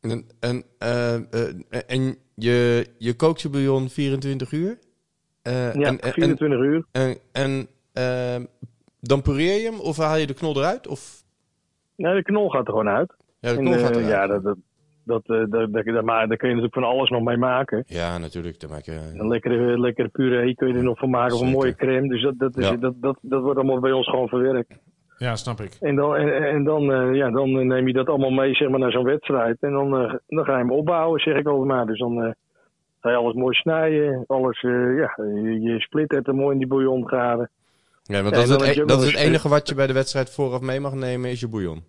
En, 0.00 0.26
en, 0.40 0.64
eh, 0.78 1.14
eh, 1.14 1.54
en 1.86 2.16
je, 2.34 2.86
je 2.98 3.14
kookt 3.14 3.40
je 3.40 3.48
bouillon 3.48 3.88
24 3.88 4.52
uur? 4.52 4.78
Eh, 5.42 5.74
Ja, 5.74 5.86
en, 5.88 6.00
en, 6.00 6.12
24 6.12 6.58
uur. 6.60 6.84
en, 6.92 7.18
en, 7.32 7.68
eh, 7.92 8.36
dan 9.00 9.22
pureer 9.22 9.60
je 9.60 9.70
hem 9.70 9.80
of 9.80 9.96
haal 9.96 10.16
je 10.16 10.26
de 10.26 10.34
knol 10.34 10.56
eruit? 10.56 10.86
Of, 10.86 11.24
Nee, 11.96 12.14
de 12.14 12.22
knol 12.22 12.48
gaat 12.50 12.66
er 12.66 12.70
gewoon 12.72 12.88
uit. 12.88 13.14
ja, 13.40 13.50
de 13.50 13.56
En, 13.58 13.64
knol 13.64 13.72
gaat 13.72 13.82
eh, 13.82 13.96
eruit. 13.96 14.06
ja, 14.06 14.26
dat, 14.26 14.42
dat, 14.42 14.56
dat, 15.04 15.22
eh, 15.26 15.36
dat, 15.48 15.72
dat, 15.72 15.84
dat- 15.84 16.04
maar 16.04 16.28
daar 16.28 16.36
kun 16.36 16.48
je 16.48 16.54
natuurlijk 16.54 16.74
van 16.84 16.92
alles 16.92 17.10
nog 17.10 17.22
mee 17.22 17.36
maken. 17.36 17.84
Ja, 17.86 18.18
natuurlijk. 18.18 18.60
Dan 18.60 18.70
maak 18.70 18.84
je, 18.84 18.98
Een 19.14 19.28
lekkere, 19.28 19.78
lekkere 19.80 20.08
puree 20.08 20.54
kun 20.54 20.68
je 20.68 20.74
er 20.74 20.82
nog 20.82 20.98
van 20.98 21.10
maken, 21.10 21.34
of 21.34 21.40
een 21.40 21.48
mooie 21.50 21.74
crème. 21.74 22.08
Dus 22.08 22.22
dat, 22.22 22.38
dat, 22.38 22.56
is, 22.56 22.68
Ja. 22.68 22.76
dat, 22.76 22.94
dat, 22.96 23.18
dat 23.22 23.42
wordt 23.42 23.58
allemaal 23.58 23.80
bij 23.80 23.92
ons 23.92 24.08
gewoon 24.08 24.28
verwerkt. 24.28 24.78
Ja, 25.18 25.36
snap 25.36 25.60
ik. 25.60 25.76
En 25.80 25.94
dan, 25.96 26.16
en, 26.16 26.48
en 26.48 26.64
dan, 26.64 26.92
eh, 26.92 27.14
ja, 27.14 27.30
dan 27.30 27.66
neem 27.66 27.86
je 27.86 27.92
dat 27.92 28.08
allemaal 28.08 28.30
mee 28.30 28.54
zeg 28.54 28.68
maar, 28.68 28.78
naar 28.78 28.90
zo'n 28.92 29.04
wedstrijd. 29.04 29.56
En 29.60 29.72
dan, 29.72 29.96
eh, 29.96 30.14
dan 30.26 30.44
ga 30.44 30.52
je 30.52 30.58
hem 30.58 30.70
opbouwen, 30.72 31.20
zeg 31.20 31.36
ik 31.36 31.46
altijd 31.46 31.68
maar. 31.68 31.86
Dus 31.86 31.98
dan 31.98 32.22
eh, 32.22 32.30
ga 33.00 33.10
je 33.10 33.16
alles 33.16 33.34
mooi 33.34 33.54
snijden. 33.54 34.24
Alles, 34.26 34.62
eh, 34.62 34.70
ja, 34.96 35.14
je, 35.16 35.60
je 35.60 35.80
splittet 35.80 36.26
er 36.26 36.34
mooi 36.34 36.52
in 36.52 36.58
die 36.58 36.66
bouillon 36.68 37.08
garen. 37.08 37.50
ja, 38.02 38.22
want 38.22 38.34
Ja, 38.34 38.40
dat, 38.46 38.60
is 38.60 38.66
het, 38.68 38.76
e- 38.76 38.84
dat 38.84 39.02
is 39.02 39.06
het 39.12 39.20
enige 39.20 39.48
wat 39.48 39.68
je 39.68 39.74
bij 39.74 39.86
de 39.86 39.92
wedstrijd 39.92 40.30
vooraf 40.30 40.60
mee 40.60 40.80
mag 40.80 40.94
nemen, 40.94 41.30
is 41.30 41.40
je 41.40 41.48
bouillon. 41.48 41.82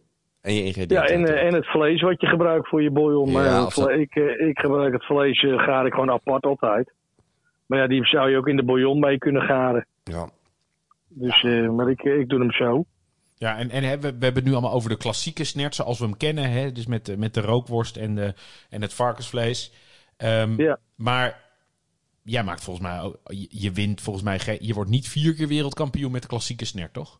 En 0.46 0.54
je 0.54 0.60
Ja, 0.62 0.66
ingrediënten. 0.66 1.08
en, 1.14 1.26
eh, 1.26 1.46
en 1.48 1.54
het 1.54 1.66
vlees 1.68 2.02
wat 2.02 2.22
je 2.22 2.28
gebruikt 2.28 2.68
voor 2.68 2.82
je 2.84 2.92
bouillon. 2.92 3.32
Maar 3.32 3.44
Ja, 3.46 3.60
dat- 3.60 3.90
ik, 3.90 4.16
eh, 4.16 4.48
ik 4.48 4.60
gebruik 4.60 4.94
het 4.94 5.06
vlees, 5.06 5.44
eh, 5.44 5.58
gaar 5.64 5.86
ik 5.86 5.94
gewoon 5.94 6.12
apart 6.12 6.44
altijd. 6.46 6.94
Maar 7.66 7.80
ja, 7.80 7.88
die 7.88 8.06
zou 8.06 8.30
je 8.30 8.38
ook 8.38 8.48
in 8.48 8.56
de 8.56 8.64
bouillon 8.64 9.00
mee 9.00 9.18
kunnen 9.18 9.42
garen. 9.42 9.86
ja. 10.04 10.30
Dus, 11.08 11.44
eh, 11.44 11.70
maar 11.70 11.90
ik, 11.90 12.02
ik 12.04 12.30
doe 12.30 12.40
hem 12.40 12.52
zo. 12.52 12.86
Ja, 13.36 13.58
en, 13.58 13.70
en 13.70 13.84
hè, 13.84 13.96
we, 13.96 14.02
we 14.02 14.08
hebben 14.08 14.34
het 14.36 14.44
nu 14.46 14.52
allemaal 14.52 14.72
over 14.74 14.90
de 14.90 14.98
klassieke 14.98 15.44
snert 15.44 15.76
zoals 15.76 16.00
we 16.00 16.06
hem 16.06 16.18
kennen. 16.18 16.52
Hè? 16.52 16.72
Dus 16.72 16.86
met, 16.88 17.06
de- 17.06 17.18
met 17.18 17.34
de 17.34 17.42
rookworst 17.42 17.98
en, 17.98 18.16
de, 18.16 18.34
en 18.70 18.82
het 18.82 18.94
varkensvlees. 18.94 19.74
Ehm, 20.18 20.62
Ja. 20.62 20.80
Maar 20.96 21.42
jij 22.24 22.44
maakt 22.44 22.64
volgens 22.64 22.88
mij 22.88 23.02
ook, 23.02 23.18
je, 23.24 23.48
je 23.50 23.72
wint 23.72 24.02
volgens 24.02 24.26
mij, 24.26 24.40
geen- 24.40 24.58
je 24.62 24.74
wordt 24.74 24.90
niet 24.90 25.08
vier 25.08 25.34
keer 25.36 25.48
wereldkampioen 25.48 26.12
met 26.12 26.22
de 26.22 26.28
klassieke 26.28 26.66
snert, 26.66 26.94
toch? 26.94 27.20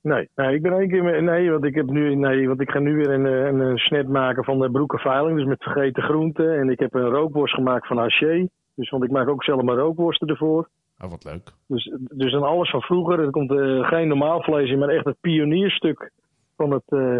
Nee, 0.00 0.28
nee, 0.34 0.54
ik 0.54 0.62
ben 0.62 0.72
één 0.72 0.88
keer. 0.88 1.02
met- 1.04 1.22
Nee, 1.22 1.50
want 1.50 1.64
ik 1.64 1.74
heb 1.74 1.86
nu. 1.86 2.14
Nee, 2.14 2.48
want 2.48 2.60
ik 2.60 2.70
ga 2.70 2.78
nu 2.78 2.94
weer 2.96 3.10
een, 3.10 3.26
eh, 3.26 3.46
een, 3.46 3.60
een 3.60 3.78
snet 3.78 4.08
maken 4.08 4.44
van 4.44 4.58
de 4.58 4.70
broekenveiling. 4.70 5.36
Dus 5.36 5.46
met 5.46 5.62
vergeten 5.62 6.02
groenten. 6.02 6.58
En 6.58 6.70
ik 6.70 6.78
heb 6.78 6.94
een 6.94 7.08
rookworst 7.08 7.54
gemaakt 7.54 7.86
van 7.86 7.98
haché. 7.98 8.48
Dus 8.74 8.90
want 8.90 9.04
ik 9.04 9.10
maak 9.10 9.28
ook 9.28 9.44
zelf 9.44 9.62
mijn 9.62 9.78
rookworsten 9.78 10.28
ervoor. 10.28 10.68
Oh, 11.04 11.10
wat 11.10 11.24
leuk. 11.24 11.42
Dus, 11.66 11.92
dus 12.10 12.32
dan 12.32 12.42
alles 12.42 12.70
van 12.70 12.80
vroeger. 12.82 13.20
Er 13.20 13.30
komt 13.30 13.50
eh, 13.50 13.88
geen 13.88 14.08
normaal 14.08 14.42
vlees 14.42 14.70
in, 14.70 14.78
maar 14.78 14.88
echt 14.88 15.04
het 15.04 15.16
pionierstuk 15.20 16.10
van, 16.56 16.70
het, 16.70 16.82
eh, 16.86 17.16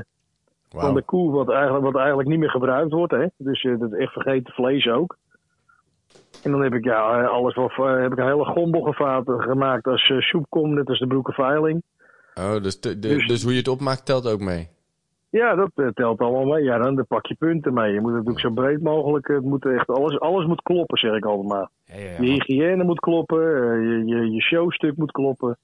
van 0.69 0.95
de 0.95 1.03
koe. 1.03 1.33
Wat 1.33 1.51
eigenlijk, 1.51 1.85
wat 1.85 1.97
eigenlijk 1.97 2.29
niet 2.29 2.39
meer 2.39 2.51
gebruikt 2.51 2.93
wordt. 2.93 3.13
Hè? 3.13 3.27
Dus 3.37 3.63
eh, 3.63 3.79
dat 3.79 3.93
echt 3.93 4.13
vergeten 4.13 4.55
vlees 4.55 4.89
ook. 4.89 5.17
En 6.45 6.51
dan 6.51 6.63
heb 6.63 6.75
ik 6.75 6.85
ja, 6.85 7.23
eh, 7.23 7.29
alles 7.29 7.55
wat, 7.55 7.71
eh, 7.71 8.01
heb 8.01 8.13
ik 8.13 8.19
een 8.19 8.27
hele 8.27 8.45
gombel 8.45 8.81
gemaakt 9.39 9.87
als 9.87 10.11
eh, 10.11 10.19
soepkom, 10.21 10.75
net 10.75 10.89
als 10.89 10.99
de 10.99 11.07
broekenveiling. 11.07 11.83
Oh, 12.39 12.63
dus, 12.63 12.81
de- 12.81 12.99
Dus- 12.99 13.27
dus 13.27 13.43
hoe 13.43 13.53
je 13.53 13.59
het 13.59 13.69
opmaakt 13.69 14.07
telt 14.07 14.27
ook 14.29 14.41
mee. 14.41 14.69
Ja, 15.31 15.55
dat 15.55 15.71
eh, 15.75 15.87
telt 15.89 16.19
allemaal 16.21 16.45
mee. 16.55 16.65
Ja, 16.65 16.79
dan, 16.79 16.95
dan 16.95 17.07
pak 17.07 17.27
je 17.27 17.35
punten 17.35 17.75
mee. 17.75 17.93
Je 17.93 18.01
moet 18.01 18.13
het 18.15 18.25
natuurlijk 18.25 18.47
zo 18.47 18.63
breed 18.63 18.83
mogelijk. 18.83 19.29
Het 19.29 19.43
moet 19.45 19.67
echt 19.67 19.89
alles, 19.89 20.21
alles 20.21 20.47
moet 20.47 20.63
kloppen, 20.63 20.99
zeg 20.99 21.15
ik 21.17 21.25
altijd 21.25 21.49
maar. 21.49 21.69
Ja, 21.85 21.95
ja, 21.97 22.11
ja, 22.11 22.23
Je 22.23 22.31
hygiëne 22.31 22.85
moet 22.85 23.01
kloppen. 23.01 23.39
eh, 23.41 23.81
Je, 23.83 24.03
je, 24.07 24.31
je 24.31 24.41
showstuk 24.43 24.97
moet 24.97 25.11
kloppen. 25.13 25.59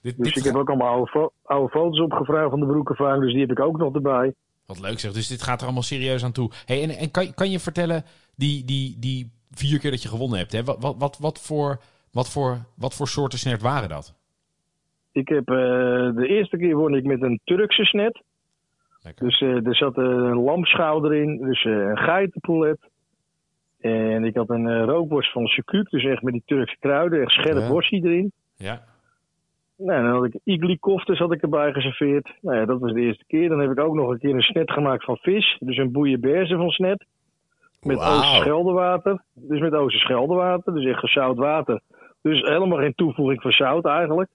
dit, 0.00 0.16
Dus 0.16 0.26
dit 0.26 0.36
ik 0.36 0.44
heb 0.44 0.54
ook 0.60 0.68
allemaal 0.68 0.88
oude, 0.92 1.10
fo- 1.10 1.32
oude 1.44 1.68
foto's 1.70 2.00
opgevraagd 2.00 2.50
van 2.50 2.60
de 2.60 2.66
broekenvaring. 2.66 3.22
Dus 3.22 3.32
die 3.32 3.40
heb 3.40 3.50
ik 3.50 3.60
ook 3.60 3.78
nog 3.78 3.94
erbij. 3.94 4.34
Wat 4.66 4.80
leuk 4.80 4.98
zeg. 5.00 5.12
Dus 5.12 5.28
dit 5.28 5.42
gaat 5.42 5.58
er 5.58 5.64
allemaal 5.64 5.82
serieus 5.82 6.24
aan 6.24 6.32
toe. 6.32 6.50
Hey, 6.64 6.82
en 6.82 6.90
en 6.90 7.10
kan, 7.10 7.34
kan 7.34 7.50
je 7.50 7.60
vertellen, 7.60 8.04
die, 8.36 8.64
die, 8.64 8.96
die 8.98 9.30
vier 9.50 9.78
keer 9.78 9.90
dat 9.90 10.02
je 10.02 10.08
gewonnen 10.08 10.38
hebt, 10.38 10.52
hè, 10.52 10.64
wat, 10.64 10.76
wat, 10.80 10.94
wat, 10.98 11.18
wat, 11.20 11.40
voor, 11.40 11.80
wat, 12.12 12.30
voor, 12.30 12.58
wat 12.76 12.94
voor 12.94 13.08
soorten 13.08 13.38
snert 13.38 13.62
waren 13.62 13.88
dat? 13.88 14.14
Ik 15.18 15.28
heb, 15.28 15.48
eh, 15.48 15.54
de 16.14 16.26
eerste 16.26 16.56
keer 16.56 16.76
won 16.76 16.94
ik 16.94 17.04
met 17.04 17.22
een 17.22 17.40
Turkse 17.44 17.84
snet. 17.84 18.22
Lekker. 19.02 19.26
Dus 19.26 19.40
eh, 19.40 19.66
er 19.66 19.76
zat 19.76 19.96
een 19.96 20.42
lamschouder 20.42 21.14
in. 21.14 21.38
Dus 21.38 21.64
eh, 21.64 21.72
een 21.72 21.98
geitenpoulet. 21.98 22.78
En 23.80 24.24
ik 24.24 24.36
had 24.36 24.50
een 24.50 24.84
rookworst 24.84 25.32
van 25.32 25.46
sucuk. 25.46 25.90
Dus 25.90 26.04
echt 26.04 26.22
met 26.22 26.32
die 26.32 26.42
Turkse 26.46 26.76
kruiden. 26.78 27.20
Echt 27.20 27.30
scherp 27.30 27.58
Ja. 27.58 27.68
worstje 27.68 28.00
erin. 28.04 28.32
Ja. 28.56 28.84
Nou, 29.76 30.02
dan 30.02 30.12
had 30.12 30.24
ik 30.24 30.40
igli 30.44 30.78
koftes 30.78 31.18
had 31.18 31.32
ik 31.32 31.42
erbij 31.42 31.72
geserveerd. 31.72 32.32
Nou 32.40 32.56
ja, 32.56 32.64
dat 32.64 32.80
was 32.80 32.92
de 32.92 33.00
eerste 33.00 33.24
keer. 33.26 33.48
Dan 33.48 33.60
heb 33.60 33.70
ik 33.70 33.80
ook 33.80 33.94
nog 33.94 34.10
een 34.10 34.18
keer 34.18 34.34
een 34.34 34.40
snet 34.40 34.70
gemaakt 34.70 35.04
van 35.04 35.16
vis. 35.16 35.56
Dus 35.60 35.76
een 35.76 35.92
bouillabaisse 35.92 36.56
van 36.56 36.70
snet. 36.70 37.04
Met 37.82 37.96
Wauw. 37.96 38.16
Oosterscheldewater. 38.18 39.22
Dus 39.34 39.60
met 39.60 39.72
Oosterscheldewater. 39.74 40.74
Dus 40.74 40.84
echt 40.84 40.98
gezout 40.98 41.36
water. 41.36 41.80
Dus 42.22 42.40
helemaal 42.40 42.78
geen 42.78 42.94
toevoeging 42.94 43.42
van 43.42 43.50
zout 43.52 43.84
eigenlijk. 43.86 44.30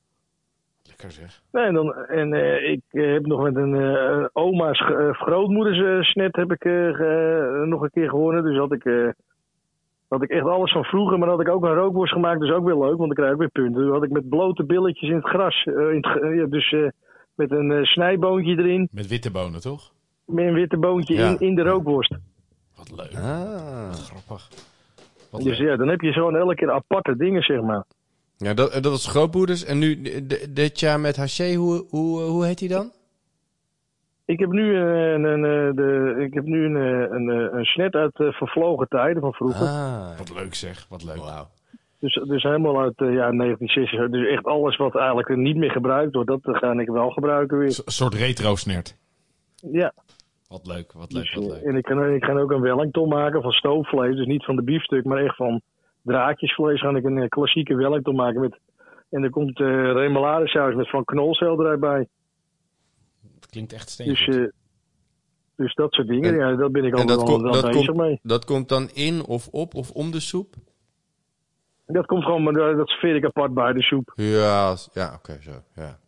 Lekker 1.03 1.21
zeg. 1.21 1.41
Nee, 1.51 1.63
en 1.65 1.73
dan, 1.73 1.93
en 1.95 2.33
eh, 2.33 2.71
ik 2.71 2.81
eh, 2.91 3.11
heb 3.13 3.25
nog 3.25 3.41
met 3.43 3.55
een 3.55 3.75
eh, 3.75 4.25
oma's 4.33 4.79
uh, 4.79 5.13
grootmoeders 5.13 6.09
snet 6.09 6.35
heb 6.35 6.51
ik, 6.51 6.63
eh, 6.65 7.61
nog 7.63 7.81
een 7.81 7.91
keer 7.91 8.09
gewonnen. 8.09 8.43
Dus 8.43 8.57
had 8.57 8.71
ik, 8.71 8.85
eh, 8.85 9.07
had 10.07 10.21
ik 10.23 10.29
echt 10.29 10.45
alles 10.45 10.71
van 10.71 10.83
vroeger. 10.83 11.17
Maar 11.17 11.27
dan 11.27 11.37
had 11.37 11.47
ik 11.47 11.53
ook 11.53 11.63
een 11.63 11.73
rookworst 11.73 12.13
gemaakt. 12.13 12.39
Dus 12.39 12.51
ook 12.51 12.65
weer 12.65 12.77
leuk, 12.77 12.97
want 12.97 12.99
dan 12.99 13.13
krijg 13.13 13.31
ik 13.31 13.37
weer 13.37 13.49
punten. 13.49 13.81
Dus 13.81 13.91
had 13.91 14.03
ik 14.03 14.11
met 14.11 14.29
blote 14.29 14.63
billetjes 14.63 15.09
in 15.09 15.15
het 15.15 15.27
gras. 15.27 15.63
in 15.65 15.97
het, 16.01 16.35
ja, 16.35 16.45
dus 16.45 16.71
eh, 16.71 16.87
met 17.35 17.51
een 17.51 17.85
snijboontje 17.85 18.57
erin. 18.57 18.87
Met 18.91 19.07
witte 19.07 19.31
bonen, 19.31 19.61
toch? 19.61 19.91
Met 20.25 20.45
een 20.45 20.53
witte 20.53 20.77
boontje 20.77 21.13
Ja. 21.15 21.27
in, 21.29 21.39
in 21.39 21.55
de 21.55 21.61
rookworst. 21.63 22.15
Wat 22.75 22.91
leuk. 22.95 23.13
Ah. 23.23 23.91
Grappig. 23.91 24.47
Wat 25.31 25.41
Dus 25.41 25.57
leuk. 25.59 25.67
ja, 25.69 25.75
dan 25.75 25.87
heb 25.87 26.01
je 26.01 26.11
gewoon 26.11 26.35
elke 26.35 26.55
keer 26.55 26.71
aparte 26.71 27.15
dingen, 27.17 27.41
zeg 27.41 27.61
maar. 27.61 27.83
Ja, 28.43 28.53
dat, 28.53 28.71
dat 28.73 28.85
was 28.85 29.07
grootmoeders. 29.07 29.65
En 29.65 29.77
nu, 29.77 30.01
dit 30.49 30.79
jaar 30.79 30.99
met 30.99 31.15
Haché, 31.15 31.53
hoe, 31.53 31.85
hoe, 31.89 32.21
hoe 32.21 32.45
heet 32.45 32.59
hij 32.59 32.69
dan? 32.69 32.91
Ik 34.25 34.39
heb 34.39 34.49
nu, 34.51 34.75
eh, 34.75 35.11
een, 35.11 35.23
een, 35.23 35.45
eh, 35.69 35.75
de, 35.75 36.15
ik 36.25 36.33
heb 36.33 36.43
nu 36.43 36.65
een, 36.65 36.75
eh, 36.75 37.11
een, 37.17 37.29
eh, 37.29 37.57
een 37.57 37.65
snet 37.65 37.93
uit 37.93 38.19
eh, 38.19 38.27
vervlogen 38.31 38.87
tijden 38.87 39.21
van 39.21 39.33
vroeger. 39.33 39.67
Ah. 39.67 40.17
Wat 40.17 40.33
leuk 40.33 40.55
zeg. 40.55 40.85
Wat 40.89 41.03
leuk. 41.03 41.21
Dus, 42.03 42.21
dus 42.27 42.43
helemaal 42.43 42.79
uit 42.79 42.93
eh, 42.97 43.13
ja, 43.13 43.31
1960. 43.31 44.09
Dus 44.09 44.27
echt 44.27 44.45
alles 44.45 44.77
wat 44.77 44.95
eigenlijk 44.95 45.35
niet 45.35 45.55
meer 45.55 45.71
gebruikt 45.71 46.13
wordt, 46.13 46.29
dat 46.29 46.39
eh, 46.43 46.55
ga 46.55 46.71
ik 46.79 46.87
wel 46.89 47.09
gebruiken 47.09 47.57
weer. 47.57 47.67
Een 47.85 47.91
soort 47.91 48.13
retro 48.13 48.55
snert. 48.55 48.97
Ja, 49.71 49.93
Wat 50.47 50.67
leuk. 50.67 50.91
Wat 50.93 51.11
leuk. 51.11 51.23
dus, 51.23 51.33
Wat 51.33 51.43
eh, 51.43 51.49
leuk. 51.49 51.63
en 51.63 51.75
ik 51.75 51.87
ga, 51.87 52.05
ik 52.05 52.23
ga 52.23 52.33
ook 52.39 52.51
een 52.51 52.61
Wellington 52.61 53.09
maken 53.09 53.41
van 53.41 53.51
stoofvlees. 53.51 54.15
Dus 54.15 54.25
niet 54.25 54.45
van 54.45 54.55
de 54.55 54.61
biefstuk, 54.63 55.05
maar 55.05 55.23
echt 55.23 55.35
van 55.35 55.61
draadjesvlees. 56.03 56.79
Ga 56.81 56.89
ik 56.95 57.03
een 57.03 57.17
eh, 57.17 57.27
klassieke 57.27 57.75
Wellington 57.75 58.15
maken. 58.15 58.41
Met, 58.41 58.59
en 59.09 59.23
er 59.23 59.29
komt 59.29 59.59
eh 59.59 59.67
remoladesaus 59.91 60.75
met 60.75 60.89
van 60.89 61.03
knolselderij 61.03 61.79
bij. 61.79 62.07
Het 63.35 63.47
klinkt 63.49 63.73
echt 63.73 63.97
Dus, 63.97 64.17
steengoed. 64.19 64.45
eh, 64.45 64.51
dus 65.55 65.73
dat 65.73 65.93
soort 65.93 66.07
dingen, 66.07 66.29
En- 66.33 66.37
ja, 66.37 66.55
daar 66.55 66.71
ben 66.71 66.83
ik 66.85 66.93
al 66.93 67.05
dat, 67.05 67.27
wel, 67.27 67.41
dat, 67.51 67.61
bezig 67.61 67.85
komt, 67.85 67.97
mee. 67.97 68.19
dat 68.23 68.45
komt 68.45 68.69
dan 68.69 68.89
in 68.93 69.25
of 69.25 69.47
op 69.47 69.75
of 69.75 69.91
om 69.91 70.11
de 70.11 70.19
soep? 70.19 70.53
Dat 71.85 72.05
komt 72.05 72.23
gewoon, 72.23 72.43
maar 72.43 72.53
dat 72.53 72.77
dat 72.77 72.87
serveer 72.89 73.15
ik 73.15 73.25
apart 73.25 73.53
bij 73.53 73.73
de 73.73 73.81
soep. 73.81 74.11
Ja, 74.15 74.75
ja 74.93 75.13
oké, 75.15 75.37
zo. 75.41 75.51
Ja. 75.75 75.99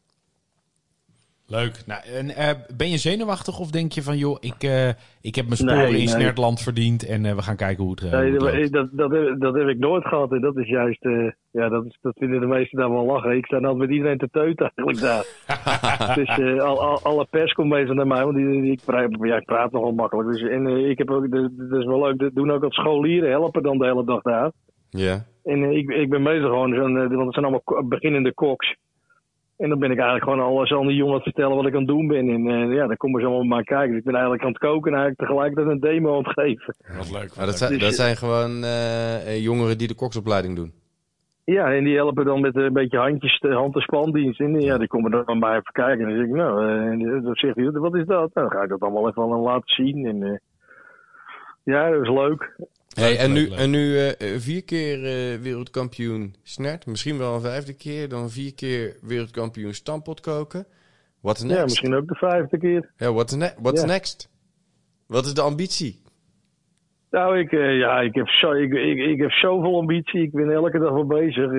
Leuk. 1.47 1.83
Nou, 1.85 2.01
en, 2.15 2.29
eh, 2.29 2.49
ben 2.77 2.89
je 2.89 2.97
zenuwachtig 2.97 3.59
of 3.59 3.71
denk 3.71 3.91
je 3.91 4.01
van, 4.01 4.17
joh, 4.17 4.37
ik, 4.39 4.63
eh, 4.63 4.87
ik 5.21 5.35
heb 5.35 5.45
mijn 5.45 5.57
sporen 5.57 5.77
Nee, 5.77 5.87
in 5.87 5.97
nee. 5.97 6.07
Snertland 6.07 6.61
verdiend 6.61 7.07
en 7.07 7.25
eh, 7.25 7.35
we 7.35 7.41
gaan 7.41 7.55
kijken 7.55 7.83
hoe 7.83 7.91
het, 7.91 8.01
hoe 8.01 8.09
Nee, 8.09 8.31
het 8.31 8.39
dat, 8.39 8.71
dat, 8.71 8.89
dat, 8.91 9.11
heb, 9.11 9.39
dat 9.39 9.55
heb 9.55 9.67
ik 9.67 9.77
nooit 9.77 10.07
gehad. 10.07 10.31
En 10.31 10.41
dat 10.41 10.57
is 10.57 10.67
juist, 10.67 11.05
eh, 11.05 11.31
ja, 11.51 11.69
dat, 11.69 11.85
is, 11.85 11.97
dat 12.01 12.15
vinden 12.17 12.39
de 12.39 12.45
meesten 12.45 12.79
daar 12.79 12.91
wel 12.91 13.05
lachen. 13.05 13.37
Ik 13.37 13.45
sta 13.45 13.55
altijd 13.55 13.77
met 13.77 13.89
iedereen 13.89 14.17
te 14.17 14.29
teuten 14.31 14.71
eigenlijk 14.75 14.99
daar. 14.99 15.25
dus 16.15 16.27
eh, 16.27 16.59
al, 16.63 16.81
al, 16.81 16.99
alle 17.01 17.27
pers 17.29 17.53
komt 17.53 17.69
meestal 17.69 17.95
naar 17.95 18.07
mij, 18.07 18.23
want 18.23 18.35
die, 18.35 18.61
die- 18.61 18.71
ik, 18.71 18.81
praat, 18.85 19.09
ja, 19.21 19.35
ik 19.35 19.45
praat 19.45 19.71
nogal 19.71 19.91
makkelijk. 19.91 20.29
Dus, 20.29 20.41
en 20.41 20.67
ik 20.67 20.97
heb 20.97 21.09
ook, 21.09 21.31
dat, 21.31 21.49
dat 21.57 21.79
is 21.79 21.85
wel 21.85 22.03
leuk, 22.03 22.17
dat 22.19 22.35
doen 22.35 22.51
ook 22.51 22.61
wat 22.61 22.73
scholieren, 22.73 23.29
helpen 23.29 23.63
dan 23.63 23.77
de 23.77 23.85
hele 23.85 24.05
dag 24.05 24.21
daar. 24.21 24.51
Ja. 24.89 25.25
En 25.43 25.63
ik, 25.63 25.89
ik 25.89 26.09
ben 26.09 26.21
meestal 26.21 26.49
gewoon 26.49 26.79
want 26.79 27.25
het 27.25 27.33
zijn 27.33 27.45
allemaal 27.45 27.83
beginnende 27.87 28.33
koks. 28.33 28.75
En 29.57 29.69
dan 29.69 29.79
ben 29.79 29.91
ik 29.91 29.97
eigenlijk 29.99 30.29
gewoon 30.29 30.45
alles 30.45 30.71
aan 30.71 30.87
die 30.87 30.95
jongen 30.95 31.11
aan 31.13 31.21
het 31.23 31.33
vertellen 31.33 31.55
wat 31.55 31.65
ik 31.65 31.73
aan 31.73 31.79
het 31.79 31.87
doen 31.87 32.07
ben. 32.07 32.29
En 32.29 32.47
eh, 32.47 32.73
ja, 32.75 32.87
dan 32.87 32.97
komen 32.97 33.21
ze 33.21 33.27
allemaal 33.27 33.43
maar 33.45 33.63
kijken. 33.63 33.89
Dus 33.89 33.97
ik 33.97 34.03
ben 34.03 34.13
eigenlijk 34.13 34.43
aan 34.43 34.49
het 34.49 34.57
koken 34.57 34.91
en 34.93 34.97
eigenlijk 34.99 35.29
tegelijkertijd 35.29 35.67
een 35.67 35.79
demo 35.79 36.11
aan 36.17 36.23
het 36.23 36.33
geven. 36.39 36.75
Wat 36.97 37.11
leuk. 37.11 37.27
wat 37.27 37.35
Maar 37.37 37.45
dat, 37.45 37.47
leuk. 37.47 37.55
zijn, 37.57 37.71
Dus 37.71 37.79
dat 37.81 37.89
je- 37.89 37.95
zijn 37.95 38.15
gewoon 38.15 38.63
eh, 38.63 39.27
eh, 39.27 39.43
jongeren 39.43 39.77
die 39.77 39.87
de 39.87 39.95
koksopleiding 39.95 40.55
doen. 40.55 40.71
Ja, 41.43 41.73
en 41.73 41.83
die 41.83 41.95
helpen 41.95 42.25
dan 42.25 42.41
met 42.41 42.55
een 42.55 42.73
beetje 42.73 42.97
handjes, 42.97 43.37
eh, 43.39 43.55
hand- 43.55 43.75
en 43.75 43.81
spandienst. 43.81 44.39
En 44.39 44.61
ja, 44.61 44.77
die 44.77 44.87
komen 44.87 45.11
dan 45.25 45.39
bij 45.39 45.51
even 45.51 45.71
kijken. 45.71 45.99
En 45.99 46.07
dan 46.09 46.17
zeg 46.17 46.25
ik, 46.27 46.33
nou, 46.33 46.67
eh, 46.67 47.23
dan 47.23 47.35
zegt 47.35 47.55
hij, 47.55 47.71
wat 47.71 47.95
is 47.95 48.05
dat? 48.05 48.33
Nou, 48.33 48.47
dan 48.49 48.51
ga 48.51 48.61
ik 48.63 48.69
dat 48.69 48.81
allemaal 48.81 49.07
even 49.09 49.21
aan 49.23 49.29
laten 49.39 49.75
zien. 49.75 50.05
En 50.05 50.23
eh, 50.23 50.37
ja, 51.63 51.89
dat 51.89 52.01
is 52.01 52.09
leuk. 52.09 52.55
Hey, 52.93 53.17
en 53.17 53.33
nu, 53.33 53.49
en 53.49 53.69
nu 53.69 53.97
eh, 53.97 54.09
eh, 54.09 54.39
vier 54.39 54.63
keer 54.63 55.05
eh, 55.05 55.39
wereldkampioen 55.41 56.35
snert. 56.43 56.85
Misschien 56.85 57.17
wel 57.17 57.35
een 57.35 57.41
vijfde 57.41 57.73
keer. 57.73 58.09
Dan 58.09 58.29
vier 58.29 58.53
keer 58.53 58.97
wereldkampioen 59.01 59.73
stampot 59.73 60.19
koken. 60.21 60.65
What's 61.21 61.43
next? 61.43 61.57
Ja, 61.57 61.63
misschien 61.63 61.95
ook 61.95 62.07
de 62.07 62.15
vijfde 62.15 62.57
keer. 62.57 62.91
Ja, 62.97 63.13
what's, 63.13 63.35
ne 63.35 63.53
what's 63.61 63.81
Ja. 63.81 63.87
next? 63.87 64.29
Wat 65.07 65.25
is 65.25 65.33
de 65.33 65.41
ambitie? 65.41 66.03
Nou, 67.11 67.39
ik, 67.39 67.51
eh, 67.51 67.77
ja, 67.77 67.99
ik, 68.01 68.15
heb 68.15 68.27
zo, 68.27 68.51
ik, 68.51 68.73
ik, 68.73 68.97
ik 68.97 69.19
heb 69.19 69.31
zoveel 69.31 69.77
ambitie. 69.77 70.21
Ik 70.21 70.31
ben 70.31 70.51
elke 70.51 70.79
dag 70.79 70.91
wel 70.91 71.05
bezig. 71.05 71.51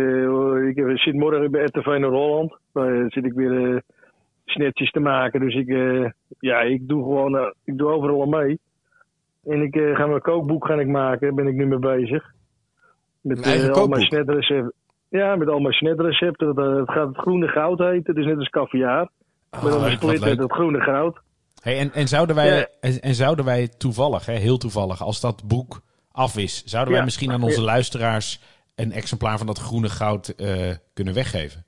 Ik 0.68 0.76
heb, 0.76 0.98
zit 0.98 1.14
morgen 1.14 1.50
bij 1.50 1.64
RTV 1.64 1.86
Noord-Holland. 1.86 2.58
Daar 2.72 3.10
zit 3.10 3.24
ik 3.24 3.32
weer 3.32 3.74
eh, 3.74 3.80
snetjes 4.44 4.90
te 4.90 5.00
maken. 5.00 5.40
Dus 5.40 5.54
ik, 5.54 5.68
ja, 6.38 6.60
ik 6.60 6.88
doe 6.88 7.02
gewoon 7.02 7.54
ik 7.64 7.78
doe 7.78 7.90
overal 7.90 8.22
aan 8.22 8.28
mee. 8.28 8.58
En 9.46 9.62
ik 9.62 9.76
eh, 9.76 9.96
ga 9.96 10.06
mijn 10.06 10.20
kookboek 10.20 10.66
gaan 10.66 10.80
ik 10.80 10.86
maken. 10.86 11.20
Daar 11.20 11.34
ben 11.34 11.46
ik 11.46 11.54
nu 11.54 11.66
mee 11.66 11.78
bezig. 11.78 12.24
Met 13.20 13.40
eh, 13.40 13.70
al 13.70 13.86
mijn 13.88 14.02
snetrecepten. 14.02 14.72
Ja, 15.08 15.36
met 15.36 15.48
al 15.48 15.58
mijn 15.58 15.74
snetrecepten. 15.74 16.54
Dat, 16.54 16.66
eh, 16.66 16.76
het 16.76 16.90
gaat 16.90 17.08
het 17.08 17.16
groene 17.16 17.48
goud 17.48 17.78
heten. 17.78 18.14
Dus 18.14 18.26
net 18.26 18.38
als 18.38 18.48
caviar. 18.48 19.10
dan 19.50 19.62
leuk, 19.64 19.72
een 19.72 19.80
wat 19.80 19.90
split 19.90 20.20
met 20.20 20.38
het 20.38 20.52
groene 20.52 20.80
goud. 20.80 21.20
Hey, 21.62 21.78
en, 21.78 21.92
en, 21.92 22.08
zouden 22.08 22.36
wij, 22.36 22.56
Ja. 22.58 22.66
en, 22.80 23.00
en 23.00 23.14
zouden 23.14 23.44
wij 23.44 23.68
toevallig, 23.68 24.26
hè, 24.26 24.32
heel 24.32 24.58
toevallig, 24.58 25.02
als 25.02 25.20
dat 25.20 25.48
boek 25.48 25.80
af 26.12 26.36
is, 26.36 26.64
zouden 26.64 26.90
wij 26.90 26.98
Ja. 27.00 27.04
misschien 27.06 27.32
aan 27.32 27.42
onze 27.42 27.62
luisteraars 27.62 28.42
een 28.74 28.92
exemplaar 28.92 29.38
van 29.38 29.46
dat 29.46 29.58
groene 29.58 29.88
goud 29.88 30.34
kunnen 30.94 31.14
weggeven? 31.14 31.64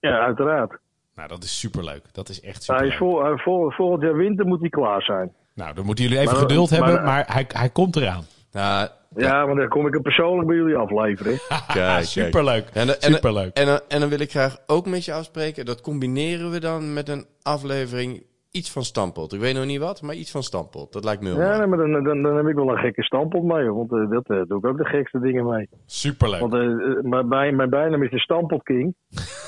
Ja, 0.00 0.18
uiteraard. 0.20 0.78
Nou, 1.14 1.28
dat 1.28 1.42
is 1.42 1.58
superleuk. 1.60 2.14
Dat 2.14 2.28
is 2.28 2.40
echt 2.40 2.66
Hij 2.66 2.86
is 2.86 2.92
superleuk. 2.92 3.40
vol, 3.40 3.58
vol, 3.58 3.70
volgend 3.70 4.02
jaar 4.02 4.16
winter 4.16 4.46
moet 4.46 4.60
hij 4.60 4.68
klaar 4.68 5.02
zijn. 5.02 5.32
Nou, 5.54 5.74
dan 5.74 5.84
moeten 5.84 6.04
jullie 6.04 6.18
even 6.20 6.32
Maar- 6.32 6.42
geduld 6.42 6.70
maar- 6.70 6.78
hebben, 6.82 7.04
maar 7.04 7.24
hij, 7.32 7.46
hij 7.48 7.68
komt 7.68 7.96
eraan. 7.96 8.24
Nou, 8.52 8.88
Ja, 9.16 9.46
want 9.46 9.58
dan 9.58 9.68
kom 9.68 9.86
ik 9.86 9.92
hem 9.92 10.02
persoonlijk 10.02 10.46
bij 10.48 10.56
jullie 10.56 10.76
afleveren. 10.76 11.32
kijk, 11.48 11.62
kijk. 11.72 12.04
superleuk. 12.04 12.68
En, 12.72 13.00
en, 13.00 13.12
superleuk. 13.14 13.56
En, 13.56 13.66
dan- 13.66 13.80
en 13.88 14.00
dan 14.00 14.08
wil 14.08 14.20
ik 14.20 14.30
graag 14.30 14.56
ook 14.66 14.86
met 14.86 15.04
je 15.04 15.12
afspreken. 15.12 15.64
Dat 15.64 15.80
combineren 15.80 16.50
we 16.50 16.60
dan 16.60 16.92
met 16.92 17.08
een 17.08 17.26
aflevering 17.42 18.22
iets 18.52 18.72
van 18.72 18.82
Stampot. 18.82 19.32
Ik 19.32 19.40
weet 19.40 19.54
nog 19.54 19.64
niet 19.64 19.78
wat, 19.78 20.02
maar 20.02 20.14
iets 20.14 20.30
van 20.30 20.42
Stampot. 20.42 20.92
Dat 20.92 21.04
lijkt 21.04 21.22
me 21.22 21.28
heel 21.28 21.40
Ja, 21.40 21.58
nee, 21.58 21.66
maar 21.66 21.78
dan, 21.78 22.04
dan, 22.04 22.22
dan 22.22 22.36
heb 22.36 22.46
ik 22.46 22.54
wel 22.54 22.70
een 22.70 22.78
gekke 22.78 23.02
stampot 23.02 23.42
mee. 23.42 23.70
Want 23.70 23.92
eh, 23.92 24.10
dat 24.10 24.26
eh, 24.26 24.42
doe 24.46 24.58
ik 24.58 24.66
ook 24.66 24.78
de 24.78 24.84
gekste 24.84 25.20
dingen 25.20 25.46
mee. 25.46 25.68
Superleuk. 25.86 26.40
Want 26.40 26.54
eh, 26.54 27.02
mijn, 27.02 27.28
bij, 27.28 27.52
mijn 27.52 27.70
bijnaam 27.70 28.02
is 28.02 28.10
de 28.10 28.18
Stampot 28.18 28.62
King. 28.62 28.94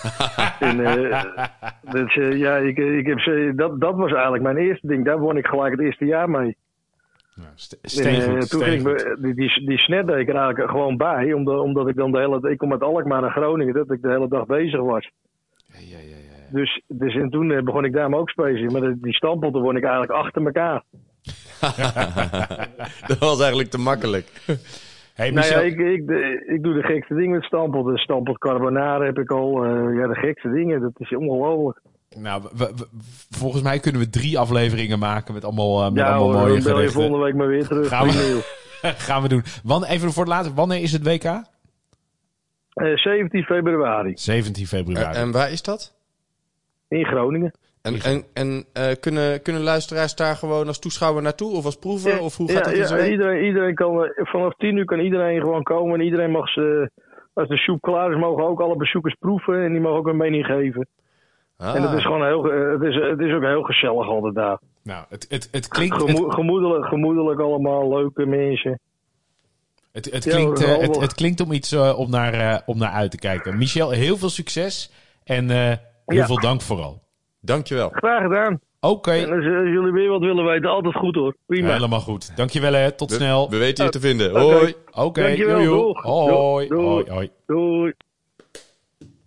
en, 0.61 0.85
eh, 0.85 1.25
dus, 1.91 2.17
eh, 2.17 2.39
ja, 2.39 2.57
ik, 2.57 2.77
ik 2.77 3.07
heb, 3.07 3.19
dat, 3.57 3.81
dat 3.81 3.95
was 3.97 4.13
eigenlijk 4.13 4.43
mijn 4.43 4.57
eerste 4.57 4.87
ding. 4.87 5.05
Daar 5.05 5.19
won 5.19 5.37
ik 5.37 5.47
gelijk 5.47 5.73
het 5.73 5.81
eerste 5.81 6.05
jaar 6.05 6.31
mee. 6.31 6.57
Ja, 7.35 7.53
En, 8.05 8.49
toen 8.49 8.63
ging 8.63 8.89
ik 8.89 9.17
die, 9.21 9.35
die, 9.35 9.67
die 9.67 9.79
snet 9.79 10.07
deed 10.07 10.19
ik 10.19 10.29
er 10.29 10.37
eigenlijk 10.37 10.71
gewoon 10.71 10.97
bij. 10.97 11.33
Omdat, 11.33 11.61
omdat 11.61 11.89
ik 11.89 11.97
dan 11.97 12.13
de 12.13 12.19
hele 12.19 12.51
Ik 12.51 12.59
kom 12.59 12.73
uit 12.73 12.83
Alkmaar 12.83 13.21
naar 13.21 13.31
Groningen. 13.31 13.75
Dat 13.75 13.91
ik 13.91 14.03
de 14.03 14.11
hele 14.11 14.29
dag 14.29 14.47
bezig 14.47 14.81
was. 14.81 15.11
Ja, 15.67 15.79
ja, 15.79 15.99
ja. 15.99 16.14
Dus, 16.49 16.83
dus 16.89 17.15
en 17.15 17.31
toen 17.31 17.51
eh, 17.53 17.63
begon 17.63 17.85
ik 17.85 17.93
daar 17.93 18.11
me 18.11 18.17
ook 18.17 18.31
spelen. 18.31 18.73
Maar 18.73 18.95
die 19.01 19.15
stamppelten 19.15 19.61
won 19.63 19.77
ik 19.77 19.83
eigenlijk 19.83 20.13
achter 20.13 20.45
elkaar. 20.45 20.83
dat 23.07 23.19
was 23.19 23.39
eigenlijk 23.41 23.71
te 23.71 23.79
makkelijk. 23.79 24.29
Hey, 25.15 25.31
Nou 25.31 25.47
ja, 25.47 25.59
ik, 25.61 25.79
ik, 25.79 26.11
ik 26.49 26.63
doe 26.63 26.75
de 26.75 26.83
gekste 26.83 27.15
dingen 27.15 27.31
met 27.31 27.43
stampel. 27.45 27.83
De 27.83 28.37
carbonara 28.39 29.05
heb 29.05 29.19
ik 29.19 29.31
al. 29.31 29.65
eh, 29.65 29.71
ja, 29.99 30.07
de 30.07 30.15
gekste 30.15 30.51
dingen. 30.51 30.81
Dat 30.81 30.93
is 30.99 31.17
ongelooflijk. 31.17 31.81
nou, 32.17 32.43
we- 32.43 32.73
we- 32.77 32.87
volgens 33.31 33.63
mij 33.63 33.79
kunnen 33.79 34.01
we 34.01 34.11
drie 34.11 34.39
afleveringen 34.39 34.99
maken 34.99 35.35
met 35.35 35.45
allemaal, 35.45 35.83
eh, 35.85 35.89
met 35.89 35.97
Ja 35.99 36.07
allemaal 36.09 36.33
hoor, 36.33 36.41
mooie 36.49 36.61
dan 36.63 36.73
bel 36.73 36.81
je 36.81 36.91
volgende 36.91 37.19
week 37.19 37.35
maar 37.35 37.47
weer 37.47 37.67
terug. 37.67 37.89
Gaan 37.89 38.07
we-. 38.07 38.63
Gaan 39.09 39.29
doen. 39.29 39.43
Wan, 39.65 39.85
even 39.85 40.13
voor 40.13 40.23
het 40.25 40.33
laatste, 40.33 40.55
wanneer 40.55 40.83
is 40.83 40.93
het 40.93 41.07
WK? 41.07 41.25
Eh, 41.25 42.97
17 42.97 43.43
februari 43.43 44.13
17 44.15 44.67
februari. 44.67 45.17
En 45.19 45.33
waar 45.33 45.51
is 45.51 45.63
dat? 45.63 45.95
In 46.89 47.05
Groningen. 47.05 47.53
En, 47.83 47.95
en, 48.01 48.25
en 48.35 48.65
eh, 48.73 48.85
kunnen, 49.01 49.43
kunnen 49.43 49.63
luisteraars 49.63 50.15
daar 50.15 50.37
gewoon 50.37 50.67
als 50.67 50.79
toeschouwer 50.79 51.23
naartoe 51.23 51.57
of 51.57 51.65
als 51.65 51.77
proever? 51.79 52.21
Of 52.21 52.37
hoe 52.37 52.51
gaat 52.53 52.65
ja, 52.77 52.87
dat 52.87 52.89
ja, 52.89 53.07
iedereen, 53.07 53.45
iedereen 53.45 53.75
kan, 53.75 54.05
eh, 54.05 54.27
vanaf 54.27 54.55
10 54.55 54.77
uur 54.77 54.85
kan 54.85 55.01
iedereen 55.01 55.41
gewoon 55.41 55.63
komen. 55.63 55.99
En 55.99 56.05
iedereen 56.05 56.31
mag 56.31 56.49
ze, 56.49 56.91
als 57.33 57.49
de 57.49 57.57
soep 57.57 57.81
klaar 57.81 58.11
is, 58.13 58.19
mogen 58.19 58.45
ook 58.45 58.61
alle 58.61 58.77
bezoekers 58.77 59.15
proeven. 59.19 59.65
En 59.65 59.73
die 59.73 59.81
mogen 59.81 59.99
ook 59.99 60.07
een 60.07 60.17
mening 60.17 60.47
geven. 60.47 60.87
Ah. 61.57 61.75
En 61.75 61.83
het 61.83 61.93
is 61.99 62.03
gewoon 62.05 62.27
heel, 62.27 62.53
eh, 62.53 62.73
het 62.73 62.83
is, 62.83 62.95
het 62.95 63.21
is 63.21 63.33
ook 63.35 63.43
heel 63.43 63.63
gezellig 63.63 64.09
altijd 64.09 64.35
daar. 64.35 64.59
nou, 64.83 65.05
het, 65.09 65.27
het, 65.29 65.49
het 65.51 65.69
klinkt... 65.69 65.97
Gemo- 66.03 66.25
Het, 66.25 66.35
gemoedelijk, 66.35 66.87
gemoedelijk 66.87 67.41
allemaal, 67.41 67.89
leuke 67.89 68.27
mensen. 68.27 68.81
het, 69.93 70.11
het 70.13 70.25
Ja, 70.25 70.31
klinkt, 70.31 70.63
eh, 70.65 70.77
het, 70.79 71.01
het 71.01 71.15
klinkt 71.15 71.41
om 71.41 71.53
iets 71.53 71.73
eh, 71.73 71.99
om, 71.99 72.11
naar, 72.11 72.33
eh, 72.33 72.59
om 72.67 72.79
naar 72.79 72.91
uit 72.93 73.11
te 73.11 73.19
kijken. 73.19 73.59
Michel, 73.59 73.91
heel 73.91 74.17
veel 74.17 74.29
succes. 74.29 74.93
En 75.25 75.51
eh, 75.51 75.73
heel 76.07 76.17
Ja. 76.19 76.27
veel 76.27 76.41
dank 76.41 76.61
vooral. 76.61 77.03
Dankjewel. 77.41 77.89
Graag 77.93 78.23
gedaan. 78.23 78.61
Oké, 78.81 79.11
als, 79.11 79.21
eh, 79.21 79.31
als 79.31 79.69
jullie 79.69 79.93
weer 79.93 80.09
wat 80.09 80.21
willen 80.21 80.45
weten, 80.45 80.71
altijd 80.71 80.95
goed 80.95 81.15
hoor. 81.15 81.37
Prima. 81.47 81.73
helemaal 81.73 82.01
goed. 82.01 82.37
Dankjewel 82.37 82.73
hè, 82.73 82.93
tot 82.93 83.11
We, 83.11 83.17
snel. 83.17 83.51
we 83.51 83.57
weten 83.57 83.85
je 83.85 83.91
te 83.91 84.01
vinden. 84.01 84.41
Hoi. 84.41 84.75
Oké, 84.91 85.37
doeg. 85.37 86.03
Hoi, 86.03 86.69
Doei. 86.69 86.85
hoi, 86.85 87.11
hoi. 87.11 87.31
Doei. 87.47 87.93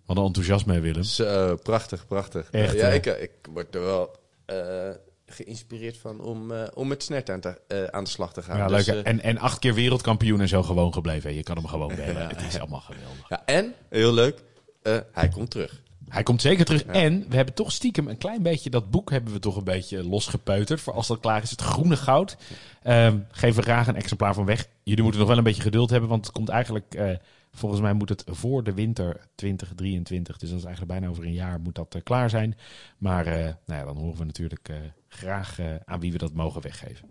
Wat 0.06 0.16
een 0.16 0.24
enthousiasme 0.24 0.80
Willem. 0.80 1.02
Zo, 1.02 1.56
prachtig, 1.62 2.06
prachtig. 2.06 2.48
Echt, 2.50 2.74
ja, 2.78 2.88
ik, 2.88 3.06
ik 3.06 3.30
word 3.52 3.74
er 3.74 3.80
wel 3.80 4.16
eh, 4.46 4.90
geïnspireerd 5.26 5.96
van 5.98 6.20
om, 6.20 6.50
eh, 6.52 6.62
om 6.74 6.88
met 6.88 7.02
snert 7.02 7.30
aan, 7.30 7.40
te, 7.40 7.60
eh, 7.68 7.84
aan 7.84 8.04
de 8.04 8.10
slag 8.10 8.32
te 8.32 8.42
gaan. 8.42 8.56
Ja, 8.58 8.66
Dus, 8.66 8.86
leuk. 8.86 9.04
eh, 9.04 9.12
En, 9.12 9.20
en 9.22 9.38
acht 9.38 9.58
keer 9.58 9.74
wereldkampioen 9.74 10.40
en 10.40 10.48
zo 10.48 10.62
gewoon 10.62 10.92
gebleven. 10.92 11.34
Je 11.34 11.42
kan 11.42 11.56
hem 11.56 11.66
gewoon 11.66 11.88
bellen. 11.96 12.28
Het 12.28 12.42
is 12.48 12.58
allemaal 12.58 12.80
geweldig. 12.80 13.28
ja, 13.28 13.42
en, 13.44 13.74
heel 13.88 14.12
leuk, 14.12 14.42
eh, 14.82 14.96
hij 15.12 15.28
komt 15.28 15.50
terug. 15.50 15.82
Hij 16.08 16.22
komt 16.22 16.40
zeker 16.40 16.64
terug. 16.64 16.84
En 16.84 17.24
we 17.28 17.36
hebben 17.36 17.54
toch 17.54 17.72
stiekem 17.72 18.08
een 18.08 18.18
klein 18.18 18.42
beetje... 18.42 18.70
Dat 18.70 18.90
boek 18.90 19.10
hebben 19.10 19.32
we 19.32 19.38
toch 19.38 19.56
een 19.56 19.64
beetje 19.64 20.04
losgepeuterd. 20.08 20.80
Voor 20.80 20.92
als 20.92 21.06
dat 21.06 21.20
klaar 21.20 21.42
is. 21.42 21.50
Het 21.50 21.60
groene 21.60 21.96
goud. 21.96 22.36
Ehm 22.82 23.18
geef 23.30 23.56
er 23.56 23.62
graag 23.62 23.86
een 23.86 23.96
exemplaar 23.96 24.34
van 24.34 24.44
weg. 24.44 24.68
Jullie 24.82 25.02
moeten 25.02 25.20
nog 25.20 25.28
wel 25.28 25.38
een 25.38 25.44
beetje 25.44 25.62
geduld 25.62 25.90
hebben. 25.90 26.08
Want 26.08 26.26
het 26.26 26.34
komt 26.34 26.48
eigenlijk... 26.48 26.94
eh, 26.94 27.10
volgens 27.52 27.80
mij 27.80 27.92
moet 27.92 28.08
het 28.08 28.24
voor 28.26 28.64
de 28.64 28.74
winter 28.74 29.20
2023. 29.34 30.36
Dus 30.38 30.48
dat 30.48 30.58
is 30.58 30.64
eigenlijk 30.64 30.98
bijna 30.98 31.12
over 31.12 31.24
een 31.24 31.32
jaar 31.32 31.60
moet 31.60 31.74
dat 31.74 31.94
eh, 31.94 32.02
klaar 32.02 32.30
zijn. 32.30 32.56
Maar 32.98 33.26
eh, 33.26 33.42
nou 33.42 33.80
ja, 33.80 33.84
dan 33.84 33.96
horen 33.96 34.18
we 34.18 34.24
natuurlijk 34.24 34.70
graag 35.08 35.58
aan 35.84 36.00
wie 36.00 36.12
we 36.12 36.18
dat 36.18 36.32
mogen 36.32 36.62
weggeven. 36.62 37.08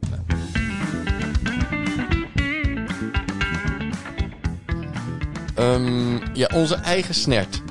Ehm, 5.56 6.36
ja, 6.36 6.50
onze 6.54 6.76
eigen 6.76 7.14
snert. 7.14 7.62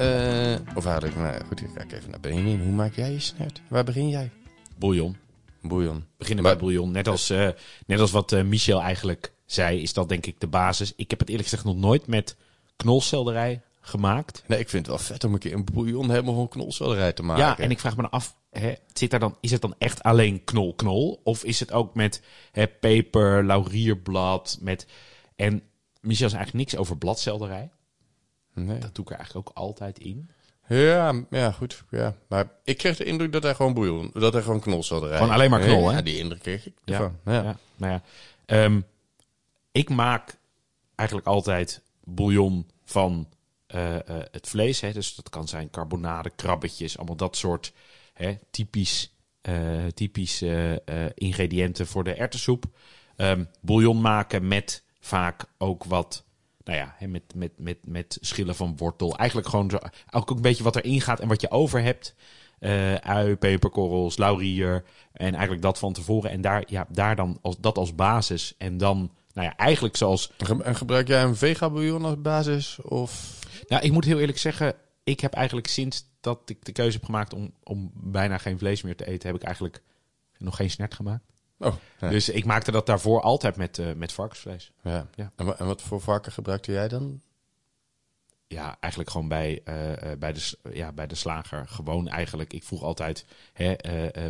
Eh, 0.00 0.56
of 0.74 0.86
eigenlijk, 0.86 1.16
nou 1.16 1.44
goed, 1.46 1.60
ik 1.60 1.70
kijk 1.74 1.92
even 1.92 2.10
naar 2.10 2.20
Benjamin. 2.20 2.60
Hoe 2.60 2.72
maak 2.72 2.94
jij 2.94 3.12
je 3.12 3.20
snert? 3.20 3.60
Waar 3.68 3.84
begin 3.84 4.08
jij? 4.08 4.30
Bouillon. 4.76 5.16
Bouillon. 5.62 6.04
beginnen 6.16 6.44
bij 6.44 6.56
bouillon. 6.56 6.90
Net 6.90 7.08
als, 7.08 7.30
eh, 7.30 7.48
net 7.86 8.00
als 8.00 8.10
wat 8.10 8.32
eh, 8.32 8.42
Michel 8.42 8.80
eigenlijk 8.80 9.32
zei, 9.46 9.82
is 9.82 9.92
dat 9.92 10.08
denk 10.08 10.26
ik 10.26 10.40
de 10.40 10.46
basis. 10.46 10.92
Ik 10.96 11.10
heb 11.10 11.18
het 11.18 11.28
eerlijk 11.28 11.48
gezegd 11.48 11.64
nog 11.64 11.76
nooit 11.76 12.06
met 12.06 12.36
knolselderij 12.76 13.62
gemaakt. 13.80 14.42
Nee, 14.46 14.58
ik 14.58 14.68
vind 14.68 14.86
het 14.86 14.96
wel 14.96 15.04
vet 15.06 15.24
om 15.24 15.32
een 15.32 15.38
keer 15.38 15.52
een 15.52 15.68
bouillon 15.72 16.10
helemaal 16.10 16.34
van 16.34 16.48
knolselderij 16.48 17.12
te 17.12 17.22
maken. 17.22 17.44
Ja, 17.44 17.58
en 17.58 17.70
ik 17.70 17.80
vraag 17.80 17.96
me 17.96 18.02
dan 18.02 18.10
af, 18.10 18.36
hè, 18.50 18.72
zit 18.92 19.10
daar 19.10 19.20
dan, 19.20 19.36
is 19.40 19.50
het 19.50 19.60
dan 19.60 19.74
echt 19.78 20.02
alleen 20.02 20.44
knol-knol? 20.44 21.20
Of 21.24 21.44
is 21.44 21.60
het 21.60 21.72
ook 21.72 21.94
met 21.94 22.22
hè, 22.52 22.66
peper, 22.66 23.44
laurierblad, 23.44 24.58
met... 24.60 24.86
En 25.36 25.62
Michel 26.00 26.28
zei 26.28 26.40
eigenlijk 26.40 26.70
niks 26.70 26.76
over 26.76 26.98
bladselderij. 26.98 27.70
Nee. 28.64 28.78
Dat 28.78 28.94
doe 28.94 29.04
ik 29.04 29.10
er 29.10 29.16
eigenlijk 29.16 29.48
ook 29.48 29.56
altijd 29.56 29.98
in. 29.98 30.30
Ja, 30.66 31.24
ja, 31.30 31.50
goed. 31.50 31.84
Ja. 31.90 32.14
Maar 32.28 32.50
ik 32.64 32.78
kreeg 32.78 32.96
de 32.96 33.04
indruk 33.04 33.32
dat 33.32 33.42
hij 33.42 33.54
gewoon 33.54 33.74
bouillon, 33.74 34.10
dat 34.12 34.32
hij 34.32 34.42
gewoon 34.42 34.60
knolselderij. 34.60 35.16
Gewoon 35.16 35.32
alleen 35.32 35.50
maar 35.50 35.60
knol, 35.60 35.90
ja, 35.90 35.96
hè? 35.96 36.02
die 36.02 36.18
indruk 36.18 36.40
kreeg 36.40 36.66
ik 36.66 36.74
Ja. 36.84 37.12
Ja. 37.24 37.32
ja. 37.32 37.56
nou 37.76 37.92
ja. 37.92 38.02
Ehm, 38.46 38.80
ik 39.72 39.88
maak 39.88 40.38
eigenlijk 40.94 41.28
altijd 41.28 41.82
bouillon 42.04 42.66
van 42.84 43.28
eh, 43.66 43.96
eh, 43.96 44.24
het 44.30 44.48
vlees. 44.48 44.80
Hè. 44.80 44.92
Dus 44.92 45.14
dat 45.14 45.28
kan 45.28 45.48
zijn 45.48 45.70
carbonade, 45.70 46.30
krabbetjes, 46.30 46.96
allemaal 46.98 47.16
dat 47.16 47.36
soort 47.36 47.72
hè, 48.12 48.38
typisch, 48.50 49.14
typisch 49.94 50.42
eh, 50.42 51.06
ingrediënten 51.14 51.86
voor 51.86 52.04
de 52.04 52.12
erwtensoep. 52.12 52.64
Ehm 53.16 53.44
bouillon 53.60 54.00
maken 54.00 54.48
met 54.48 54.84
vaak 55.00 55.44
ook 55.58 55.84
wat... 55.84 56.24
Nou 56.70 56.82
ja, 56.82 57.06
met, 57.06 57.34
met, 57.34 57.52
met, 57.56 57.78
met 57.84 58.18
schillen 58.20 58.54
van 58.54 58.76
wortel. 58.76 59.16
Eigenlijk 59.16 59.48
gewoon 59.48 59.70
zo, 59.70 59.78
ook 60.10 60.30
een 60.30 60.42
beetje 60.42 60.64
wat 60.64 60.76
erin 60.76 61.00
gaat 61.00 61.20
en 61.20 61.28
wat 61.28 61.40
je 61.40 61.50
over 61.50 61.82
hebt. 61.82 62.14
Eh 62.58 62.94
ui, 62.94 63.36
peperkorrels, 63.36 64.16
laurier. 64.16 64.84
En 65.12 65.32
eigenlijk 65.32 65.62
dat 65.62 65.78
van 65.78 65.92
tevoren. 65.92 66.30
En 66.30 66.40
daar, 66.40 66.64
ja, 66.66 66.86
daar 66.88 67.16
dan 67.16 67.38
als, 67.42 67.58
dat 67.58 67.78
als 67.78 67.94
basis. 67.94 68.54
En 68.58 68.78
dan, 68.78 69.10
nou 69.32 69.46
ja, 69.46 69.56
eigenlijk 69.56 69.96
zoals. 69.96 70.32
En 70.62 70.76
gebruik 70.76 71.08
jij 71.08 71.22
een 71.22 71.36
vega 71.36 71.70
bouillon 71.70 72.04
als 72.04 72.20
basis? 72.20 72.78
Of... 72.82 73.38
Nou, 73.68 73.82
ik 73.82 73.92
moet 73.92 74.04
heel 74.04 74.18
eerlijk 74.18 74.38
zeggen. 74.38 74.74
Ik 75.04 75.20
heb 75.20 75.32
eigenlijk 75.32 75.66
sinds 75.66 76.04
dat 76.20 76.40
ik 76.44 76.64
de 76.64 76.72
keuze 76.72 76.96
heb 76.96 77.04
gemaakt 77.04 77.34
om, 77.34 77.52
om 77.62 77.90
bijna 77.94 78.38
geen 78.38 78.58
vlees 78.58 78.82
meer 78.82 78.96
te 78.96 79.06
eten, 79.06 79.28
heb 79.28 79.36
ik 79.36 79.44
eigenlijk 79.44 79.82
nog 80.38 80.56
geen 80.56 80.70
snert 80.70 80.94
gemaakt. 80.94 81.29
Oh, 81.60 81.74
ja. 82.00 82.08
Dus 82.08 82.28
ik 82.28 82.44
maakte 82.44 82.70
dat 82.70 82.86
daarvoor 82.86 83.20
altijd 83.20 83.56
met, 83.56 83.78
eh, 83.78 83.86
met 83.96 84.12
varkensvlees. 84.12 84.72
ja. 84.82 85.06
Ja. 85.14 85.32
En, 85.36 85.58
en 85.58 85.66
wat 85.66 85.82
voor 85.82 86.00
varken 86.00 86.32
gebruikte 86.32 86.72
jij 86.72 86.88
dan? 86.88 87.20
ja, 88.46 88.76
eigenlijk 88.80 89.12
gewoon 89.12 89.28
bij, 89.28 89.60
eh, 89.64 90.12
eh, 90.12 90.18
bij, 90.18 90.32
de, 90.32 90.58
ja, 90.72 90.92
bij 90.92 91.06
de 91.06 91.14
slager. 91.14 91.68
Gewoon 91.68 92.08
eigenlijk. 92.08 92.52
Ik 92.52 92.62
vroeg 92.62 92.82
altijd 92.82 93.24
hè, 93.52 93.74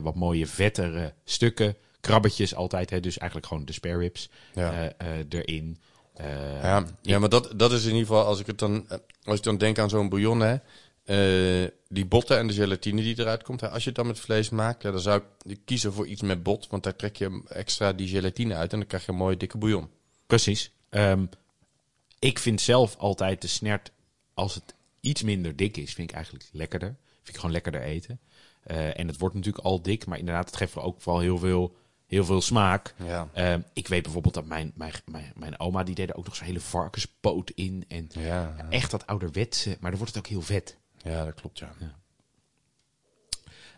wat 0.02 0.14
mooie 0.14 0.46
vettere 0.46 1.14
stukken. 1.24 1.76
Krabbetjes 2.00 2.54
altijd. 2.54 2.90
Hè, 2.90 3.00
dus 3.00 3.18
eigenlijk 3.18 3.48
gewoon 3.48 3.64
de 3.64 3.72
spare 3.72 3.98
ribs 3.98 4.30
Ja. 4.54 4.92
erin. 5.28 5.78
Ja, 6.62 6.84
ja 7.02 7.18
maar 7.18 7.28
dat, 7.28 7.52
dat 7.56 7.72
is 7.72 7.82
in 7.84 7.90
ieder 7.92 8.06
geval, 8.06 8.24
als 8.24 8.40
ik 8.40 8.46
het 8.46 8.58
dan, 8.58 8.86
als 9.24 9.38
ik 9.38 9.44
dan 9.44 9.58
denk 9.58 9.78
aan 9.78 9.88
zo'n 9.88 10.08
bouillon, 10.08 10.40
hè, 10.40 10.56
eh, 11.10 11.68
die 11.88 12.06
botten 12.06 12.38
en 12.38 12.46
de 12.46 12.52
gelatine 12.52 13.02
die 13.02 13.18
eruit 13.18 13.42
komt. 13.42 13.60
Hè, 13.60 13.68
als 13.68 13.82
je 13.82 13.88
het 13.88 13.98
dan 13.98 14.06
met 14.06 14.20
vlees 14.20 14.50
maakt, 14.50 14.82
ja, 14.82 14.90
dan 14.90 15.00
zou 15.00 15.22
ik 15.42 15.58
kiezen 15.64 15.92
voor 15.92 16.06
iets 16.06 16.22
met 16.22 16.42
bot, 16.42 16.66
want 16.66 16.82
daar 16.82 16.96
trek 16.96 17.16
je 17.16 17.42
extra 17.48 17.92
die 17.92 18.08
gelatine 18.08 18.54
uit 18.54 18.72
en 18.72 18.78
dan 18.78 18.88
krijg 18.88 19.04
je 19.06 19.12
een 19.12 19.18
mooie 19.18 19.36
dikke 19.36 19.58
bouillon. 19.58 19.88
Precies. 20.26 20.72
Ehm, 20.88 21.24
ik 22.18 22.38
vind 22.38 22.60
zelf 22.60 22.96
altijd 22.96 23.42
de 23.42 23.48
snert, 23.48 23.90
als 24.34 24.54
het 24.54 24.74
iets 25.00 25.22
minder 25.22 25.56
dik 25.56 25.76
is, 25.76 25.92
vind 25.94 26.10
ik 26.10 26.14
eigenlijk 26.14 26.48
lekkerder. 26.52 26.96
Vind 27.16 27.28
ik 27.28 27.36
gewoon 27.36 27.52
lekkerder 27.52 27.82
eten. 27.82 28.20
Eh, 28.62 28.98
en 28.98 29.06
het 29.06 29.18
wordt 29.18 29.34
natuurlijk 29.34 29.64
al 29.64 29.82
dik, 29.82 30.06
maar 30.06 30.18
inderdaad, 30.18 30.46
het 30.46 30.56
geeft 30.56 30.76
ook 30.76 31.04
wel 31.04 31.18
heel 31.18 31.38
veel, 31.38 31.76
heel 32.06 32.24
veel 32.24 32.40
smaak. 32.40 32.94
Ja. 33.04 33.28
Ehm, 33.32 33.60
ik 33.72 33.88
weet 33.88 34.02
bijvoorbeeld 34.02 34.34
dat 34.34 34.46
mijn, 34.46 34.72
mijn, 34.74 34.92
mijn, 35.04 35.32
mijn 35.36 35.60
oma, 35.60 35.82
die 35.82 35.94
deed 35.94 36.10
er 36.10 36.16
ook 36.16 36.24
nog 36.26 36.36
zo'n 36.36 36.46
hele 36.46 36.60
varkenspoot 36.60 37.50
in. 37.50 37.84
En 37.88 38.08
Ja, 38.12 38.56
echt 38.68 38.90
dat 38.90 39.06
ouderwetse, 39.06 39.76
maar 39.80 39.90
dan 39.90 39.98
wordt 39.98 40.14
het 40.14 40.24
ook 40.24 40.30
heel 40.30 40.42
vet. 40.42 40.78
Ja, 41.02 41.24
dat 41.24 41.34
klopt, 41.34 41.58
ja. 41.58 41.72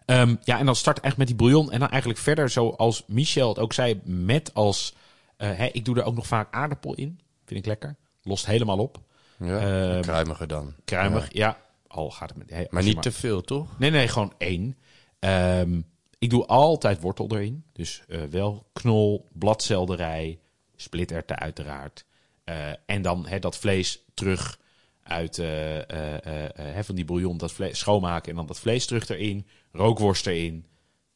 Ehm, 0.06 0.36
ja, 0.44 0.58
en 0.58 0.66
dan 0.66 0.76
start 0.76 1.00
echt 1.00 1.16
met 1.16 1.26
die 1.26 1.36
bouillon. 1.36 1.72
En 1.72 1.80
dan 1.80 1.88
eigenlijk 1.88 2.20
verder, 2.20 2.48
zoals 2.48 3.04
Michel 3.06 3.48
het 3.48 3.58
ook 3.58 3.72
zei, 3.72 4.00
met 4.04 4.54
als... 4.54 4.94
hè, 5.36 5.66
ik 5.66 5.84
doe 5.84 5.96
er 5.96 6.04
ook 6.04 6.14
nog 6.14 6.26
vaak 6.26 6.54
aardappel 6.54 6.94
in. 6.94 7.20
Vind 7.44 7.60
ik 7.60 7.66
lekker. 7.66 7.96
Lost 8.22 8.46
helemaal 8.46 8.78
op. 8.78 9.00
ja 9.38 9.60
Ehm, 9.60 10.00
kruimiger 10.00 10.46
dan. 10.46 10.74
Kruimig, 10.84 11.32
Ja. 11.32 11.46
ja. 11.46 11.60
Al 11.86 12.10
gaat 12.10 12.28
het 12.28 12.38
met... 12.38 12.70
Maar 12.70 12.82
niet 12.82 13.02
te 13.02 13.12
veel, 13.12 13.40
toch? 13.40 13.78
Nee, 13.78 13.90
nee, 13.90 14.08
gewoon 14.08 14.32
één. 14.38 14.76
Ehm, 15.18 15.80
ik 16.18 16.30
doe 16.30 16.46
altijd 16.46 17.00
wortel 17.00 17.26
erin. 17.30 17.64
Dus 17.72 18.02
eh, 18.08 18.22
wel 18.22 18.66
knol, 18.72 19.28
bladselderij, 19.32 20.38
splitterten 20.76 21.38
uiteraard. 21.38 22.04
Eh, 22.44 22.70
en 22.86 23.02
dan 23.02 23.26
hè, 23.26 23.38
dat 23.38 23.56
vlees 23.56 24.04
terug 24.14 24.58
uit 25.02 25.38
eh, 25.38 25.90
eh, 25.90 26.76
eh, 26.78 26.84
van 26.84 26.94
die 26.94 27.04
bouillon 27.04 27.36
dat 27.38 27.52
vlees 27.52 27.78
schoonmaken 27.78 28.30
en 28.30 28.36
dan 28.36 28.46
dat 28.46 28.58
vlees 28.58 28.86
terug 28.86 29.08
erin, 29.08 29.46
rookworst 29.72 30.26
erin. 30.26 30.66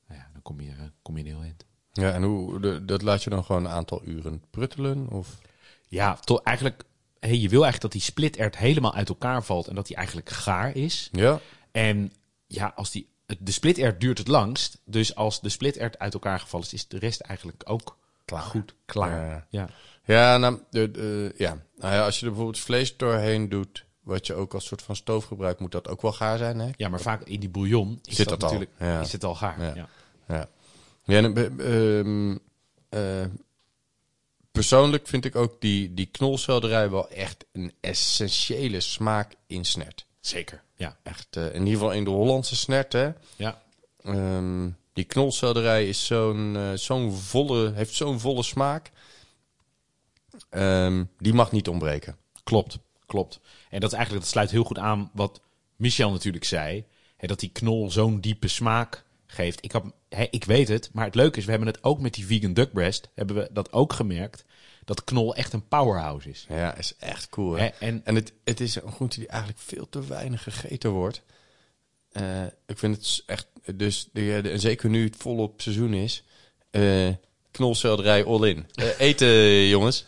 Nou 0.09 0.21
ja, 0.21 0.29
dan 0.33 0.43
kom 0.43 0.61
je, 0.61 0.73
kom 1.03 1.17
je 1.17 1.23
een 1.25 1.31
heel 1.31 1.43
eind. 1.43 1.65
Ja, 1.93 2.13
en 2.13 2.23
hoe, 2.23 2.61
de- 2.61 2.85
dat 2.85 3.03
laat 3.03 3.23
je 3.23 3.31
dan 3.31 3.45
gewoon 3.45 3.65
een 3.65 3.71
aantal 3.71 4.03
uren 4.05 4.43
pruttelen? 4.51 5.09
Of? 5.11 5.39
Ja, 5.89 6.15
tot 6.15 6.43
eigenlijk, 6.43 6.85
hè, 7.21 7.29
je 7.31 7.49
wil 7.49 7.63
eigenlijk 7.63 7.81
dat 7.81 7.93
die 7.93 8.01
splitert 8.01 8.57
helemaal 8.57 8.95
uit 8.95 9.09
elkaar 9.09 9.45
valt 9.45 9.67
en 9.69 9.75
dat 9.75 9.87
die 9.87 9.97
eigenlijk 9.97 10.31
gaar 10.31 10.77
is. 10.77 11.09
Ja. 11.13 11.41
En 11.73 12.13
ja, 12.47 12.73
als 12.77 12.91
die, 12.91 13.09
de 13.39 13.51
splitert 13.53 14.01
duurt 14.01 14.19
het 14.19 14.29
langst. 14.29 14.81
Dus 14.85 15.15
als 15.15 15.41
de 15.41 15.49
splitert 15.49 15.99
uit 15.99 16.15
elkaar 16.15 16.41
gevallen 16.41 16.67
is, 16.67 16.73
is 16.73 16.89
de 16.89 16.99
rest 16.99 17.21
eigenlijk 17.21 17.63
ook 17.67 17.99
Klaar. 18.25 18.43
goed 18.43 18.75
klaar. 18.85 19.29
Ja. 19.29 19.47
Ja. 19.51 19.69
Ja, 20.07 20.37
nou, 20.37 20.61
ja. 21.37 21.59
Nou 21.77 21.95
ja, 21.95 22.05
als 22.05 22.19
je 22.19 22.27
er 22.27 22.33
bijvoorbeeld 22.33 22.63
vlees 22.63 22.97
doorheen 22.97 23.49
doet, 23.49 23.85
wat 24.07 24.27
je 24.27 24.35
ook 24.35 24.55
als 24.55 24.67
soort 24.67 24.83
van 24.83 24.97
stoof 24.97 25.25
gebruikt, 25.25 25.61
moet 25.61 25.73
dat 25.73 25.89
ook 25.89 26.03
wel 26.03 26.13
gaar 26.13 26.39
zijn, 26.39 26.59
hè? 26.59 26.71
ja, 26.77 26.89
maar 26.89 27.01
vaak 27.01 27.23
in 27.23 27.41
die 27.41 27.49
bouillon 27.49 28.01
is 28.05 28.17
Zit 28.17 28.29
dat, 28.29 28.41
dat 28.41 28.51
al, 28.51 28.59
natuurlijk 28.59 28.81
ja. 28.93 29.01
is 29.01 29.13
het 29.13 29.25
al 29.25 29.35
gaar. 29.35 29.63
Ja. 29.63 29.75
Ja. 29.75 29.89
Ja. 30.29 30.49
ja 31.05 31.23
en, 31.23 31.59
eh, 31.59 31.99
ehm, 31.99 32.37
eh, 32.89 33.31
persoonlijk 34.53 35.07
vind 35.07 35.25
ik 35.25 35.37
ook 35.37 35.61
die, 35.61 35.95
die 35.95 36.07
knolselderij 36.07 36.91
wel 36.91 37.11
echt 37.11 37.45
een 37.53 37.73
essentiële 37.81 38.81
smaak 38.81 39.35
in 39.47 39.65
snert. 39.65 40.07
Zeker. 40.21 40.63
Ja. 40.77 40.97
Echt, 41.03 41.37
eh, 41.37 41.45
in 41.45 41.59
ieder 41.59 41.73
geval 41.73 41.93
in 41.93 42.05
de 42.05 42.11
Hollandse 42.11 42.57
snert, 42.57 42.93
hè? 42.93 43.11
Ja. 43.37 43.63
Ehm, 44.03 44.71
die 44.93 45.05
knolselderij 45.05 45.89
is 45.89 46.07
zo'n, 46.07 46.73
zo'n 46.75 47.13
volle, 47.13 47.73
heeft 47.73 47.95
zo'n 47.95 48.21
volle 48.21 48.43
smaak. 48.43 48.91
Ehm, 50.57 51.05
die 51.19 51.35
mag 51.35 51.53
niet 51.53 51.69
ontbreken. 51.69 52.17
Klopt, 52.45 52.79
klopt. 53.07 53.41
En 53.71 53.81
dat 53.81 53.91
is 53.91 53.97
eigenlijk, 53.97 54.25
dat 54.25 54.33
sluit 54.33 54.51
heel 54.51 54.65
goed 54.65 54.79
aan 54.79 55.11
wat 55.13 55.41
Michel 55.77 56.11
natuurlijk 56.11 56.45
zei. 56.45 56.85
Hè, 57.17 57.27
dat 57.27 57.41
die 57.41 57.51
knol 57.53 57.91
zo'n 57.91 58.21
diepe 58.21 58.49
smaak 58.49 59.05
geeft. 59.27 59.65
Ik, 59.65 59.73
had, 59.73 59.85
hè, 60.09 60.27
ik 60.31 60.45
weet 60.45 60.69
het, 60.69 60.91
maar 60.93 61.05
het 61.05 61.15
leuke 61.15 61.39
is, 61.39 61.45
we 61.45 61.51
hebben 61.51 61.69
het 61.69 61.85
ook 61.85 62.01
met 62.01 62.15
die 62.15 62.27
vegan 62.27 62.53
duck 62.53 62.73
breast, 62.73 63.09
hebben 63.15 63.37
we 63.37 63.49
dat 63.53 63.73
ook 63.73 63.93
gemerkt, 63.93 64.45
dat 64.85 65.05
knol 65.05 65.35
echt 65.35 65.53
een 65.53 65.69
powerhouse 65.69 66.29
is. 66.29 66.47
Ja, 66.49 66.77
is 66.77 66.97
echt 66.99 67.29
cool. 67.29 67.59
En 67.59 68.05
En 68.05 68.15
het, 68.15 68.33
het 68.45 68.61
is 68.61 68.75
een 68.75 68.93
groente 68.93 69.19
die 69.19 69.29
eigenlijk 69.29 69.61
veel 69.61 69.89
te 69.89 70.07
weinig 70.07 70.43
gegeten 70.43 70.91
wordt. 70.91 71.23
Eh, 72.13 72.45
ik 72.67 72.79
vind 72.79 72.97
het 72.97 73.23
echt, 73.27 73.47
dus 73.75 74.09
de, 74.13 74.53
zeker 74.55 74.91
nu 74.91 75.05
het 75.05 75.17
volop 75.17 75.61
seizoen 75.61 75.95
is, 75.95 76.25
eh 76.71 77.09
knolselderij 77.51 78.25
all 78.25 78.49
in. 78.49 78.67
Eh, 78.75 79.01
eten, 79.01 79.67
jongens. 79.77 80.05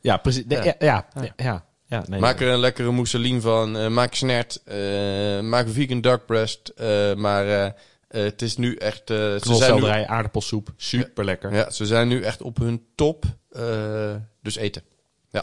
Ja, 0.00 0.16
precies. 0.16 0.44
Ja. 0.48 0.64
Ja, 0.64 0.74
ja, 0.78 1.06
ja, 1.14 1.32
ja, 1.36 1.64
ja, 1.84 2.04
nee, 2.08 2.20
Maak 2.20 2.40
er 2.40 2.48
een 2.48 2.58
lekkere 2.58 2.90
mousseline 2.90 3.40
van. 3.40 3.76
eh, 3.78 3.88
maak 3.88 4.14
snert. 4.14 4.62
eh, 4.64 5.40
maak 5.40 5.68
vegan 5.68 6.00
duck 6.00 6.26
breast. 6.26 6.68
eh, 6.68 7.14
maar 7.14 7.74
het 8.08 8.42
is 8.42 8.56
nu 8.56 8.74
echt... 8.76 9.10
eh, 9.10 9.16
ze, 9.16 9.54
zijn 9.54 9.74
nu, 9.80 9.86
aardappelsoep, 9.86 10.72
super 10.76 11.24
lekker. 11.24 11.54
ja, 11.54 11.70
ze 11.70 11.86
zijn 11.86 12.08
nu 12.08 12.22
echt 12.22 12.42
op 12.42 12.56
hun 12.56 12.86
top. 12.94 13.24
eh, 13.50 14.14
dus 14.42 14.56
eten. 14.56 14.82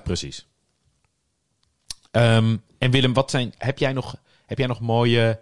Precies. 0.03 0.47
Ehm, 2.11 2.57
en 2.77 2.91
Willem, 2.91 3.13
wat 3.13 3.31
zijn, 3.31 3.53
heb, 3.57 3.77
jij 3.77 3.93
nog, 3.93 4.15
heb 4.45 4.57
jij 4.57 4.67
nog 4.67 4.79
mooie 4.79 5.39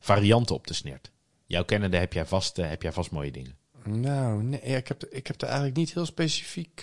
varianten 0.00 0.54
op 0.54 0.66
de 0.66 0.74
snert? 0.74 1.10
Jouw 1.46 1.64
kennende 1.64 1.96
heb 1.96 2.12
jij 2.12 2.26
vast, 2.26 2.56
heb 2.56 2.82
jij 2.82 2.92
vast 2.92 3.10
mooie 3.10 3.30
dingen. 3.32 3.56
Nou, 3.84 4.42
nee, 4.42 4.60
ja, 4.64 4.76
ik, 4.76 4.88
heb, 4.88 5.04
ik 5.04 5.26
heb 5.26 5.40
er 5.40 5.46
eigenlijk 5.46 5.76
niet 5.76 5.94
heel 5.94 6.06
specifiek... 6.06 6.82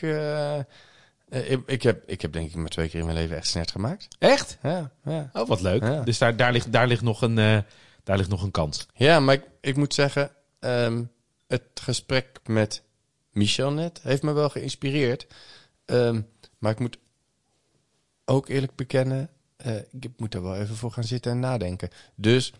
eh, 1.31 1.51
ik, 1.51 1.61
ik, 1.65 1.83
heb, 1.83 2.03
ik 2.05 2.21
heb 2.21 2.33
denk 2.33 2.49
ik 2.49 2.55
maar 2.55 2.69
twee 2.69 2.89
keer 2.89 2.99
in 2.99 3.05
mijn 3.05 3.17
leven 3.17 3.37
echt 3.37 3.47
snert 3.47 3.71
gemaakt. 3.71 4.07
Echt? 4.19 4.57
Ja, 4.63 4.91
ja. 5.03 5.29
Oh, 5.33 5.47
wat 5.47 5.61
leuk. 5.61 5.83
Ja. 5.83 6.01
Dus 6.01 6.17
daar, 6.17 6.35
daar, 6.35 6.51
ligt, 6.51 6.71
daar, 6.71 6.87
ligt 6.87 7.01
nog 7.01 7.21
een, 7.21 7.37
eh, 7.37 7.57
daar 8.03 8.17
ligt 8.17 8.29
nog 8.29 8.43
een 8.43 8.51
kans. 8.51 8.87
Ja, 8.93 9.19
maar 9.19 9.35
ik, 9.35 9.43
ik 9.61 9.75
moet 9.75 9.93
zeggen, 9.93 10.31
ehm, 10.59 11.03
het 11.47 11.63
gesprek 11.81 12.39
met 12.45 12.83
Michel 13.31 13.71
net 13.71 13.99
heeft 14.03 14.23
me 14.23 14.33
wel 14.33 14.49
geïnspireerd. 14.49 15.27
Ehm, 15.85 16.21
maar 16.57 16.71
ik 16.71 16.79
moet 16.79 16.97
ook 18.25 18.47
eerlijk 18.47 18.75
bekennen, 18.75 19.29
eh, 19.55 19.75
ik 19.75 20.11
moet 20.17 20.33
er 20.33 20.43
wel 20.43 20.55
even 20.55 20.75
voor 20.75 20.91
gaan 20.91 21.03
zitten 21.03 21.31
en 21.31 21.39
nadenken. 21.39 21.89
Dus 22.15 22.53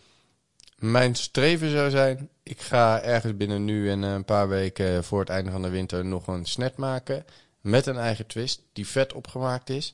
mijn 0.76 1.16
streven 1.16 1.70
zou 1.70 1.90
zijn, 1.90 2.30
ik 2.44 2.62
ga 2.62 3.02
ergens 3.02 3.38
binnen 3.38 3.66
nu 3.66 3.90
en 3.90 4.02
een 4.02 4.26
paar 4.26 4.50
weken 4.50 5.04
voor 5.04 5.20
het 5.20 5.30
einde 5.30 5.52
van 5.52 5.62
de 5.62 5.70
winter 5.70 6.06
nog 6.06 6.28
een 6.28 6.46
snet 6.46 6.78
maken. 6.78 7.26
Met 7.62 7.86
een 7.86 7.98
eigen 7.98 8.28
twist, 8.28 8.62
die 8.74 8.88
vet 8.88 9.14
opgemaakt 9.14 9.70
is. 9.70 9.94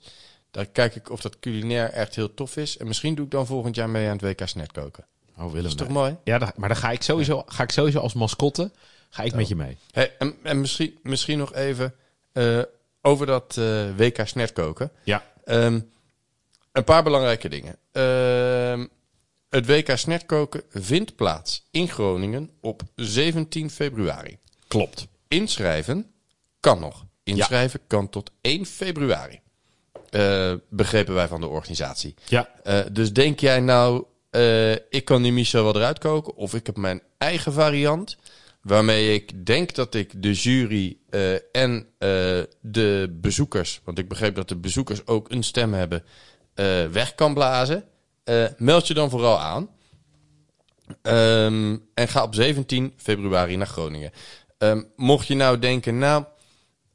Daar 0.52 0.66
kijk 0.66 0.96
ik 0.96 1.10
of 1.10 1.22
dat 1.22 1.40
culinair 1.40 1.90
echt 1.90 2.16
heel 2.16 2.34
tof 2.34 2.58
is. 2.58 2.78
En 2.78 2.88
misschien 2.88 3.16
doe 3.16 3.26
ik 3.26 3.32
dan 3.32 3.46
volgend 3.46 3.76
jaar 3.76 3.90
mee 3.90 4.10
aan 4.10 4.18
het 4.18 4.40
WK 4.40 4.48
snet 4.48 4.72
koken. 4.72 5.06
Oh, 5.38 5.46
Willem. 5.46 5.54
Dat 5.54 5.72
is 5.72 5.76
toch 5.76 5.88
mooi? 5.88 6.16
Ja, 6.24 6.54
maar 6.56 6.70
dan 6.70 6.78
ga 6.78 6.92
ik 6.92 7.02
sowieso, 7.02 7.44
ga 7.46 7.64
ik 7.64 7.72
sowieso 7.72 8.00
als 8.00 8.14
mascotte 8.14 8.72
ga 9.10 9.24
ik 9.24 9.34
met 9.34 9.48
je 9.48 9.56
mee. 9.56 9.78
Hey, 9.92 10.16
en, 10.20 10.36
en 10.44 10.62
misschien, 10.62 10.98
misschien 11.04 11.38
nog 11.38 11.54
even 11.54 11.96
eh, 12.32 12.62
over 13.02 13.26
dat 13.26 13.58
eh, 13.58 13.96
WK 13.96 14.22
snert 14.28 14.54
koken. 14.54 14.92
Ja. 15.04 15.24
Ehm, 15.44 15.80
een 16.72 16.84
paar 16.84 17.04
belangrijke 17.04 17.50
dingen. 17.50 17.76
Ehm, 17.92 18.86
het 19.50 19.66
WK 19.66 19.98
snert 19.98 20.26
koken 20.26 20.64
vindt 20.70 21.16
plaats 21.16 21.68
in 21.72 21.88
Groningen 21.88 22.50
op 22.62 22.82
17 22.96 23.70
februari. 23.70 24.38
Klopt. 24.68 25.08
Inschrijven 25.28 26.12
kan 26.60 26.80
nog. 26.80 27.06
Inschrijven 27.28 27.80
kan 27.88 28.10
tot 28.10 28.32
1 28.42 28.66
februari. 28.66 29.40
Eh, 30.10 30.54
begrepen 30.70 31.14
wij 31.14 31.28
van 31.28 31.42
de 31.42 31.48
organisatie. 31.48 32.16
Ja. 32.28 32.50
Eh, 32.64 32.80
dus 32.92 33.14
denk 33.14 33.40
jij 33.40 33.60
nou, 33.60 34.04
eh, 34.30 34.72
ik 34.72 35.06
kan 35.06 35.22
die 35.22 35.32
Michel 35.32 35.64
wel 35.64 35.76
eruit 35.76 36.00
koken, 36.00 36.36
of 36.36 36.54
ik 36.54 36.66
heb 36.66 36.78
mijn 36.78 37.02
eigen 37.18 37.54
variant, 37.54 38.18
waarmee 38.62 39.14
ik 39.14 39.46
denk 39.46 39.76
dat 39.76 39.96
ik 39.96 40.22
de 40.22 40.34
jury 40.34 40.98
en 41.52 41.88
de 42.62 43.18
bezoekers, 43.22 43.82
want 43.84 44.00
ik 44.00 44.08
begreep 44.08 44.36
dat 44.36 44.50
de 44.50 44.56
bezoekers 44.56 45.08
ook 45.08 45.32
een 45.32 45.44
stem 45.44 45.74
hebben, 45.74 46.04
weg 46.92 47.16
kan 47.16 47.34
blazen. 47.34 47.84
Meld 48.58 48.88
je 48.88 48.94
dan 48.94 49.10
vooral 49.10 49.40
aan. 49.40 49.70
Ehm, 51.02 51.78
en 51.94 52.08
ga 52.08 52.24
op 52.24 52.36
17 52.36 52.94
februari 52.98 53.56
naar 53.56 53.68
Groningen. 53.68 54.12
Ehm, 54.58 54.84
mocht 54.96 55.28
je 55.28 55.36
nou 55.36 55.60
denken, 55.60 55.98
nou, 55.98 56.24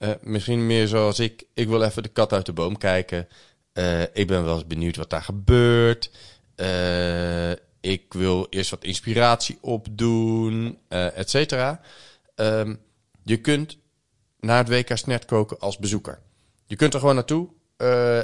eh, 0.03 0.11
misschien 0.21 0.67
meer 0.67 0.89
zoals 0.89 1.19
ik, 1.19 1.45
ik 1.55 1.69
wil 1.69 1.83
even 1.83 2.03
de 2.03 2.09
kat 2.09 2.33
uit 2.33 2.47
de 2.47 2.53
boom 2.53 2.79
kijken. 2.79 3.29
Eh, 3.73 4.03
ik 4.03 4.27
ben 4.27 4.45
wel 4.45 4.55
eens 4.55 4.67
benieuwd 4.67 4.97
wat 4.97 5.11
daar 5.11 5.23
gebeurt. 5.23 6.11
Eh, 6.55 7.51
ik 7.81 8.13
wil 8.13 8.47
eerst 8.51 8.71
wat 8.71 8.85
inspiratie 8.85 9.59
opdoen, 9.61 10.79
et 10.89 11.31
cetera. 11.31 11.81
Ehm, 12.35 12.75
je 13.25 13.37
kunt 13.41 13.79
naar 14.41 14.59
het 14.59 14.69
WK 14.69 14.97
Snert 14.97 15.25
koken 15.25 15.59
als 15.59 15.79
bezoeker. 15.79 16.21
Je 16.67 16.77
kunt 16.77 16.95
er 16.95 17.01
gewoon 17.01 17.15
naartoe. 17.15 17.49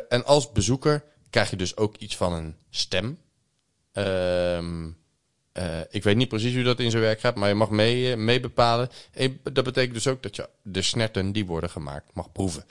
en 0.09 0.25
als 0.25 0.53
bezoeker 0.53 1.05
krijg 1.31 1.51
je 1.51 1.57
dus 1.57 1.77
ook 1.77 1.97
iets 1.97 2.17
van 2.17 2.33
een 2.33 2.57
stem. 2.71 3.19
Ehm, 3.93 4.91
eh, 5.59 5.81
ik 5.91 6.03
weet 6.03 6.17
niet 6.17 6.29
precies 6.29 6.55
hoe 6.55 6.63
dat 6.63 6.81
in 6.81 6.91
zijn 6.91 7.03
werk 7.03 7.21
gaat, 7.21 7.35
maar 7.35 7.49
je 7.49 7.55
mag 7.55 7.71
mee, 7.71 8.11
eh, 8.11 8.17
mee 8.17 8.41
bepalen. 8.41 8.89
En 9.13 9.41
dat 9.53 9.65
betekent 9.65 9.95
dus 9.95 10.07
ook 10.07 10.23
dat 10.23 10.37
je 10.37 10.49
de 10.63 10.83
snerten 10.83 11.33
die 11.33 11.47
worden 11.47 11.71
gemaakt 11.71 12.15
mag 12.15 12.33
proeven. 12.33 12.65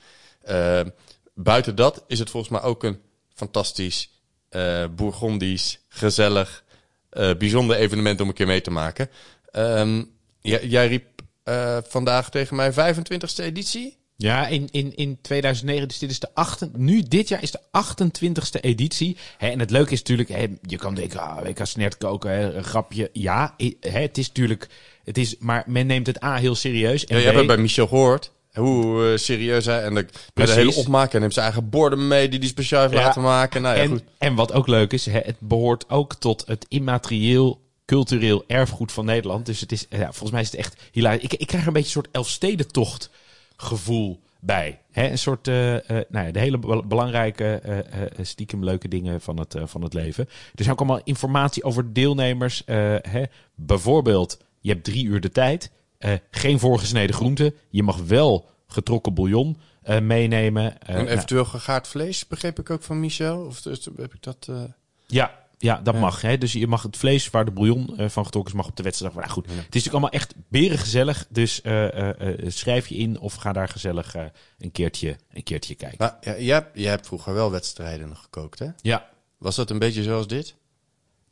Ehm, 0.43 0.89
buiten 1.33 1.75
dat 1.75 2.03
is 2.07 2.19
het 2.19 2.29
volgens 2.29 2.51
mij 2.51 2.61
ook 2.61 2.83
een 2.83 2.99
fantastisch, 3.33 4.11
eh 4.49 4.85
Bourgondisch, 4.95 5.79
gezellig, 5.87 6.63
eh, 7.09 7.35
bijzonder 7.37 7.75
evenement 7.75 8.21
om 8.21 8.27
een 8.27 8.33
keer 8.33 8.47
mee 8.47 8.61
te 8.61 8.71
maken. 8.71 9.09
Ehm, 9.51 10.03
jij, 10.41 10.65
jij 10.65 10.87
riep 10.87 11.05
eh, 11.43 11.77
vandaag 11.83 12.29
tegen 12.29 12.55
mij 12.55 12.73
25e 12.73 13.43
editie? 13.43 13.97
Ja, 14.19 14.47
in, 14.47 14.67
in, 14.71 14.95
in 14.95 15.17
2009, 15.21 15.87
dus 15.87 15.97
dit 15.99 16.11
is 16.11 16.19
de 16.19 16.29
achten, 16.33 16.71
nu 16.75 17.03
dit 17.03 17.27
jaar 17.27 17.41
is 17.41 17.51
de 17.51 17.59
28ste 17.61 18.59
editie. 18.61 19.17
Hè, 19.37 19.47
en 19.49 19.59
het 19.59 19.69
leuke 19.71 19.91
is 19.91 19.99
natuurlijk, 19.99 20.29
hè, 20.29 20.45
je 20.61 20.77
kan 20.77 20.95
denken, 20.95 21.19
ah, 21.19 21.43
WK 21.43 21.59
snert 21.65 21.97
koken, 21.97 22.31
hè, 22.31 22.53
een 22.53 22.63
grapje. 22.63 23.09
Ja, 23.13 23.55
hè, 23.79 23.99
het 23.99 24.17
is 24.17 24.27
natuurlijk, 24.27 24.67
het 25.03 25.17
is, 25.17 25.35
maar 25.39 25.63
men 25.67 25.87
neemt 25.87 26.07
het 26.07 26.23
A 26.23 26.35
heel 26.35 26.55
serieus. 26.55 27.05
En 27.05 27.15
Ja, 27.17 27.23
jij 27.23 27.33
hebt 27.33 27.47
bij 27.47 27.57
Michel 27.57 27.87
gehoord 27.87 28.31
hoe 28.53 29.11
eh, 29.11 29.17
serieus 29.17 29.65
hij 29.65 29.83
en 29.83 29.95
de, 29.95 30.05
de 30.33 30.51
hele 30.51 30.75
opmaken 30.75 31.13
en 31.13 31.19
neemt 31.19 31.33
zijn 31.33 31.45
eigen 31.45 31.69
borden 31.69 32.07
mee 32.07 32.29
die 32.29 32.39
hij 32.39 32.47
speciaal 32.47 32.81
heeft 32.81 32.93
Ja. 32.93 32.99
laten 33.01 33.21
maken. 33.21 33.61
Nou 33.61 33.75
ja, 33.75 33.81
en, 33.81 33.89
goed. 33.89 34.03
en 34.17 34.35
wat 34.35 34.51
ook 34.53 34.67
leuk 34.67 34.93
is, 34.93 35.05
het 35.05 35.35
behoort 35.39 35.89
ook 35.89 36.15
tot 36.15 36.43
het 36.47 36.65
immaterieel 36.69 37.61
cultureel 37.85 38.43
erfgoed 38.47 38.91
van 38.91 39.05
Nederland. 39.05 39.45
Dus 39.45 39.59
het 39.59 39.71
is, 39.71 39.85
ja, 39.89 40.03
volgens 40.05 40.31
mij 40.31 40.41
is 40.41 40.51
het 40.51 40.59
echt 40.59 40.75
hilarisch. 40.91 41.23
Ik, 41.23 41.33
ik 41.33 41.47
krijg 41.47 41.65
een 41.65 41.73
beetje 41.73 41.87
een 41.87 42.03
soort 42.03 42.07
Elfstedentocht 42.11 43.09
gevoel 43.57 44.21
bij. 44.39 44.81
Hè, 44.91 45.09
een 45.09 45.17
soort, 45.17 45.47
eh, 45.47 45.75
eh, 45.75 46.05
nou 46.09 46.25
ja, 46.25 46.31
de 46.31 46.39
hele 46.39 46.57
be- 46.57 46.83
belangrijke, 46.85 47.45
eh, 47.55 48.01
stiekem 48.21 48.63
leuke 48.63 48.87
dingen 48.87 49.21
van 49.21 49.39
het, 49.39 49.55
van 49.63 49.81
het 49.81 49.93
leven. 49.93 50.27
Zijn 50.55 50.71
ook 50.71 50.79
allemaal 50.79 51.01
informatie 51.03 51.63
over 51.63 51.93
deelnemers. 51.93 52.61
hè. 52.65 53.23
Bijvoorbeeld, 53.55 54.39
je 54.61 54.69
hebt 54.71 54.83
drie 54.83 55.05
uur 55.05 55.21
de 55.21 55.29
tijd. 55.31 55.71
geen 56.31 56.59
voorgesneden 56.59 57.15
groenten. 57.15 57.53
Je 57.69 57.83
mag 57.83 57.97
wel 57.97 58.49
getrokken 58.67 59.13
bouillon 59.13 59.57
meenemen. 60.01 60.81
En 60.81 60.95
nou, 60.95 61.07
eventueel 61.07 61.45
gegaard 61.45 61.87
vlees, 61.87 62.27
begreep 62.27 62.59
ik 62.59 62.69
ook 62.69 62.83
van 62.83 62.99
Michel? 62.99 63.45
Of 63.45 63.61
dus, 63.61 63.89
heb 63.97 64.13
ik 64.13 64.23
dat... 64.23 64.49
Ja, 65.07 65.46
ja 65.57 65.81
dat 65.81 65.93
Ja. 65.93 65.99
mag. 65.99 66.21
Hè? 66.21 66.37
Dus 66.37 66.51
je 66.53 66.67
mag 66.67 66.83
het 66.83 66.97
vlees 66.97 67.29
waar 67.29 67.45
de 67.45 67.51
bouillon 67.51 67.97
eh, 67.97 68.09
van 68.09 68.25
getrokken 68.25 68.51
is, 68.53 68.57
mag 68.59 68.67
op 68.69 68.75
de 68.75 68.83
wedstrijd. 68.83 69.13
Maar 69.13 69.29
goed, 69.29 69.45
Ja. 69.45 69.49
het 69.51 69.57
is 69.59 69.63
natuurlijk 69.65 69.91
allemaal 69.93 70.09
echt 70.11 70.33
berengezellig. 70.49 71.25
Dus 71.29 71.61
eh, 71.61 72.09
eh, 72.09 72.37
schrijf 72.47 72.87
je 72.87 72.95
in 72.95 73.19
of 73.19 73.33
ga 73.33 73.53
daar 73.53 73.69
gezellig 73.69 74.15
een, 74.57 74.71
keertje, 74.71 75.15
een 75.33 75.43
keertje 75.43 75.75
kijken. 75.75 75.97
Maar 75.99 76.17
ja, 76.21 76.39
jij, 76.73 76.89
hebt, 76.89 77.07
vroeger 77.07 77.33
wel 77.33 77.51
wedstrijden 77.51 78.17
gekookt, 78.17 78.59
hè? 78.59 78.67
Ja, 78.81 79.09
Was 79.37 79.55
dat 79.55 79.69
een 79.69 79.79
beetje 79.79 80.03
zoals 80.03 80.27
dit? 80.27 80.55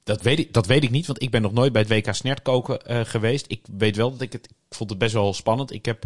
dat 0.04 0.22
weet, 0.22 0.40
ik, 0.40 0.54
dat 0.54 0.66
weet 0.66 0.84
ik 0.84 0.90
niet, 0.92 1.08
want 1.08 1.22
ik 1.22 1.32
ben 1.32 1.42
nog 1.42 1.54
nooit 1.54 1.72
bij 1.72 1.82
het 1.88 1.92
WK 2.06 2.14
Snert 2.14 2.42
koken 2.42 3.06
geweest. 3.08 3.46
Ik 3.48 3.66
weet 3.78 3.96
wel 3.96 4.12
dat 4.12 4.22
ik 4.22 4.32
het... 4.34 4.46
Ik 4.46 4.76
vond 4.78 4.90
het 4.90 5.00
best 5.00 5.14
wel 5.14 5.34
spannend. 5.34 5.72
Ik 5.72 5.86
heb 5.86 6.04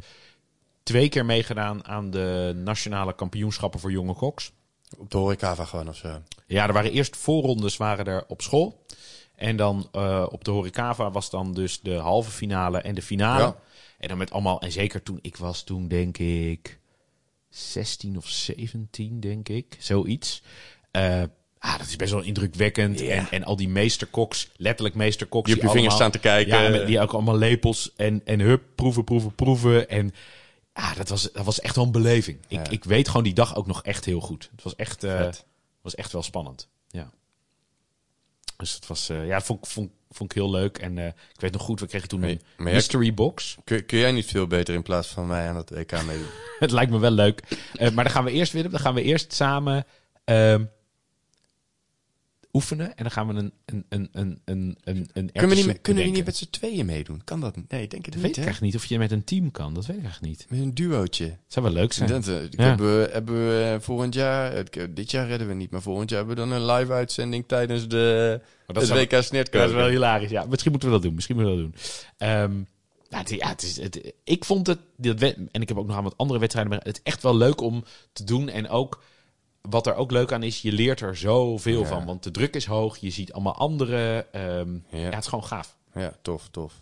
twee 0.84 1.10
keer 1.10 1.26
meegedaan 1.26 1.86
aan 1.88 2.12
de 2.12 2.52
nationale 2.64 3.16
kampioenschappen 3.16 3.80
voor 3.80 3.92
jonge 3.92 4.14
koks. 4.14 4.52
Op 4.98 5.12
de 5.12 5.18
horecava 5.18 5.66
gewoon 5.66 5.90
of 5.90 5.96
zo? 5.96 6.22
Ja, 6.48 6.68
er 6.68 6.74
waren 6.74 6.92
eerst 6.92 7.18
voorrondes 7.18 7.78
waren 7.78 8.06
er 8.06 8.24
op 8.28 8.42
school. 8.42 8.84
En 9.40 9.56
dan 9.56 9.88
eh, 9.92 10.26
op 10.30 10.44
de 10.44 10.52
Horecava 10.52 11.12
was 11.12 11.30
dan 11.30 11.54
dus 11.54 11.82
de 11.82 11.94
halve 11.94 12.32
finale 12.32 12.78
en 12.78 12.96
de 12.96 13.02
finale. 13.02 13.44
Ja. 13.44 13.56
En 14.00 14.08
dan 14.08 14.18
met 14.18 14.32
allemaal, 14.32 14.62
en 14.62 14.72
zeker 14.72 15.04
toen, 15.04 15.20
ik 15.22 15.38
was 15.38 15.64
toen 15.64 15.88
denk 15.88 16.18
ik 16.18 16.80
16 17.50 18.18
of 18.18 18.28
17, 18.28 19.20
denk 19.20 19.50
ik, 19.50 19.76
zoiets. 19.80 20.42
Eh, 20.92 21.22
ah, 21.60 21.78
dat 21.78 21.88
is 21.88 21.96
best 21.96 22.12
wel 22.12 22.22
indrukwekkend. 22.22 23.02
En, 23.02 23.28
en 23.32 23.44
al 23.44 23.56
die 23.56 23.70
meesterkoks, 23.70 24.50
letterlijk 24.56 24.96
meesterkoks. 24.96 25.50
Je 25.50 25.56
hebt 25.56 25.66
je 25.66 25.72
vingers 25.72 25.94
allemaal- 25.94 26.10
staan 26.10 26.22
te 26.22 26.28
kijken. 26.28 26.64
Ja, 26.64 26.70
met 26.70 26.88
die 26.88 27.00
ook 27.00 27.14
allemaal 27.14 27.38
lepels 27.38 27.94
en, 27.96 28.22
en 28.26 28.40
hup, 28.40 28.64
proeven, 28.76 29.04
proeven, 29.04 29.36
proeven. 29.36 29.90
En 29.90 30.12
ah, 30.80 30.96
dat, 30.96 31.10
was, 31.10 31.32
dat 31.32 31.46
was 31.46 31.60
echt 31.60 31.76
wel 31.76 31.86
een 31.86 31.92
beleving. 31.92 32.40
Ja. 32.48 32.60
Ik, 32.62 32.68
ik 32.72 32.84
weet 32.84 33.08
gewoon 33.08 33.24
die 33.24 33.34
dag 33.34 33.56
ook 33.56 33.68
nog 33.68 33.84
echt 33.84 34.06
heel 34.06 34.20
goed. 34.20 34.50
Het 34.52 34.64
was 34.64 34.76
echt, 34.76 35.00
Vet. 35.00 35.46
was 35.82 35.96
echt 35.96 36.12
wel 36.12 36.24
spannend. 36.24 36.68
Ja. 36.88 37.10
Dus 38.58 38.74
het 38.74 38.88
was, 38.88 39.10
eh, 39.10 39.28
ja, 39.28 39.42
vond, 39.42 39.60
ik- 39.66 39.72
vond, 39.72 39.92
vond 40.12 40.32
ik 40.32 40.38
heel 40.38 40.50
leuk. 40.50 40.78
En 40.78 40.98
eh, 40.98 41.06
ik 41.08 41.42
weet 41.42 41.52
nog 41.52 41.62
goed, 41.62 41.80
we 41.80 41.88
kregen 41.88 42.08
toen 42.08 42.24
een 42.24 42.42
maar 42.58 42.74
mystery 42.74 43.14
box. 43.14 43.58
Kun, 43.64 43.86
kun 43.86 43.98
jij 44.00 44.12
niet 44.12 44.26
veel 44.26 44.48
beter 44.48 44.74
in 44.74 44.84
plaats 44.84 45.08
van 45.08 45.28
mij 45.28 45.48
aan 45.50 45.56
het 45.56 45.70
WK 45.70 45.92
meedoen? 46.06 46.28
het 46.60 46.72
lijkt 46.72 46.92
me 46.92 47.00
wel 47.00 47.12
leuk. 47.12 47.44
Maar 47.80 48.04
dan 48.04 48.10
gaan 48.10 48.24
we 48.24 48.32
eerst, 48.32 48.54
Willem, 48.54 48.72
dan 48.72 48.80
gaan 48.80 48.94
we 48.94 49.02
eerst 49.02 49.34
samen 49.34 49.86
ehm, 50.24 50.66
oefenen. 52.60 52.88
En 52.88 53.04
dan 53.04 53.12
gaan 53.12 53.28
we 53.28 53.34
een, 53.34 53.52
een, 53.66 53.86
een, 53.90 54.10
een, 54.12 54.40
een, 54.46 54.78
een, 54.84 55.10
een 55.14 55.32
Kunnen 55.32 55.58
we 55.58 55.64
niet, 55.64 55.82
kunnen 55.82 56.04
we 56.04 56.10
niet 56.10 56.26
met 56.26 56.36
z'n 56.38 56.50
tweeën 56.50 56.86
meedoen? 56.86 57.22
Kan 57.24 57.40
dat? 57.40 57.56
Nee, 57.68 57.82
ik 57.82 57.90
denk 57.92 58.06
het 58.06 58.14
Dat 58.14 58.24
niet, 58.24 58.36
weet 58.36 58.46
ik 58.46 58.52
echt 58.52 58.62
niet. 58.62 58.76
Of 58.76 58.86
je 58.86 58.98
met 58.98 59.12
een 59.12 59.24
team 59.24 59.52
kan, 59.52 59.74
dat 59.74 59.86
weet 59.86 59.98
ik 59.98 60.04
echt 60.04 60.22
niet. 60.22 60.46
Met 60.50 60.60
een 60.60 60.74
duootje. 60.74 61.38
Zou 61.48 61.66
wel 61.66 61.74
leuk 61.74 61.94
zijn. 61.94 62.10
Dat, 62.10 62.28
eh, 62.28 62.36
Ja. 62.50 62.64
hebben, 62.64 63.00
we, 63.02 63.10
hebben 63.12 63.36
we 63.48 63.72
eh, 63.74 63.80
volgend 63.80 64.14
jaar, 64.14 64.54
het- 64.54 64.78
dit 64.90 65.12
jaar 65.12 65.28
redden 65.28 65.48
we 65.48 65.54
niet, 65.54 65.72
maar 65.72 65.82
volgend 65.82 66.10
jaar 66.10 66.20
hebben 66.20 66.36
we 66.38 66.50
dan 66.50 66.52
een 66.62 66.66
live 66.72 66.92
uitzending 66.92 67.44
tijdens 67.48 67.88
de 67.88 68.42
Maar 68.68 68.76
het 68.76 68.86
zou- 68.86 69.00
WK 69.00 69.22
Snert 69.24 69.52
Dat 69.52 69.70
is 69.70 69.76
wel 69.76 69.88
hilarisch. 69.88 70.30
Ja, 70.30 70.46
misschien 70.50 70.72
moeten 70.72 70.90
we 70.90 70.96
dat 70.96 71.04
doen. 71.04 71.14
Misschien 71.16 71.36
moeten 71.36 71.56
we 71.56 71.62
dat 71.62 71.72
doen. 71.72 72.68
Nou, 73.10 73.24
het, 73.24 73.30
ja, 73.30 73.48
het 73.48 73.62
is, 73.64 73.78
het, 73.82 74.14
ik 74.24 74.46
vond 74.46 74.68
het, 74.68 74.80
dat 74.98 75.22
en 75.22 75.50
ik 75.62 75.68
heb 75.68 75.78
ook 75.78 75.88
nog 75.88 75.96
aan 75.98 76.04
wat 76.04 76.18
andere 76.18 76.40
wedstrijden, 76.40 76.72
maar 76.74 76.82
het 76.84 76.96
is 76.96 77.02
echt 77.04 77.24
wel 77.24 77.36
leuk 77.38 77.62
om 77.62 77.84
te 78.14 78.24
doen. 78.24 78.50
En 78.50 78.70
ook, 78.70 79.04
wat 79.70 79.88
er 79.88 79.96
ook 79.96 80.12
leuk 80.12 80.32
aan 80.32 80.44
is, 80.44 80.62
je 80.62 80.72
leert 80.72 81.02
er 81.02 81.18
zoveel 81.18 81.80
Ja. 81.82 81.88
van. 81.88 82.06
Want 82.06 82.24
de 82.24 82.32
druk 82.32 82.56
is 82.56 82.66
hoog, 82.66 82.98
je 82.98 83.10
ziet 83.10 83.34
allemaal 83.34 83.56
andere. 83.56 84.26
ehm, 84.32 84.74
ja. 84.90 84.98
Ja. 84.98 85.10
het 85.10 85.20
is 85.24 85.28
gewoon 85.28 85.46
gaaf. 85.46 85.78
Ja, 85.94 86.18
tof, 86.22 86.48
tof. 86.52 86.74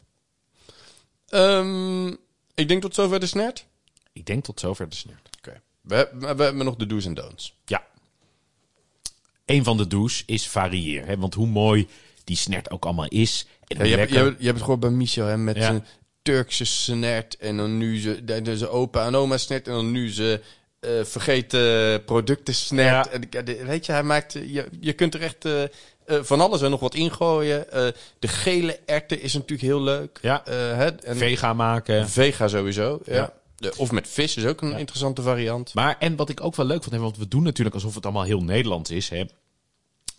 Ehm, 1.29 2.07
ik 2.55 2.67
denk 2.67 2.81
tot 2.81 2.95
zover 2.95 3.19
de 3.19 3.25
Snert. 3.25 3.65
Ik 4.13 4.25
denk 4.25 4.43
tot 4.43 4.59
zover 4.59 4.89
de 4.89 4.95
snert. 4.95 5.29
Oké. 5.37 5.61
We, 5.81 5.95
hebben- 5.95 6.19
we 6.19 6.43
hebben 6.43 6.65
nog 6.65 6.75
de 6.75 6.85
do's 6.85 7.05
en 7.05 7.13
don'ts. 7.13 7.53
Ja. 7.65 7.85
Een 9.45 9.63
van 9.63 9.77
de 9.77 9.87
do's 9.87 10.23
is 10.25 10.47
varieer. 10.47 11.05
Hè? 11.05 11.17
Want 11.17 11.33
hoe 11.33 11.47
mooi 11.47 11.87
die 12.23 12.35
snert 12.35 12.69
ook 12.71 12.85
allemaal 12.85 13.07
is. 13.07 13.45
En 13.67 13.77
Ja, 13.77 13.83
je, 13.83 13.97
hebt, 13.97 14.11
je, 14.11 14.17
hebt, 14.17 14.29
je 14.39 14.43
hebt 14.43 14.53
het 14.55 14.61
gehoord 14.63 14.79
bij 14.79 14.89
Michel, 14.89 15.25
hè, 15.25 15.37
met 15.37 15.55
zijn 15.57 15.85
Turkse 16.21 16.65
snert 16.65 17.37
en 17.37 17.57
dan 17.57 17.77
nu 17.77 17.99
ze, 17.99 18.23
de, 18.23 18.41
de, 18.41 18.57
zijn 18.57 18.69
opa 18.69 19.05
en 19.05 19.15
oma 19.15 19.37
snert 19.37 19.67
en 19.67 19.73
dan 19.73 19.91
nu 19.91 20.11
ze 20.11 20.41
vergeten 21.03 22.03
producten 22.03 22.53
snert. 22.55 23.09
Ja. 23.11 23.19
En, 23.41 23.65
weet 23.65 23.85
je, 23.85 23.91
hij 23.91 24.03
maakt, 24.03 24.35
eh, 24.35 24.53
je, 24.53 24.67
je 24.79 24.93
kunt 24.93 25.13
er 25.13 25.21
echt 25.21 25.45
eh, 25.45 25.63
eh, 25.63 25.69
van 26.05 26.41
alles 26.41 26.61
en 26.61 26.69
nog 26.69 26.79
wat 26.79 26.95
ingooien. 26.95 27.71
Eh, 27.71 27.87
de 28.19 28.27
gele 28.27 28.79
erwten 28.85 29.21
is 29.21 29.33
natuurlijk 29.33 29.61
heel 29.61 29.81
leuk. 29.81 30.19
Ja. 30.21 30.45
Eh, 30.45 30.53
hè, 30.53 30.85
en 30.91 31.17
Vega 31.17 31.53
maken. 31.53 32.09
vega 32.09 32.47
sowieso, 32.47 32.99
ja. 33.05 33.33
Of 33.77 33.91
met 33.91 34.07
vis 34.07 34.37
is 34.37 34.45
ook 34.45 34.61
een 34.61 34.69
Ja. 34.69 34.77
interessante 34.77 35.21
variant. 35.21 35.73
Maar 35.73 35.95
en 35.99 36.15
wat 36.15 36.29
ik 36.29 36.43
ook 36.43 36.55
wel 36.55 36.65
leuk 36.65 36.83
vond, 36.83 36.95
hè, 36.95 37.01
want 37.01 37.17
we 37.17 37.27
doen 37.27 37.43
natuurlijk 37.43 37.75
alsof 37.75 37.95
het 37.95 38.03
allemaal 38.03 38.23
heel 38.23 38.43
Nederlands 38.43 38.89
is. 38.91 39.09
Hè. 39.09 39.23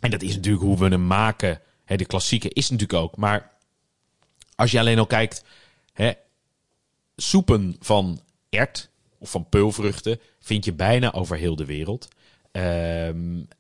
En 0.00 0.10
dat 0.10 0.22
is 0.22 0.34
natuurlijk 0.36 0.64
hoe 0.64 0.78
we 0.78 0.88
hem 0.88 1.06
maken. 1.06 1.60
Hè, 1.84 1.96
de 1.96 2.04
klassieke 2.06 2.48
is 2.48 2.70
natuurlijk 2.70 2.98
ook. 3.02 3.16
Maar 3.16 3.50
als 4.54 4.70
je 4.70 4.78
alleen 4.78 4.98
al 4.98 5.06
kijkt, 5.06 5.42
hè, 5.92 6.12
soepen 7.16 7.76
van 7.80 8.20
ert 8.50 8.88
of 9.18 9.30
van 9.30 9.48
peulvruchten 9.48 10.20
vind 10.40 10.64
je 10.64 10.72
bijna 10.72 11.12
over 11.12 11.36
heel 11.36 11.56
de 11.56 11.64
wereld. 11.64 12.08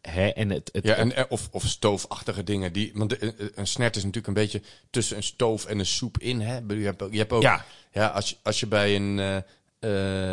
Hè, 0.00 0.28
en 0.28 0.50
het, 0.50 0.68
het, 0.72 0.84
Ja, 0.84 0.94
en, 0.94 1.16
eh, 1.16 1.24
of, 1.28 1.48
of 1.52 1.64
stoofachtige 1.66 2.44
dingen. 2.44 2.72
Die, 2.72 2.90
want 2.94 3.10
de- 3.10 3.18
eh, 3.18 3.46
een 3.54 3.66
snert 3.66 3.96
is 3.96 4.00
natuurlijk 4.04 4.26
een 4.26 4.42
beetje 4.42 4.62
tussen 4.90 5.16
een 5.16 5.22
stoof 5.22 5.64
en 5.64 5.78
een 5.78 5.86
soep 5.86 6.18
in. 6.18 6.40
Hè? 6.40 6.56
Ik 6.56 6.64
Je 6.70 6.84
hebt 6.84 7.02
ook, 7.02 7.12
je 7.12 7.18
hebt 7.18 7.32
ook 7.32 7.42
Ja. 7.42 7.64
ja, 7.92 8.06
als, 8.06 8.28
je, 8.30 8.36
als 8.42 8.60
je 8.60 8.66
bij 8.66 8.96
een, 8.96 9.18
eh, 9.18 9.36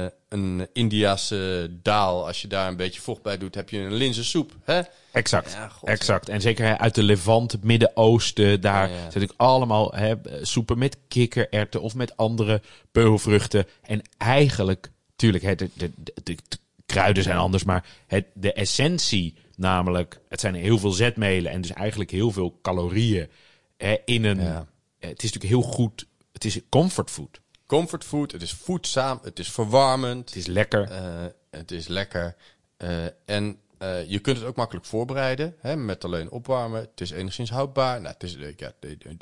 eh, 0.03 0.11
een 0.29 0.67
Indiase 0.73 1.69
daal, 1.81 2.25
als 2.27 2.41
je 2.41 2.47
daar 2.47 2.67
een 2.67 2.75
beetje 2.75 3.01
vocht 3.01 3.21
bij 3.21 3.37
doet, 3.37 3.55
heb 3.55 3.69
je 3.69 3.77
een 3.77 3.93
linzensoep. 3.93 4.51
Hè? 4.63 4.81
Exact, 5.11 5.51
Ja, 5.51 5.67
god, 5.67 5.89
exact. 5.89 6.29
En 6.29 6.41
zeker 6.41 6.77
uit 6.77 6.95
de 6.95 7.03
Levant, 7.03 7.51
het 7.51 7.63
Midden-Oosten, 7.63 8.61
daar 8.61 8.81
Ja, 8.87 8.93
zijn 8.93 9.03
natuurlijk 9.03 9.33
allemaal 9.37 9.91
hè, 9.93 10.13
soepen 10.41 10.77
met 10.77 10.97
kikkererwten 11.07 11.81
of 11.81 11.95
met 11.95 12.17
andere 12.17 12.61
peulvruchten. 12.91 13.65
En 13.81 14.01
eigenlijk, 14.17 14.91
tuurlijk, 15.25 15.43
hè, 15.43 15.55
de, 15.55 15.69
de, 15.73 15.91
de, 16.23 16.23
de 16.23 16.57
kruiden 16.85 17.23
zijn 17.23 17.37
anders, 17.37 17.63
maar 17.63 17.85
het, 18.07 18.25
de 18.33 18.53
essentie, 18.53 19.35
namelijk, 19.55 20.19
het 20.29 20.39
zijn 20.39 20.55
heel 20.55 20.77
veel 20.77 20.91
zetmelen 20.91 21.51
en 21.51 21.61
dus 21.61 21.71
eigenlijk 21.71 22.11
heel 22.11 22.31
veel 22.31 22.59
calorieën 22.61 23.29
hè, 23.77 23.97
in 24.05 24.23
een. 24.23 24.39
Ja. 24.41 24.67
Het 24.99 25.23
is 25.23 25.33
natuurlijk 25.33 25.61
heel 25.63 25.71
goed, 25.73 26.07
het 26.31 26.45
is 26.45 26.59
comfortfood. 26.69 27.41
Comfortfood, 27.65 28.31
het 28.31 28.41
is 28.41 28.51
voedzaam, 28.53 29.19
het 29.23 29.39
is 29.39 29.51
verwarmend, 29.51 30.29
Het 30.29 30.37
is 30.37 30.45
lekker. 30.47 30.83
eh, 30.91 31.25
het 31.49 31.71
is 31.71 31.87
lekker. 31.87 32.35
eh, 32.77 33.05
en 33.25 33.59
eh, 33.77 34.09
je 34.09 34.19
kunt 34.19 34.37
het 34.37 34.45
ook 34.45 34.55
makkelijk 34.55 34.85
voorbereiden, 34.85 35.55
hè, 35.59 35.75
met 35.75 36.03
alleen 36.03 36.29
opwarmen. 36.31 36.79
Het 36.81 37.01
is 37.01 37.11
enigszins 37.11 37.49
houdbaar. 37.49 38.01
Nou, 38.01 38.13
het 38.13 38.23
is, 38.23 38.35
eh, 38.37 38.55
ja, 38.55 38.71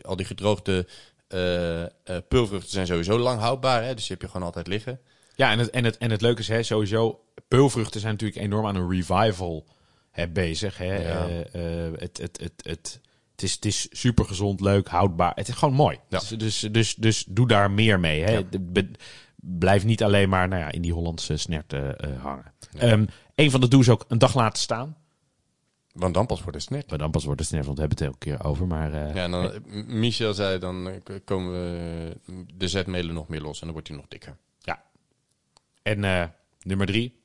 al 0.01 0.15
die 0.15 0.25
gedroogde 0.25 0.87
eh 1.27 1.83
eh 1.83 1.89
pulvruchten 2.27 2.69
zijn 2.71 2.87
sowieso 2.87 3.17
lang 3.19 3.39
houdbaar, 3.39 3.83
hè, 3.83 3.93
dus 3.93 4.07
die 4.07 4.11
heb 4.11 4.21
je 4.21 4.27
gewoon 4.31 4.45
altijd 4.47 4.67
liggen. 4.67 4.99
Ja, 5.35 5.51
en 5.51 5.59
het, 5.59 5.69
en 5.69 5.83
het, 5.83 5.97
en 5.97 6.11
het 6.11 6.21
leuke 6.21 6.39
is 6.41 6.47
hè, 6.47 6.63
sowieso, 6.63 7.19
peulvruchten 7.47 7.99
zijn 7.99 8.11
natuurlijk 8.13 8.41
enorm 8.41 8.65
aan 8.65 8.75
een 8.75 8.89
revival 8.89 9.65
hè, 10.11 10.27
bezig. 10.27 10.77
Hè. 10.77 10.95
Ja. 10.95 11.27
Eh, 11.27 11.85
eh, 11.85 11.93
het, 11.97 12.17
het, 12.17 12.39
het, 12.41 12.53
het, 12.57 12.99
het, 13.31 13.43
is, 13.43 13.53
het 13.53 13.65
is 13.65 13.87
super 13.91 14.25
gezond, 14.25 14.61
leuk, 14.61 14.87
houdbaar. 14.87 15.31
Het 15.35 15.47
is 15.47 15.55
gewoon 15.55 15.73
mooi. 15.73 15.99
Ja. 16.09 16.19
Dus, 16.19 16.29
dus, 16.29 16.59
dus, 16.71 16.95
dus 16.95 17.25
doe 17.29 17.47
daar 17.47 17.71
meer 17.71 17.99
mee. 17.99 18.23
Hè. 18.23 18.31
Ja. 18.31 18.41
De- 18.49 18.59
be- 18.59 18.91
blijf 19.35 19.85
niet 19.85 20.03
alleen 20.03 20.29
maar 20.29 20.47
nou 20.47 20.61
ja, 20.61 20.71
in 20.71 20.81
die 20.81 20.93
Hollandse 20.93 21.37
snert 21.37 21.73
eh, 21.73 21.89
eh, 21.89 22.21
hangen. 22.21 22.53
Ehm, 22.77 23.05
een 23.35 23.51
van 23.51 23.61
de 23.61 23.67
do's 23.67 23.89
ook 23.89 24.05
een 24.07 24.17
dag 24.17 24.35
laten 24.35 24.61
staan. 24.61 24.97
Want 25.93 26.13
dan 26.13 26.25
pas 26.25 26.39
wordt 26.41 26.55
het 26.55 26.63
snert. 26.65 26.89
Maar 26.89 26.97
dan 26.99 27.11
pas 27.11 27.23
wordt 27.25 27.39
het 27.39 27.49
snert, 27.49 27.65
want 27.65 27.77
we 27.77 27.83
hebben 27.85 28.05
het 28.05 28.13
elke 28.13 28.25
keer 28.25 28.45
over. 28.49 28.67
Maar 28.67 28.93
eh, 28.93 29.15
Ja, 29.15 29.23
en 29.23 29.31
dan, 29.31 29.51
Michel 29.87 30.33
zei 30.33 30.59
dan 30.59 30.89
eh, 30.89 31.15
komen 31.25 31.51
we 31.51 32.17
de 32.55 32.67
zetmelen 32.67 33.13
nog 33.13 33.27
meer 33.27 33.41
los 33.41 33.53
en 33.59 33.63
dan 33.63 33.71
wordt 33.71 33.87
hij 33.87 33.97
nog 33.97 34.05
dikker. 34.07 34.37
En 35.83 36.03
eh, 36.03 36.23
nummer 36.61 36.87
drie, 36.87 37.21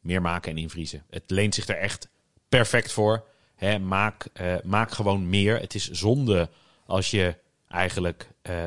meer 0.00 0.20
maken 0.20 0.50
en 0.50 0.58
invriezen. 0.58 1.04
Het 1.10 1.22
leent 1.26 1.54
zich 1.54 1.66
er 1.66 1.76
echt 1.78 2.08
perfect 2.48 2.92
voor. 2.92 3.24
Hè, 3.54 3.78
maak, 3.78 4.28
eh, 4.32 4.54
maak 4.64 4.90
gewoon 4.90 5.28
meer. 5.28 5.60
Het 5.60 5.74
is 5.74 5.90
zonde 5.90 6.48
als 6.86 7.10
je 7.10 7.34
eigenlijk 7.68 8.28
eh 8.42 8.66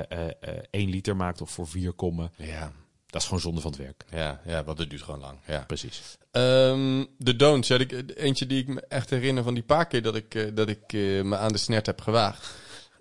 één 0.70 0.90
liter 0.90 1.16
maakt 1.16 1.42
of 1.42 1.50
voor 1.52 1.68
vier 1.68 1.92
kommen. 1.92 2.32
Ja, 2.36 2.72
Dat 3.06 3.22
is 3.22 3.28
gewoon 3.28 3.42
zonde 3.42 3.62
van 3.62 3.72
het 3.72 3.80
werk. 3.80 4.06
ja, 4.10 4.42
ja 4.46 4.64
want 4.64 4.78
het 4.78 4.90
duurt 4.90 5.02
gewoon 5.02 5.20
lang. 5.20 5.40
Ja. 5.46 5.64
Precies. 5.68 6.18
Ehm, 6.32 7.06
de 7.18 7.36
don'ts, 7.36 7.68
ja, 7.68 7.78
ik, 7.78 8.16
eentje 8.16 8.48
die 8.48 8.62
ik 8.62 8.68
me 8.68 8.82
echt 8.82 9.10
herinner 9.10 9.44
van 9.44 9.54
die 9.54 9.64
paar 9.64 9.88
keer 9.88 10.02
dat 10.02 10.16
ik, 10.16 10.56
dat 10.56 10.70
ik 10.70 10.92
me 11.24 11.38
aan 11.38 11.52
de 11.52 11.58
snert 11.58 11.86
heb 11.86 12.02
gewaagd. 12.02 12.56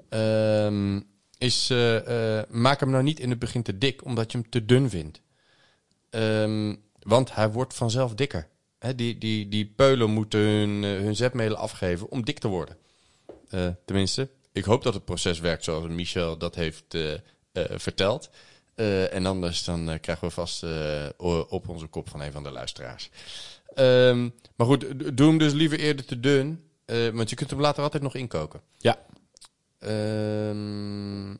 Ehm, 0.09 1.01
is, 1.39 1.69
maak 2.49 2.81
hem 2.81 2.91
nou 2.91 3.03
niet 3.03 3.21
in 3.21 3.31
het 3.31 3.39
begin 3.39 3.63
te 3.63 3.79
dik, 3.79 4.05
omdat 4.05 4.33
je 4.33 4.39
hem 4.39 4.51
te 4.51 4.65
dun 4.65 4.91
vindt. 4.91 5.21
Ehm, 6.11 6.75
want 7.03 7.35
hij 7.35 7.51
wordt 7.51 7.75
vanzelf 7.75 8.15
dikker. 8.15 8.49
Die, 8.97 9.19
die, 9.19 9.49
die 9.49 9.73
peulen 9.77 10.11
moeten 10.11 10.41
hun, 10.41 10.85
eh, 10.85 10.91
hun 10.91 11.17
zetmelen 11.17 11.59
afgeven 11.59 12.11
om 12.11 12.25
dik 12.25 12.39
te 12.39 12.49
worden. 12.49 12.77
Eh, 13.49 13.69
tenminste, 13.85 14.29
ik 14.53 14.65
hoop 14.65 14.83
dat 14.83 14.95
het 14.95 15.05
proces 15.05 15.41
werkt 15.41 15.65
zoals 15.65 15.87
Michel 15.89 16.39
dat 16.39 16.55
heeft 16.55 16.95
eh, 16.95 17.13
verteld. 17.71 18.31
En 19.11 19.27
anders 19.27 19.65
dan 19.65 19.99
krijgen 20.01 20.29
we 20.29 20.35
vast 20.35 20.65
op 21.49 21.69
onze 21.69 21.87
kop 21.87 22.09
van 22.09 22.21
een 22.21 22.33
van 22.33 22.43
de 22.43 22.51
luisteraars. 22.51 23.11
Ehm, 23.75 24.29
maar 24.57 24.67
goed, 24.67 25.17
doe 25.17 25.29
hem 25.29 25.39
dus 25.39 25.53
liever 25.53 25.79
eerder 25.79 26.05
te 26.05 26.21
dun. 26.21 26.65
want 27.13 27.31
je 27.31 27.37
kunt 27.37 27.51
hem 27.51 27.61
later 27.61 27.83
altijd 27.83 28.03
nog 28.03 28.15
inkoken. 28.15 28.61
Ja. 28.79 28.99
Ehm, 29.79 31.33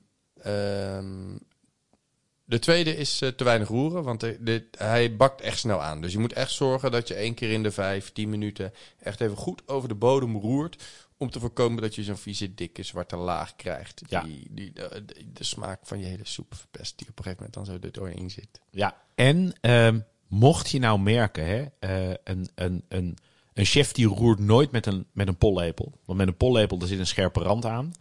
de 2.51 2.59
tweede 2.59 2.97
is 2.97 3.21
eh, 3.21 3.29
te 3.29 3.45
weinig 3.45 3.69
roeren, 3.69 4.03
want 4.03 4.21
de, 4.21 4.37
de- 4.41 4.69
hij 4.79 5.17
bakt 5.17 5.41
echt 5.41 5.59
snel 5.59 5.83
aan. 5.83 6.01
Dus 6.01 6.13
je 6.13 6.19
moet 6.19 6.33
echt 6.33 6.51
zorgen 6.53 6.91
dat 6.91 7.09
je 7.09 7.15
één 7.15 7.35
keer 7.35 7.51
in 7.51 7.63
de 7.63 7.71
vijf, 7.71 8.13
tien 8.13 8.29
minuten 8.31 8.73
echt 8.99 9.21
even 9.21 9.37
goed 9.37 9.63
over 9.69 9.89
de 9.89 9.95
bodem 9.95 10.37
roert. 10.37 10.83
Om 11.17 11.31
te 11.31 11.41
voorkomen 11.41 11.83
dat 11.83 11.95
je 11.95 12.03
zo'n 12.03 12.17
vieze, 12.17 12.55
dikke, 12.55 12.83
zwarte 12.83 13.17
laag 13.17 13.57
krijgt. 13.57 14.03
Ja. 14.09 14.23
Die, 14.23 14.47
die 14.51 14.73
de, 14.73 15.03
de, 15.07 15.15
de 15.33 15.45
smaak 15.45 15.81
van 15.83 15.99
je 15.99 16.05
hele 16.07 16.27
soep 16.27 16.55
verpest. 16.55 16.99
Die 16.99 17.09
op 17.09 17.19
een 17.19 17.25
gegeven 17.25 17.45
moment 17.47 17.55
dan 17.67 17.75
zo 17.77 17.87
er 17.87 17.93
doorheen 17.93 18.31
zit. 18.31 18.61
Ja, 18.71 18.97
en 19.15 19.53
ehm, 19.61 20.01
mocht 20.29 20.71
je 20.71 20.79
nou 20.79 20.99
merken, 21.01 21.47
hè, 21.47 21.65
eh, 21.79 22.17
een, 22.25 22.49
een, 22.55 22.85
een, 22.89 23.17
een 23.55 23.65
chef 23.65 23.93
die 23.93 24.07
roert 24.07 24.39
nooit 24.39 24.71
met 24.71 24.87
een, 24.87 25.07
met 25.13 25.29
een 25.29 25.37
pollepel. 25.37 25.93
Want 26.05 26.19
met 26.19 26.29
een 26.29 26.37
pollepel 26.37 26.79
daar 26.79 26.89
zit 26.89 26.99
een 26.99 27.07
scherpe 27.07 27.41
rand 27.41 27.65
aan. 27.67 27.93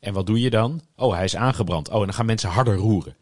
En 0.00 0.12
wat 0.12 0.26
doe 0.26 0.40
je 0.40 0.50
dan? 0.50 0.80
Oh, 0.96 1.14
hij 1.14 1.24
is 1.24 1.36
aangebrand. 1.36 1.88
Oh, 1.88 1.94
en 2.00 2.04
dan 2.06 2.14
gaan 2.14 2.26
mensen 2.26 2.50
harder 2.50 2.76
roeren. 2.76 3.16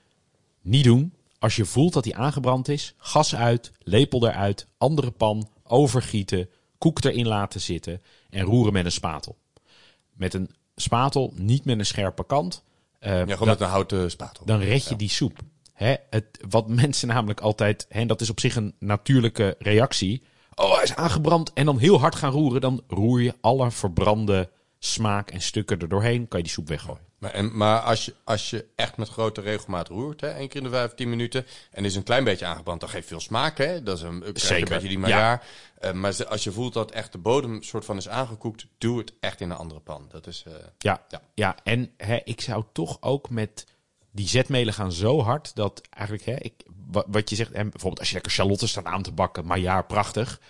Niet 0.66 0.84
doen. 0.84 1.12
Als 1.38 1.56
je 1.56 1.64
voelt 1.64 1.92
dat 1.92 2.04
hij 2.04 2.14
aangebrand 2.14 2.68
is, 2.68 2.94
gas 2.98 3.34
uit, 3.34 3.72
lepel 3.78 4.26
eruit, 4.28 4.66
andere 4.78 5.10
pan, 5.10 5.48
overgieten, 5.62 6.48
koek 6.78 7.04
erin 7.04 7.26
laten 7.26 7.60
zitten 7.60 8.02
en 8.30 8.44
roeren 8.44 8.72
met 8.72 8.84
een 8.84 8.92
spatel. 8.92 9.36
Met 10.12 10.34
een 10.34 10.50
spatel, 10.76 11.32
niet 11.36 11.64
met 11.64 11.78
een 11.78 11.86
scherpe 11.86 12.26
kant. 12.26 12.62
Eh, 12.98 13.12
Ja, 13.12 13.24
gewoon 13.32 13.48
met 13.48 13.60
een 13.60 13.66
houten 13.68 14.10
spatel. 14.10 14.46
dan 14.46 14.60
red 14.60 14.88
je 14.88 14.96
die 14.96 15.08
soep. 15.08 15.38
Hè, 15.72 15.94
het, 16.10 16.24
wat 16.48 16.68
mensen 16.68 17.08
namelijk 17.08 17.40
altijd, 17.40 17.86
hè, 17.88 18.00
en 18.00 18.06
dat 18.06 18.20
is 18.20 18.30
op 18.30 18.40
zich 18.40 18.56
een 18.56 18.74
natuurlijke 18.78 19.54
reactie. 19.58 20.22
Oh, 20.54 20.74
hij 20.74 20.82
is 20.82 20.94
aangebrand 20.94 21.52
en 21.52 21.64
dan 21.64 21.78
heel 21.78 22.00
hard 22.00 22.14
gaan 22.14 22.32
roeren. 22.32 22.60
Dan 22.60 22.82
roer 22.88 23.22
je 23.22 23.34
alle 23.40 23.70
verbrande 23.70 24.50
smaak 24.92 25.30
en 25.30 25.40
stukken 25.40 25.78
er 25.78 25.88
doorheen. 25.88 26.28
Kan 26.28 26.38
je 26.38 26.44
die 26.44 26.54
soep 26.54 26.68
weggooien. 26.68 27.04
Maar, 27.18 27.30
en, 27.30 27.56
maar 27.56 27.80
als, 27.80 28.04
je, 28.04 28.14
als 28.24 28.50
je 28.50 28.66
echt 28.76 28.96
met 28.96 29.08
grote 29.08 29.40
regelmaat 29.40 29.88
roert, 29.88 30.20
hè, 30.20 30.28
één 30.28 30.48
keer 30.48 30.56
in 30.56 30.62
de 30.66 30.70
vijf, 30.72 30.94
tien 30.94 31.08
minuten, 31.08 31.46
en 31.70 31.84
is 31.84 31.96
een 31.96 32.02
klein 32.02 32.24
beetje 32.24 32.46
aangebrand, 32.46 32.80
dan 32.80 32.88
geeft 32.88 33.08
veel 33.08 33.20
smaak. 33.20 33.58
Hè? 33.58 33.82
Dat 33.82 33.96
is 33.96 34.02
een, 34.02 34.24
Zeker, 34.34 34.62
een 34.62 34.68
beetje 34.68 34.88
die 34.88 34.98
maar 34.98 35.08
ja. 35.10 35.42
Eh, 35.78 35.92
maar 35.92 36.26
als 36.26 36.44
je 36.44 36.52
voelt 36.52 36.72
dat 36.72 36.90
echt 36.90 37.12
de 37.12 37.18
bodem 37.18 37.62
soort 37.62 37.84
van 37.84 37.96
is 37.96 38.08
aangekoekt, 38.08 38.66
doe 38.78 38.98
het 38.98 39.12
echt 39.20 39.40
in 39.40 39.50
een 39.50 39.56
andere 39.56 39.80
pan. 39.80 40.06
Dat 40.08 40.26
is, 40.26 40.44
eh, 40.46 40.52
Ja, 40.78 41.04
Ja. 41.08 41.20
ja. 41.34 41.56
en 41.64 41.90
hè, 41.96 42.18
ik 42.24 42.40
zou 42.40 42.64
toch 42.72 42.96
ook 43.00 43.30
met 43.30 43.66
die 44.10 44.28
zetmelen 44.28 44.74
gaan 44.74 44.92
zo 44.92 45.22
hard 45.22 45.54
dat 45.54 45.80
eigenlijk, 45.90 46.26
hè, 46.26 46.34
ik, 46.34 46.52
wa- 46.90 47.04
wat 47.06 47.30
je 47.30 47.36
zegt, 47.36 47.52
hè, 47.54 47.62
bijvoorbeeld 47.62 47.98
als 47.98 48.08
je 48.08 48.14
lekker 48.14 48.32
charlotte 48.32 48.66
staat 48.66 48.84
aan 48.84 49.02
te 49.02 49.12
bakken, 49.12 49.46
maar 49.46 49.58
ja, 49.58 49.82
prachtig. 49.82 50.40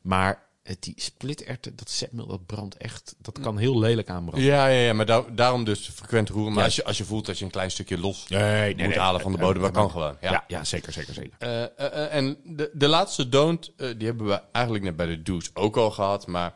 Maar 0.00 0.43
die 0.80 0.94
splitterten, 0.96 1.76
dat 1.76 1.90
zetmeel, 1.90 2.26
dat 2.26 2.46
brandt 2.46 2.76
echt, 2.76 3.14
dat 3.18 3.40
kan 3.40 3.58
heel 3.58 3.78
lelijk 3.78 4.08
aanbranden. 4.08 4.44
ja, 4.44 4.66
ja, 4.66 4.80
ja, 4.80 4.92
maar 4.92 5.06
daar- 5.06 5.34
daarom 5.34 5.64
dus 5.64 5.88
frequent 5.94 6.28
roeren. 6.28 6.48
Maar 6.52 6.58
Ja. 6.60 6.64
als, 6.64 6.76
je, 6.76 6.84
als 6.84 6.98
je 6.98 7.04
voelt 7.04 7.26
dat 7.26 7.38
je 7.38 7.44
een 7.44 7.50
klein 7.50 7.70
stukje 7.70 7.98
los 7.98 8.28
Nee, 8.28 8.76
moet 8.76 8.94
halen 8.94 9.20
van 9.20 9.32
de 9.32 9.38
bodem, 9.38 9.62
dat 9.62 9.70
kan 9.72 9.90
gewoon. 9.90 10.16
Ja. 10.20 10.30
Ja, 10.30 10.44
ja, 10.48 10.64
zeker, 10.64 10.92
zeker, 10.92 11.14
zeker. 11.14 11.32
Eh, 11.38 11.62
eh, 11.62 11.68
eh, 11.78 12.14
en 12.14 12.36
de, 12.44 12.70
de 12.72 12.88
laatste 12.88 13.28
don't, 13.28 13.72
eh, 13.76 13.88
die 13.96 14.06
hebben 14.06 14.26
we 14.26 14.40
eigenlijk 14.52 14.84
net 14.84 14.96
bij 14.96 15.06
de 15.06 15.22
do's 15.22 15.50
ook 15.54 15.76
al 15.76 15.90
gehad. 15.90 16.26
Maar 16.26 16.54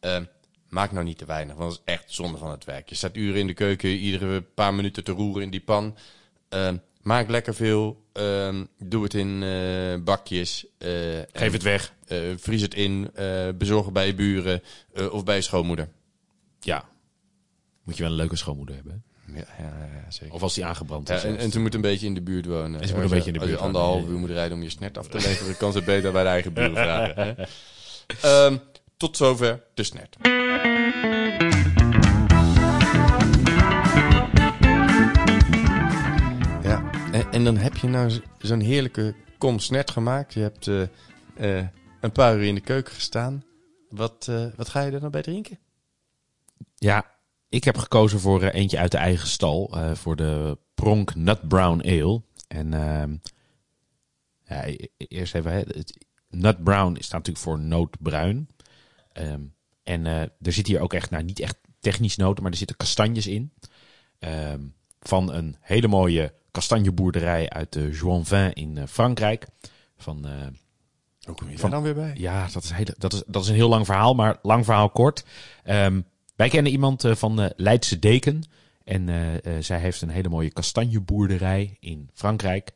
eh, 0.00 0.16
maak 0.68 0.92
nou 0.92 1.04
niet 1.04 1.18
te 1.18 1.24
weinig, 1.24 1.56
want 1.56 1.70
dat 1.70 1.80
is 1.86 1.92
echt 1.94 2.04
zonde 2.06 2.38
van 2.38 2.50
het 2.50 2.64
werk. 2.64 2.88
Je 2.88 2.94
staat 2.94 3.16
uren 3.16 3.40
in 3.40 3.46
de 3.46 3.54
keuken, 3.54 3.88
iedere 3.90 4.40
paar 4.42 4.74
minuten 4.74 5.04
te 5.04 5.12
roeren 5.12 5.42
in 5.42 5.50
die 5.50 5.60
pan. 5.60 5.96
Eh, 6.48 6.68
maak 7.02 7.28
lekker 7.28 7.54
veel. 7.54 8.08
eh, 8.12 8.60
doe 8.78 9.02
het 9.02 9.14
in 9.14 9.42
eh, 9.42 9.94
bakjes. 10.04 10.66
eh, 10.78 10.90
Geef 11.32 11.52
het 11.52 11.62
weg. 11.62 11.92
Eh, 12.10 12.18
vries 12.36 12.62
het 12.62 12.74
in. 12.74 13.10
eh 13.14 13.48
bezorg 13.54 13.84
het 13.84 13.92
bij 13.94 14.06
je 14.06 14.14
buren 14.14 14.62
eh, 14.94 15.12
of 15.12 15.24
bij 15.24 15.36
je 15.36 15.42
schoonmoeder. 15.42 15.88
Ja. 16.60 16.84
Moet 17.84 17.96
je 17.96 18.02
wel 18.02 18.10
een 18.12 18.16
leuke 18.18 18.36
schoonmoeder 18.36 18.74
hebben. 18.74 19.02
Ja, 19.34 19.44
ja, 19.58 19.64
ja, 20.04 20.10
zeker. 20.10 20.34
Of 20.34 20.42
als 20.42 20.54
die 20.54 20.64
aangebrand 20.64 21.08
Ja, 21.08 21.14
is. 21.14 21.24
en, 21.24 21.36
en 21.38 21.50
ze 21.50 21.60
moet 21.60 21.74
een 21.74 21.80
beetje 21.80 22.06
in 22.06 22.14
de 22.14 22.22
buurt 22.22 22.46
wonen. 22.46 22.80
En 22.80 22.88
ze 22.88 22.94
moet 22.94 23.02
een 23.02 23.08
je- 23.08 23.14
beetje 23.14 23.26
in 23.26 23.32
de 23.32 23.38
als 23.40 23.48
je 23.48 23.54
buurt 23.54 23.66
anderhalf 23.66 24.06
uur 24.08 24.18
moet 24.18 24.30
rijden 24.30 24.56
om 24.56 24.62
je 24.62 24.70
snert 24.70 24.98
af 24.98 25.06
te 25.08 25.16
leveren, 25.26 25.56
kan 25.56 25.72
ze 25.72 25.82
beter 25.82 26.12
bij 26.12 26.22
de 26.22 26.28
eigen 26.28 26.52
buren 26.52 26.72
vragen. 26.76 27.16
Hè? 27.16 27.44
Ehm, 28.46 28.56
tot 28.96 29.16
zover 29.16 29.62
de 29.74 29.82
snert. 29.82 30.16
Ja, 36.62 36.82
en, 37.12 37.24
en 37.30 37.44
dan 37.44 37.56
heb 37.56 37.76
je 37.76 37.88
nou 37.88 38.10
zo'n 38.38 38.60
heerlijke 38.60 39.14
kom 39.38 39.58
snert 39.58 39.90
gemaakt. 39.90 40.34
Je 40.34 40.40
hebt 40.40 40.66
eh, 40.68 40.82
eh, 41.58 41.66
een 42.00 42.12
paar 42.12 42.36
uur 42.36 42.44
in 42.44 42.54
de 42.54 42.60
keuken 42.60 42.94
gestaan. 42.94 43.44
Wat, 43.88 44.26
eh, 44.28 44.46
wat 44.56 44.68
ga 44.68 44.80
je 44.80 44.92
er 44.92 44.98
nou 44.98 45.10
bij 45.10 45.22
drinken? 45.22 45.58
Ja, 46.74 47.10
ik 47.48 47.64
heb 47.64 47.76
gekozen 47.76 48.20
voor 48.20 48.42
eh, 48.42 48.60
eentje 48.60 48.78
uit 48.78 48.90
de 48.90 48.98
eigen 48.98 49.28
stal. 49.28 49.70
eh, 49.74 49.94
voor 49.94 50.16
de 50.16 50.58
Pronk 50.74 51.14
Nut 51.14 51.48
Brown 51.48 51.80
Ale. 51.88 52.22
En 52.48 52.74
ehm, 52.74 53.16
ja, 54.44 54.66
e- 54.66 54.76
e- 54.96 55.04
eerst 55.08 55.34
even. 55.34 55.52
Het, 55.52 56.06
nut 56.28 56.64
Brown 56.64 56.94
staat 56.94 57.12
natuurlijk 57.26 57.44
voor 57.44 57.58
nootbruin. 57.58 58.48
Ehm, 59.12 59.42
en 59.82 60.06
er 60.06 60.52
zit 60.52 60.66
hier 60.66 60.80
ook 60.80 60.92
echt, 60.94 61.10
nou 61.10 61.24
niet 61.24 61.40
echt 61.40 61.56
technisch 61.80 62.16
noten, 62.16 62.42
maar 62.42 62.52
er 62.52 62.58
zitten 62.58 62.76
kastanjes 62.76 63.26
in. 63.26 63.52
Ehm, 64.18 64.60
van 65.00 65.32
een 65.32 65.56
hele 65.60 65.88
mooie 65.88 66.34
kastanjeboerderij 66.50 67.48
uit 67.48 67.72
de 67.72 67.90
Joinvin 67.90 68.52
in 68.52 68.88
Frankrijk. 68.88 69.46
Van 69.96 70.26
Hoe 71.30 71.38
kom 71.38 71.50
je 71.50 71.58
Van- 71.58 71.70
daar 71.70 71.82
dan 71.82 71.94
weer 71.94 72.04
bij? 72.04 72.14
ja, 72.16 72.48
dat 72.52 72.62
is, 72.64 72.70
hele, 72.70 72.94
dat, 72.98 73.12
is, 73.12 73.22
dat 73.26 73.42
is 73.42 73.48
een 73.48 73.54
heel 73.54 73.68
lang 73.68 73.86
verhaal, 73.86 74.14
maar 74.14 74.38
lang 74.42 74.64
verhaal 74.64 74.90
kort. 74.90 75.24
Ehm, 75.64 76.00
wij 76.36 76.48
kennen 76.48 76.72
iemand 76.72 77.04
eh, 77.04 77.14
van 77.14 77.36
de 77.36 77.52
Leidse 77.56 77.98
Deken. 77.98 78.42
En 78.84 79.08
eh, 79.08 79.34
eh, 79.56 79.62
zij 79.62 79.78
heeft 79.78 80.02
een 80.02 80.08
hele 80.10 80.28
mooie 80.28 80.50
kastanjeboerderij 80.50 81.76
in 81.80 82.10
Frankrijk. 82.14 82.72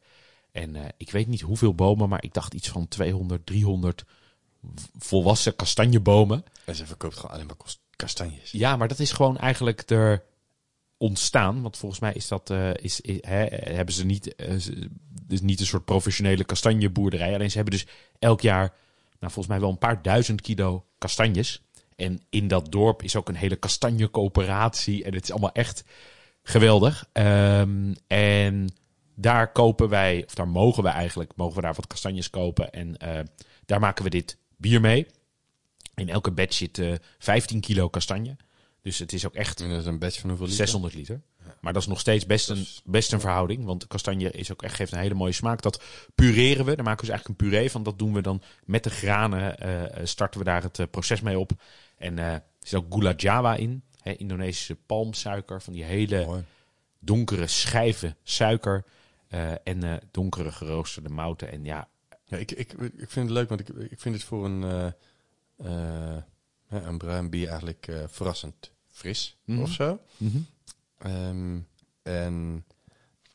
En 0.53 0.77
eh, 0.77 0.83
ik 0.97 1.11
weet 1.11 1.27
niet 1.27 1.41
hoeveel 1.41 1.75
bomen, 1.75 2.09
maar 2.09 2.23
ik 2.23 2.33
dacht 2.35 2.55
iets 2.55 2.69
van 2.69 2.89
200, 2.89 3.47
300 3.47 4.05
v- 4.75 4.85
volwassen 4.99 5.57
kastanjebomen. 5.57 6.45
En 6.65 6.75
ze 6.75 6.87
verkoopt 6.87 7.17
gewoon 7.17 7.31
alleen 7.35 7.47
maar 7.47 7.57
kastanjes. 7.97 8.51
Ja, 8.51 8.77
maar 8.77 8.89
dat 8.89 8.99
is 8.99 9.13
gewoon 9.13 9.39
eigenlijk 9.39 9.91
er 9.91 10.23
ontstaan. 11.05 11.63
Want 11.63 11.77
volgens 11.77 12.01
mij 12.01 12.13
is 12.13 12.29
dat, 12.29 12.51
eh, 12.51 12.75
is, 12.75 13.01
is- 13.01 13.19
hè, 13.21 13.45
hebben 13.51 13.95
ze 13.95 14.05
niet, 14.05 14.35
eh, 14.35 14.55
dus 15.27 15.41
niet 15.41 15.61
een 15.61 15.67
soort 15.67 15.85
professionele 15.85 16.45
kastanjeboerderij. 16.45 17.35
Alleen 17.35 17.51
ze 17.51 17.57
hebben 17.57 17.75
dus 17.75 17.87
elk 18.19 18.41
jaar, 18.41 18.69
nou 19.21 19.33
volgens 19.33 19.47
mij 19.47 19.61
wel 19.61 19.71
een 19.71 19.79
paar 19.79 20.03
duizend 20.03 20.41
kilo 20.41 20.85
kastanjes. 20.99 21.63
En 21.97 22.21
in 22.31 22.49
dat 22.49 22.73
dorp 22.73 23.03
is 23.03 23.17
ook 23.17 23.29
een 23.29 23.35
hele 23.35 23.57
kastanjecoöperatie. 23.57 25.05
En 25.05 25.15
het 25.15 25.23
is 25.25 25.31
allemaal 25.31 25.53
echt 25.53 25.85
geweldig. 26.43 27.09
Ehm, 27.13 27.95
en 28.07 28.69
daar 29.15 29.53
kopen 29.53 29.89
wij, 29.89 30.23
of 30.27 30.35
daar 30.35 30.49
mogen 30.49 30.83
we 30.83 30.89
eigenlijk, 30.89 31.33
mogen 31.37 31.57
we 31.57 31.63
daar 31.63 31.75
wat 31.75 31.87
kastanjes 31.87 32.31
kopen. 32.31 32.73
En 32.73 32.97
eh, 32.97 33.21
daar 33.67 33.81
maken 33.81 34.05
we 34.05 34.11
dit 34.11 34.39
bier 34.57 34.81
mee. 34.81 35.07
In 35.95 36.09
elke 36.09 36.31
batch 36.31 36.55
zit 36.55 36.79
eh 36.79 36.93
15 37.19 37.61
kilo 37.61 37.89
kastanje. 37.89 38.37
Dus 38.85 38.99
het 38.99 39.13
is 39.13 39.27
ook 39.27 39.35
echt 39.35 39.61
En 39.61 39.69
dat 39.71 39.81
is 39.81 39.87
een 39.87 39.99
batch 39.99 40.21
van 40.21 40.29
hoeveel 40.29 40.47
liter? 40.47 40.65
600 40.67 40.95
liter. 40.95 41.21
Maar 41.61 41.73
dat 41.73 41.83
is 41.83 41.89
nog 41.89 42.01
steeds 42.01 42.27
best 42.27 42.49
een, 42.49 42.67
best 42.85 43.13
een 43.13 43.21
verhouding. 43.21 43.65
Want 43.65 43.87
kastanje 43.87 44.31
is 44.31 44.53
ook 44.53 44.63
echt, 44.63 44.75
geeft 44.75 44.93
een 44.93 44.99
hele 44.99 45.15
mooie 45.15 45.33
smaak. 45.33 45.63
Dat 45.63 45.83
pureren 46.15 46.65
we. 46.65 46.75
Daar 46.77 46.85
maken 46.85 47.01
we 47.05 47.07
dus 47.07 47.15
eigenlijk 47.15 47.29
een 47.41 47.49
puree 47.49 47.71
van. 47.71 47.83
Dat 47.83 47.99
doen 47.99 48.13
we 48.13 48.21
dan 48.23 48.43
met 48.65 48.85
de 48.85 48.91
granen. 48.91 49.59
eh, 49.59 49.85
eh, 50.01 50.07
starten 50.07 50.39
we 50.39 50.45
daar 50.47 50.63
het 50.63 50.79
eh, 50.79 50.87
proces 50.91 51.21
mee 51.21 51.39
op. 51.39 51.51
En 51.97 52.19
eh, 52.19 52.33
er 52.33 52.43
zit 52.61 52.79
ook 52.79 52.95
gula 52.95 53.13
jawa 53.17 53.55
in. 53.57 53.83
Hè, 54.01 54.13
Indonesische 54.13 54.75
palmsuiker. 54.75 55.63
Van 55.63 55.73
die 55.73 55.85
hele 55.85 56.25
Mooi. 56.27 56.45
donkere 56.99 57.47
schijven 57.47 58.17
suiker. 58.23 58.85
en 59.65 60.01
donkere 60.11 60.53
geroosterde 60.53 61.09
mouten. 61.09 61.51
En 61.53 61.65
ja, 61.65 61.89
Ja, 62.25 62.37
ik, 62.37 62.51
ik, 62.51 62.73
ik 62.73 63.11
vind 63.11 63.27
het 63.29 63.31
leuk, 63.31 63.49
want 63.49 63.61
ik, 63.61 63.69
ik 63.69 64.01
vind 64.01 64.15
het 64.15 64.25
voor 64.25 64.45
een, 64.45 64.93
een 66.69 66.99
bruin 66.99 67.31
bier 67.31 67.49
eigenlijk 67.49 67.93
verrassend 68.07 68.73
fris 68.95 69.37
Mhm. 69.45 69.61
of 69.63 69.71
zo. 69.73 70.01
Ehm, 70.99 71.59
en 72.03 72.65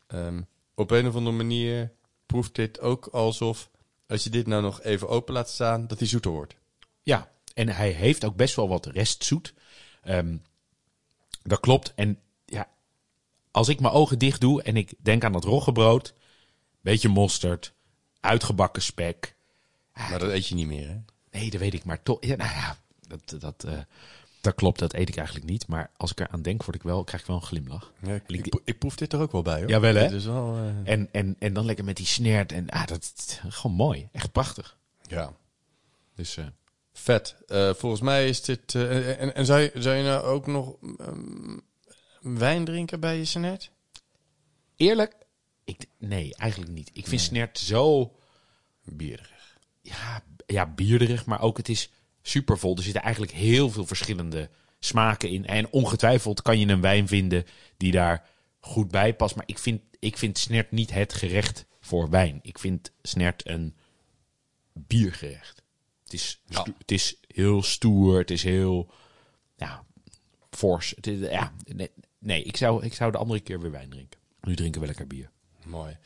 ehm, 0.07 0.41
op 0.75 0.91
een 0.91 1.07
of 1.07 1.15
andere 1.15 1.35
manier 1.35 1.91
proeft 2.25 2.55
dit 2.55 2.79
ook 2.79 3.05
alsof, 3.07 3.69
als 4.07 4.23
je 4.23 4.29
dit 4.29 4.47
nou 4.47 4.61
nog 4.61 4.81
even 4.81 5.09
open 5.09 5.33
laat 5.33 5.49
staan, 5.49 5.87
dat 5.87 5.99
hij 5.99 6.07
zoeter 6.07 6.31
wordt. 6.31 6.55
Ja, 7.03 7.31
en 7.53 7.69
hij 7.69 7.91
heeft 7.91 8.25
ook 8.25 8.35
best 8.35 8.55
wel 8.55 8.67
wat 8.67 8.85
restzoet. 8.85 9.53
Ehm, 10.03 10.37
dat 11.43 11.59
klopt. 11.59 11.93
En 11.95 12.19
ja, 12.45 12.67
als 13.51 13.67
ik 13.67 13.79
mijn 13.79 13.93
ogen 13.93 14.19
dicht 14.19 14.41
doe 14.41 14.61
en 14.63 14.77
ik 14.77 14.93
denk 14.97 15.23
aan 15.23 15.31
dat 15.33 15.43
roggebrood, 15.43 16.13
beetje 16.81 17.09
mosterd, 17.09 17.73
uitgebakken 18.19 18.81
spek. 18.81 19.35
Maar 19.93 20.19
dat 20.19 20.29
eet 20.31 20.47
je 20.47 20.55
niet 20.55 20.67
meer, 20.67 20.87
hè? 20.87 20.97
Nee, 21.31 21.49
dat 21.49 21.59
weet 21.59 21.73
ik 21.73 21.83
maar 21.83 22.03
toch. 22.03 22.17
Ja, 22.25 22.35
nou 22.35 22.49
ja, 22.51 22.77
dat, 23.07 23.35
dat, 23.41 23.63
eh, 23.63 23.79
Dat 24.41 24.55
klopt, 24.55 24.79
dat 24.79 24.93
eet 24.93 25.09
ik 25.09 25.15
eigenlijk 25.17 25.47
niet. 25.49 25.67
Maar 25.67 25.91
als 25.97 26.11
ik 26.11 26.19
eraan 26.19 26.41
denk, 26.41 26.63
word 26.63 26.75
ik 26.75 26.83
wel, 26.83 27.03
krijg 27.03 27.21
ik 27.21 27.27
wel 27.27 27.35
een 27.37 27.41
glimlach. 27.43 27.91
Ja, 28.01 28.13
ik, 28.13 28.23
ik- 28.27 28.45
ik, 28.45 28.49
pro- 28.49 28.61
ik 28.63 28.79
proef 28.79 28.95
dit 28.95 29.13
er 29.13 29.19
ook 29.19 29.31
wel 29.31 29.41
bij 29.41 29.59
hoor. 29.59 29.69
Jawel, 29.69 29.95
hè? 29.95 30.13
Is 30.15 30.25
wel, 30.25 30.55
eh, 30.55 30.93
En, 30.93 31.09
en, 31.11 31.35
en 31.39 31.53
dan 31.53 31.65
lekker 31.65 31.85
met 31.85 31.97
die 31.97 32.05
snert. 32.05 32.51
En 32.51 32.69
ah, 32.69 32.87
dat 32.87 33.13
is 33.15 33.39
gewoon 33.47 33.75
mooi. 33.75 34.09
Echt 34.11 34.31
prachtig. 34.31 34.77
ja. 35.07 35.33
Dus 36.15 36.37
eh, 36.37 36.45
Vet. 36.93 37.35
Eh, 37.47 37.73
volgens 37.73 38.01
mij 38.01 38.27
is 38.29 38.41
dit... 38.41 38.75
en 38.75 39.35
en 39.35 39.45
zou, 39.45 39.59
je, 39.59 39.71
zou 39.75 39.95
je 39.95 40.03
nou 40.03 40.23
ook 40.23 40.47
nog 40.47 40.75
ehm, 40.97 41.57
wijn 42.21 42.65
drinken 42.65 42.99
bij 42.99 43.17
je 43.17 43.25
senet? 43.25 43.71
eerlijk, 44.75 45.15
ik, 45.63 45.85
nee, 45.97 46.35
eigenlijk 46.35 46.71
niet. 46.71 46.89
Ik 46.93 47.07
vind 47.07 47.21
snert 47.21 47.59
zo 47.59 48.15
Bierig. 48.83 49.57
ja, 49.81 50.23
ja, 50.45 50.65
bierderig, 50.67 51.25
maar 51.25 51.41
ook 51.41 51.57
het 51.57 51.69
is 51.69 51.89
supervol. 52.21 52.75
Er 52.75 52.83
zitten 52.83 53.01
eigenlijk 53.01 53.33
heel 53.33 53.69
veel 53.69 53.85
verschillende 53.85 54.49
smaken 54.79 55.29
in. 55.29 55.45
En 55.45 55.71
ongetwijfeld 55.71 56.41
kan 56.41 56.59
je 56.59 56.67
een 56.67 56.81
wijn 56.81 57.07
vinden 57.07 57.45
die 57.77 57.91
daar 57.91 58.27
goed 58.59 58.91
bij 58.91 59.15
past. 59.15 59.35
Maar 59.35 59.47
ik 59.47 59.59
vind, 59.59 59.81
ik 59.99 60.17
vind 60.17 60.37
snert 60.37 60.71
niet 60.71 60.91
het 60.91 61.13
gerecht 61.13 61.65
voor 61.79 62.09
wijn. 62.09 62.39
Ik 62.41 62.59
vind 62.59 62.91
snert 63.01 63.47
een 63.47 63.75
biergerecht. 64.73 65.63
Het 66.03 66.13
is, 66.13 66.41
Ja. 66.45 66.65
het 66.77 66.91
is 66.91 67.19
heel 67.27 67.63
stoer, 67.63 68.17
het 68.17 68.31
is 68.31 68.43
heel 68.43 68.91
ja, 69.57 69.83
fors. 70.49 70.93
Het 70.95 71.07
is, 71.07 71.19
ja, 71.29 71.53
nee, 71.65 71.91
nee 72.19 72.43
ik, 72.43 72.57
zou, 72.57 72.83
ik 72.85 72.93
zou 72.93 73.11
de 73.11 73.17
andere 73.17 73.39
keer 73.39 73.59
weer 73.59 73.71
wijn 73.71 73.89
drinken. 73.89 74.19
Nu 74.41 74.55
drinken 74.55 74.81
we 74.81 74.87
lekker 74.87 75.07
bier. 75.07 75.29
Mooi. 75.63 75.97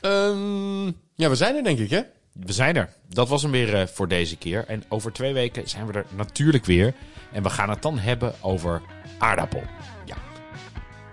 Ehm, 0.00 0.86
ja, 1.14 1.28
we 1.28 1.34
zijn 1.34 1.56
er 1.56 1.64
denk 1.64 1.78
ik 1.78 1.90
hè? 1.90 2.02
We 2.44 2.52
zijn 2.52 2.76
er. 2.76 2.88
Dat 3.08 3.28
was 3.28 3.42
hem 3.42 3.50
weer 3.50 3.74
eh, 3.74 3.86
voor 3.86 4.08
deze 4.08 4.36
keer. 4.36 4.64
En 4.66 4.82
over 4.88 5.12
twee 5.12 5.32
weken 5.32 5.68
zijn 5.68 5.86
we 5.86 5.92
er 5.92 6.06
natuurlijk 6.16 6.64
weer. 6.64 6.94
En 7.32 7.42
we 7.42 7.50
gaan 7.50 7.70
het 7.70 7.82
dan 7.82 7.98
hebben 7.98 8.34
over 8.40 8.82
aardappel. 9.18 9.62
Ja. 10.04 10.16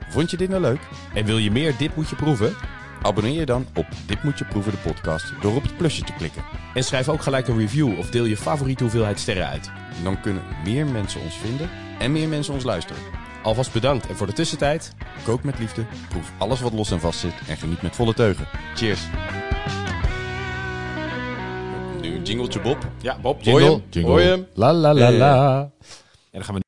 Vond 0.10 0.32
je 0.32 0.38
dit 0.38 0.50
nou 0.50 0.62
leuk? 0.62 0.80
En 1.14 1.26
wil 1.26 1.38
je 1.38 1.52
meer 1.52 1.78
Dit 1.78 1.96
Moet 1.96 2.10
Je 2.10 2.16
Proeven? 2.16 2.56
Abonneer 3.02 3.40
je 3.40 3.46
dan 3.46 3.68
op 3.76 3.86
Dit 4.06 4.24
Moet 4.24 4.38
Je 4.38 4.46
Proeven 4.46 4.72
de 4.72 4.78
podcast 4.78 5.34
door 5.42 5.56
op 5.56 5.64
het 5.64 5.78
plusje 5.78 6.04
te 6.04 6.14
klikken. 6.14 6.44
En 6.74 6.84
schrijf 6.84 7.10
ook 7.10 7.22
gelijk 7.22 7.48
een 7.48 7.58
review 7.58 8.00
of 8.00 8.10
deel 8.10 8.26
je 8.26 8.38
favoriete 8.38 8.84
hoeveelheid 8.84 9.20
sterren 9.20 9.48
uit. 9.48 9.72
Dan 10.04 10.22
kunnen 10.22 10.44
meer 10.64 10.86
mensen 10.86 11.22
ons 11.22 11.38
vinden 11.38 11.70
en 12.00 12.12
meer 12.12 12.28
mensen 12.28 12.54
ons 12.54 12.64
luisteren. 12.64 13.02
Alvast 13.44 13.74
bedankt. 13.74 14.08
En 14.08 14.16
voor 14.16 14.28
de 14.28 14.34
tussentijd... 14.34 14.94
Kook 15.24 15.44
met 15.44 15.60
liefde, 15.60 15.86
proef 16.10 16.32
alles 16.38 16.62
wat 16.62 16.74
los 16.74 16.92
en 16.92 17.00
vast 17.00 17.20
zit 17.20 17.34
en 17.48 17.58
geniet 17.58 17.82
met 17.82 17.96
volle 17.96 18.14
teugen. 18.14 18.48
Cheers. 18.76 19.02
Nu 22.06 22.16
een 22.16 22.24
jingletje 22.24 22.60
Bob. 22.62 22.78
Ja, 23.02 23.18
Bob, 23.22 23.42
jingle. 23.42 23.82
hem? 23.90 24.04
Hoor 24.04 24.22
je 24.22 24.28
hem? 24.28 24.48
La 24.54 24.74
la 24.74 24.94
la 24.94 25.12
la. 25.12 25.60
En 25.62 25.72
dan 26.32 26.44
gaan 26.44 26.56
we 26.56 26.65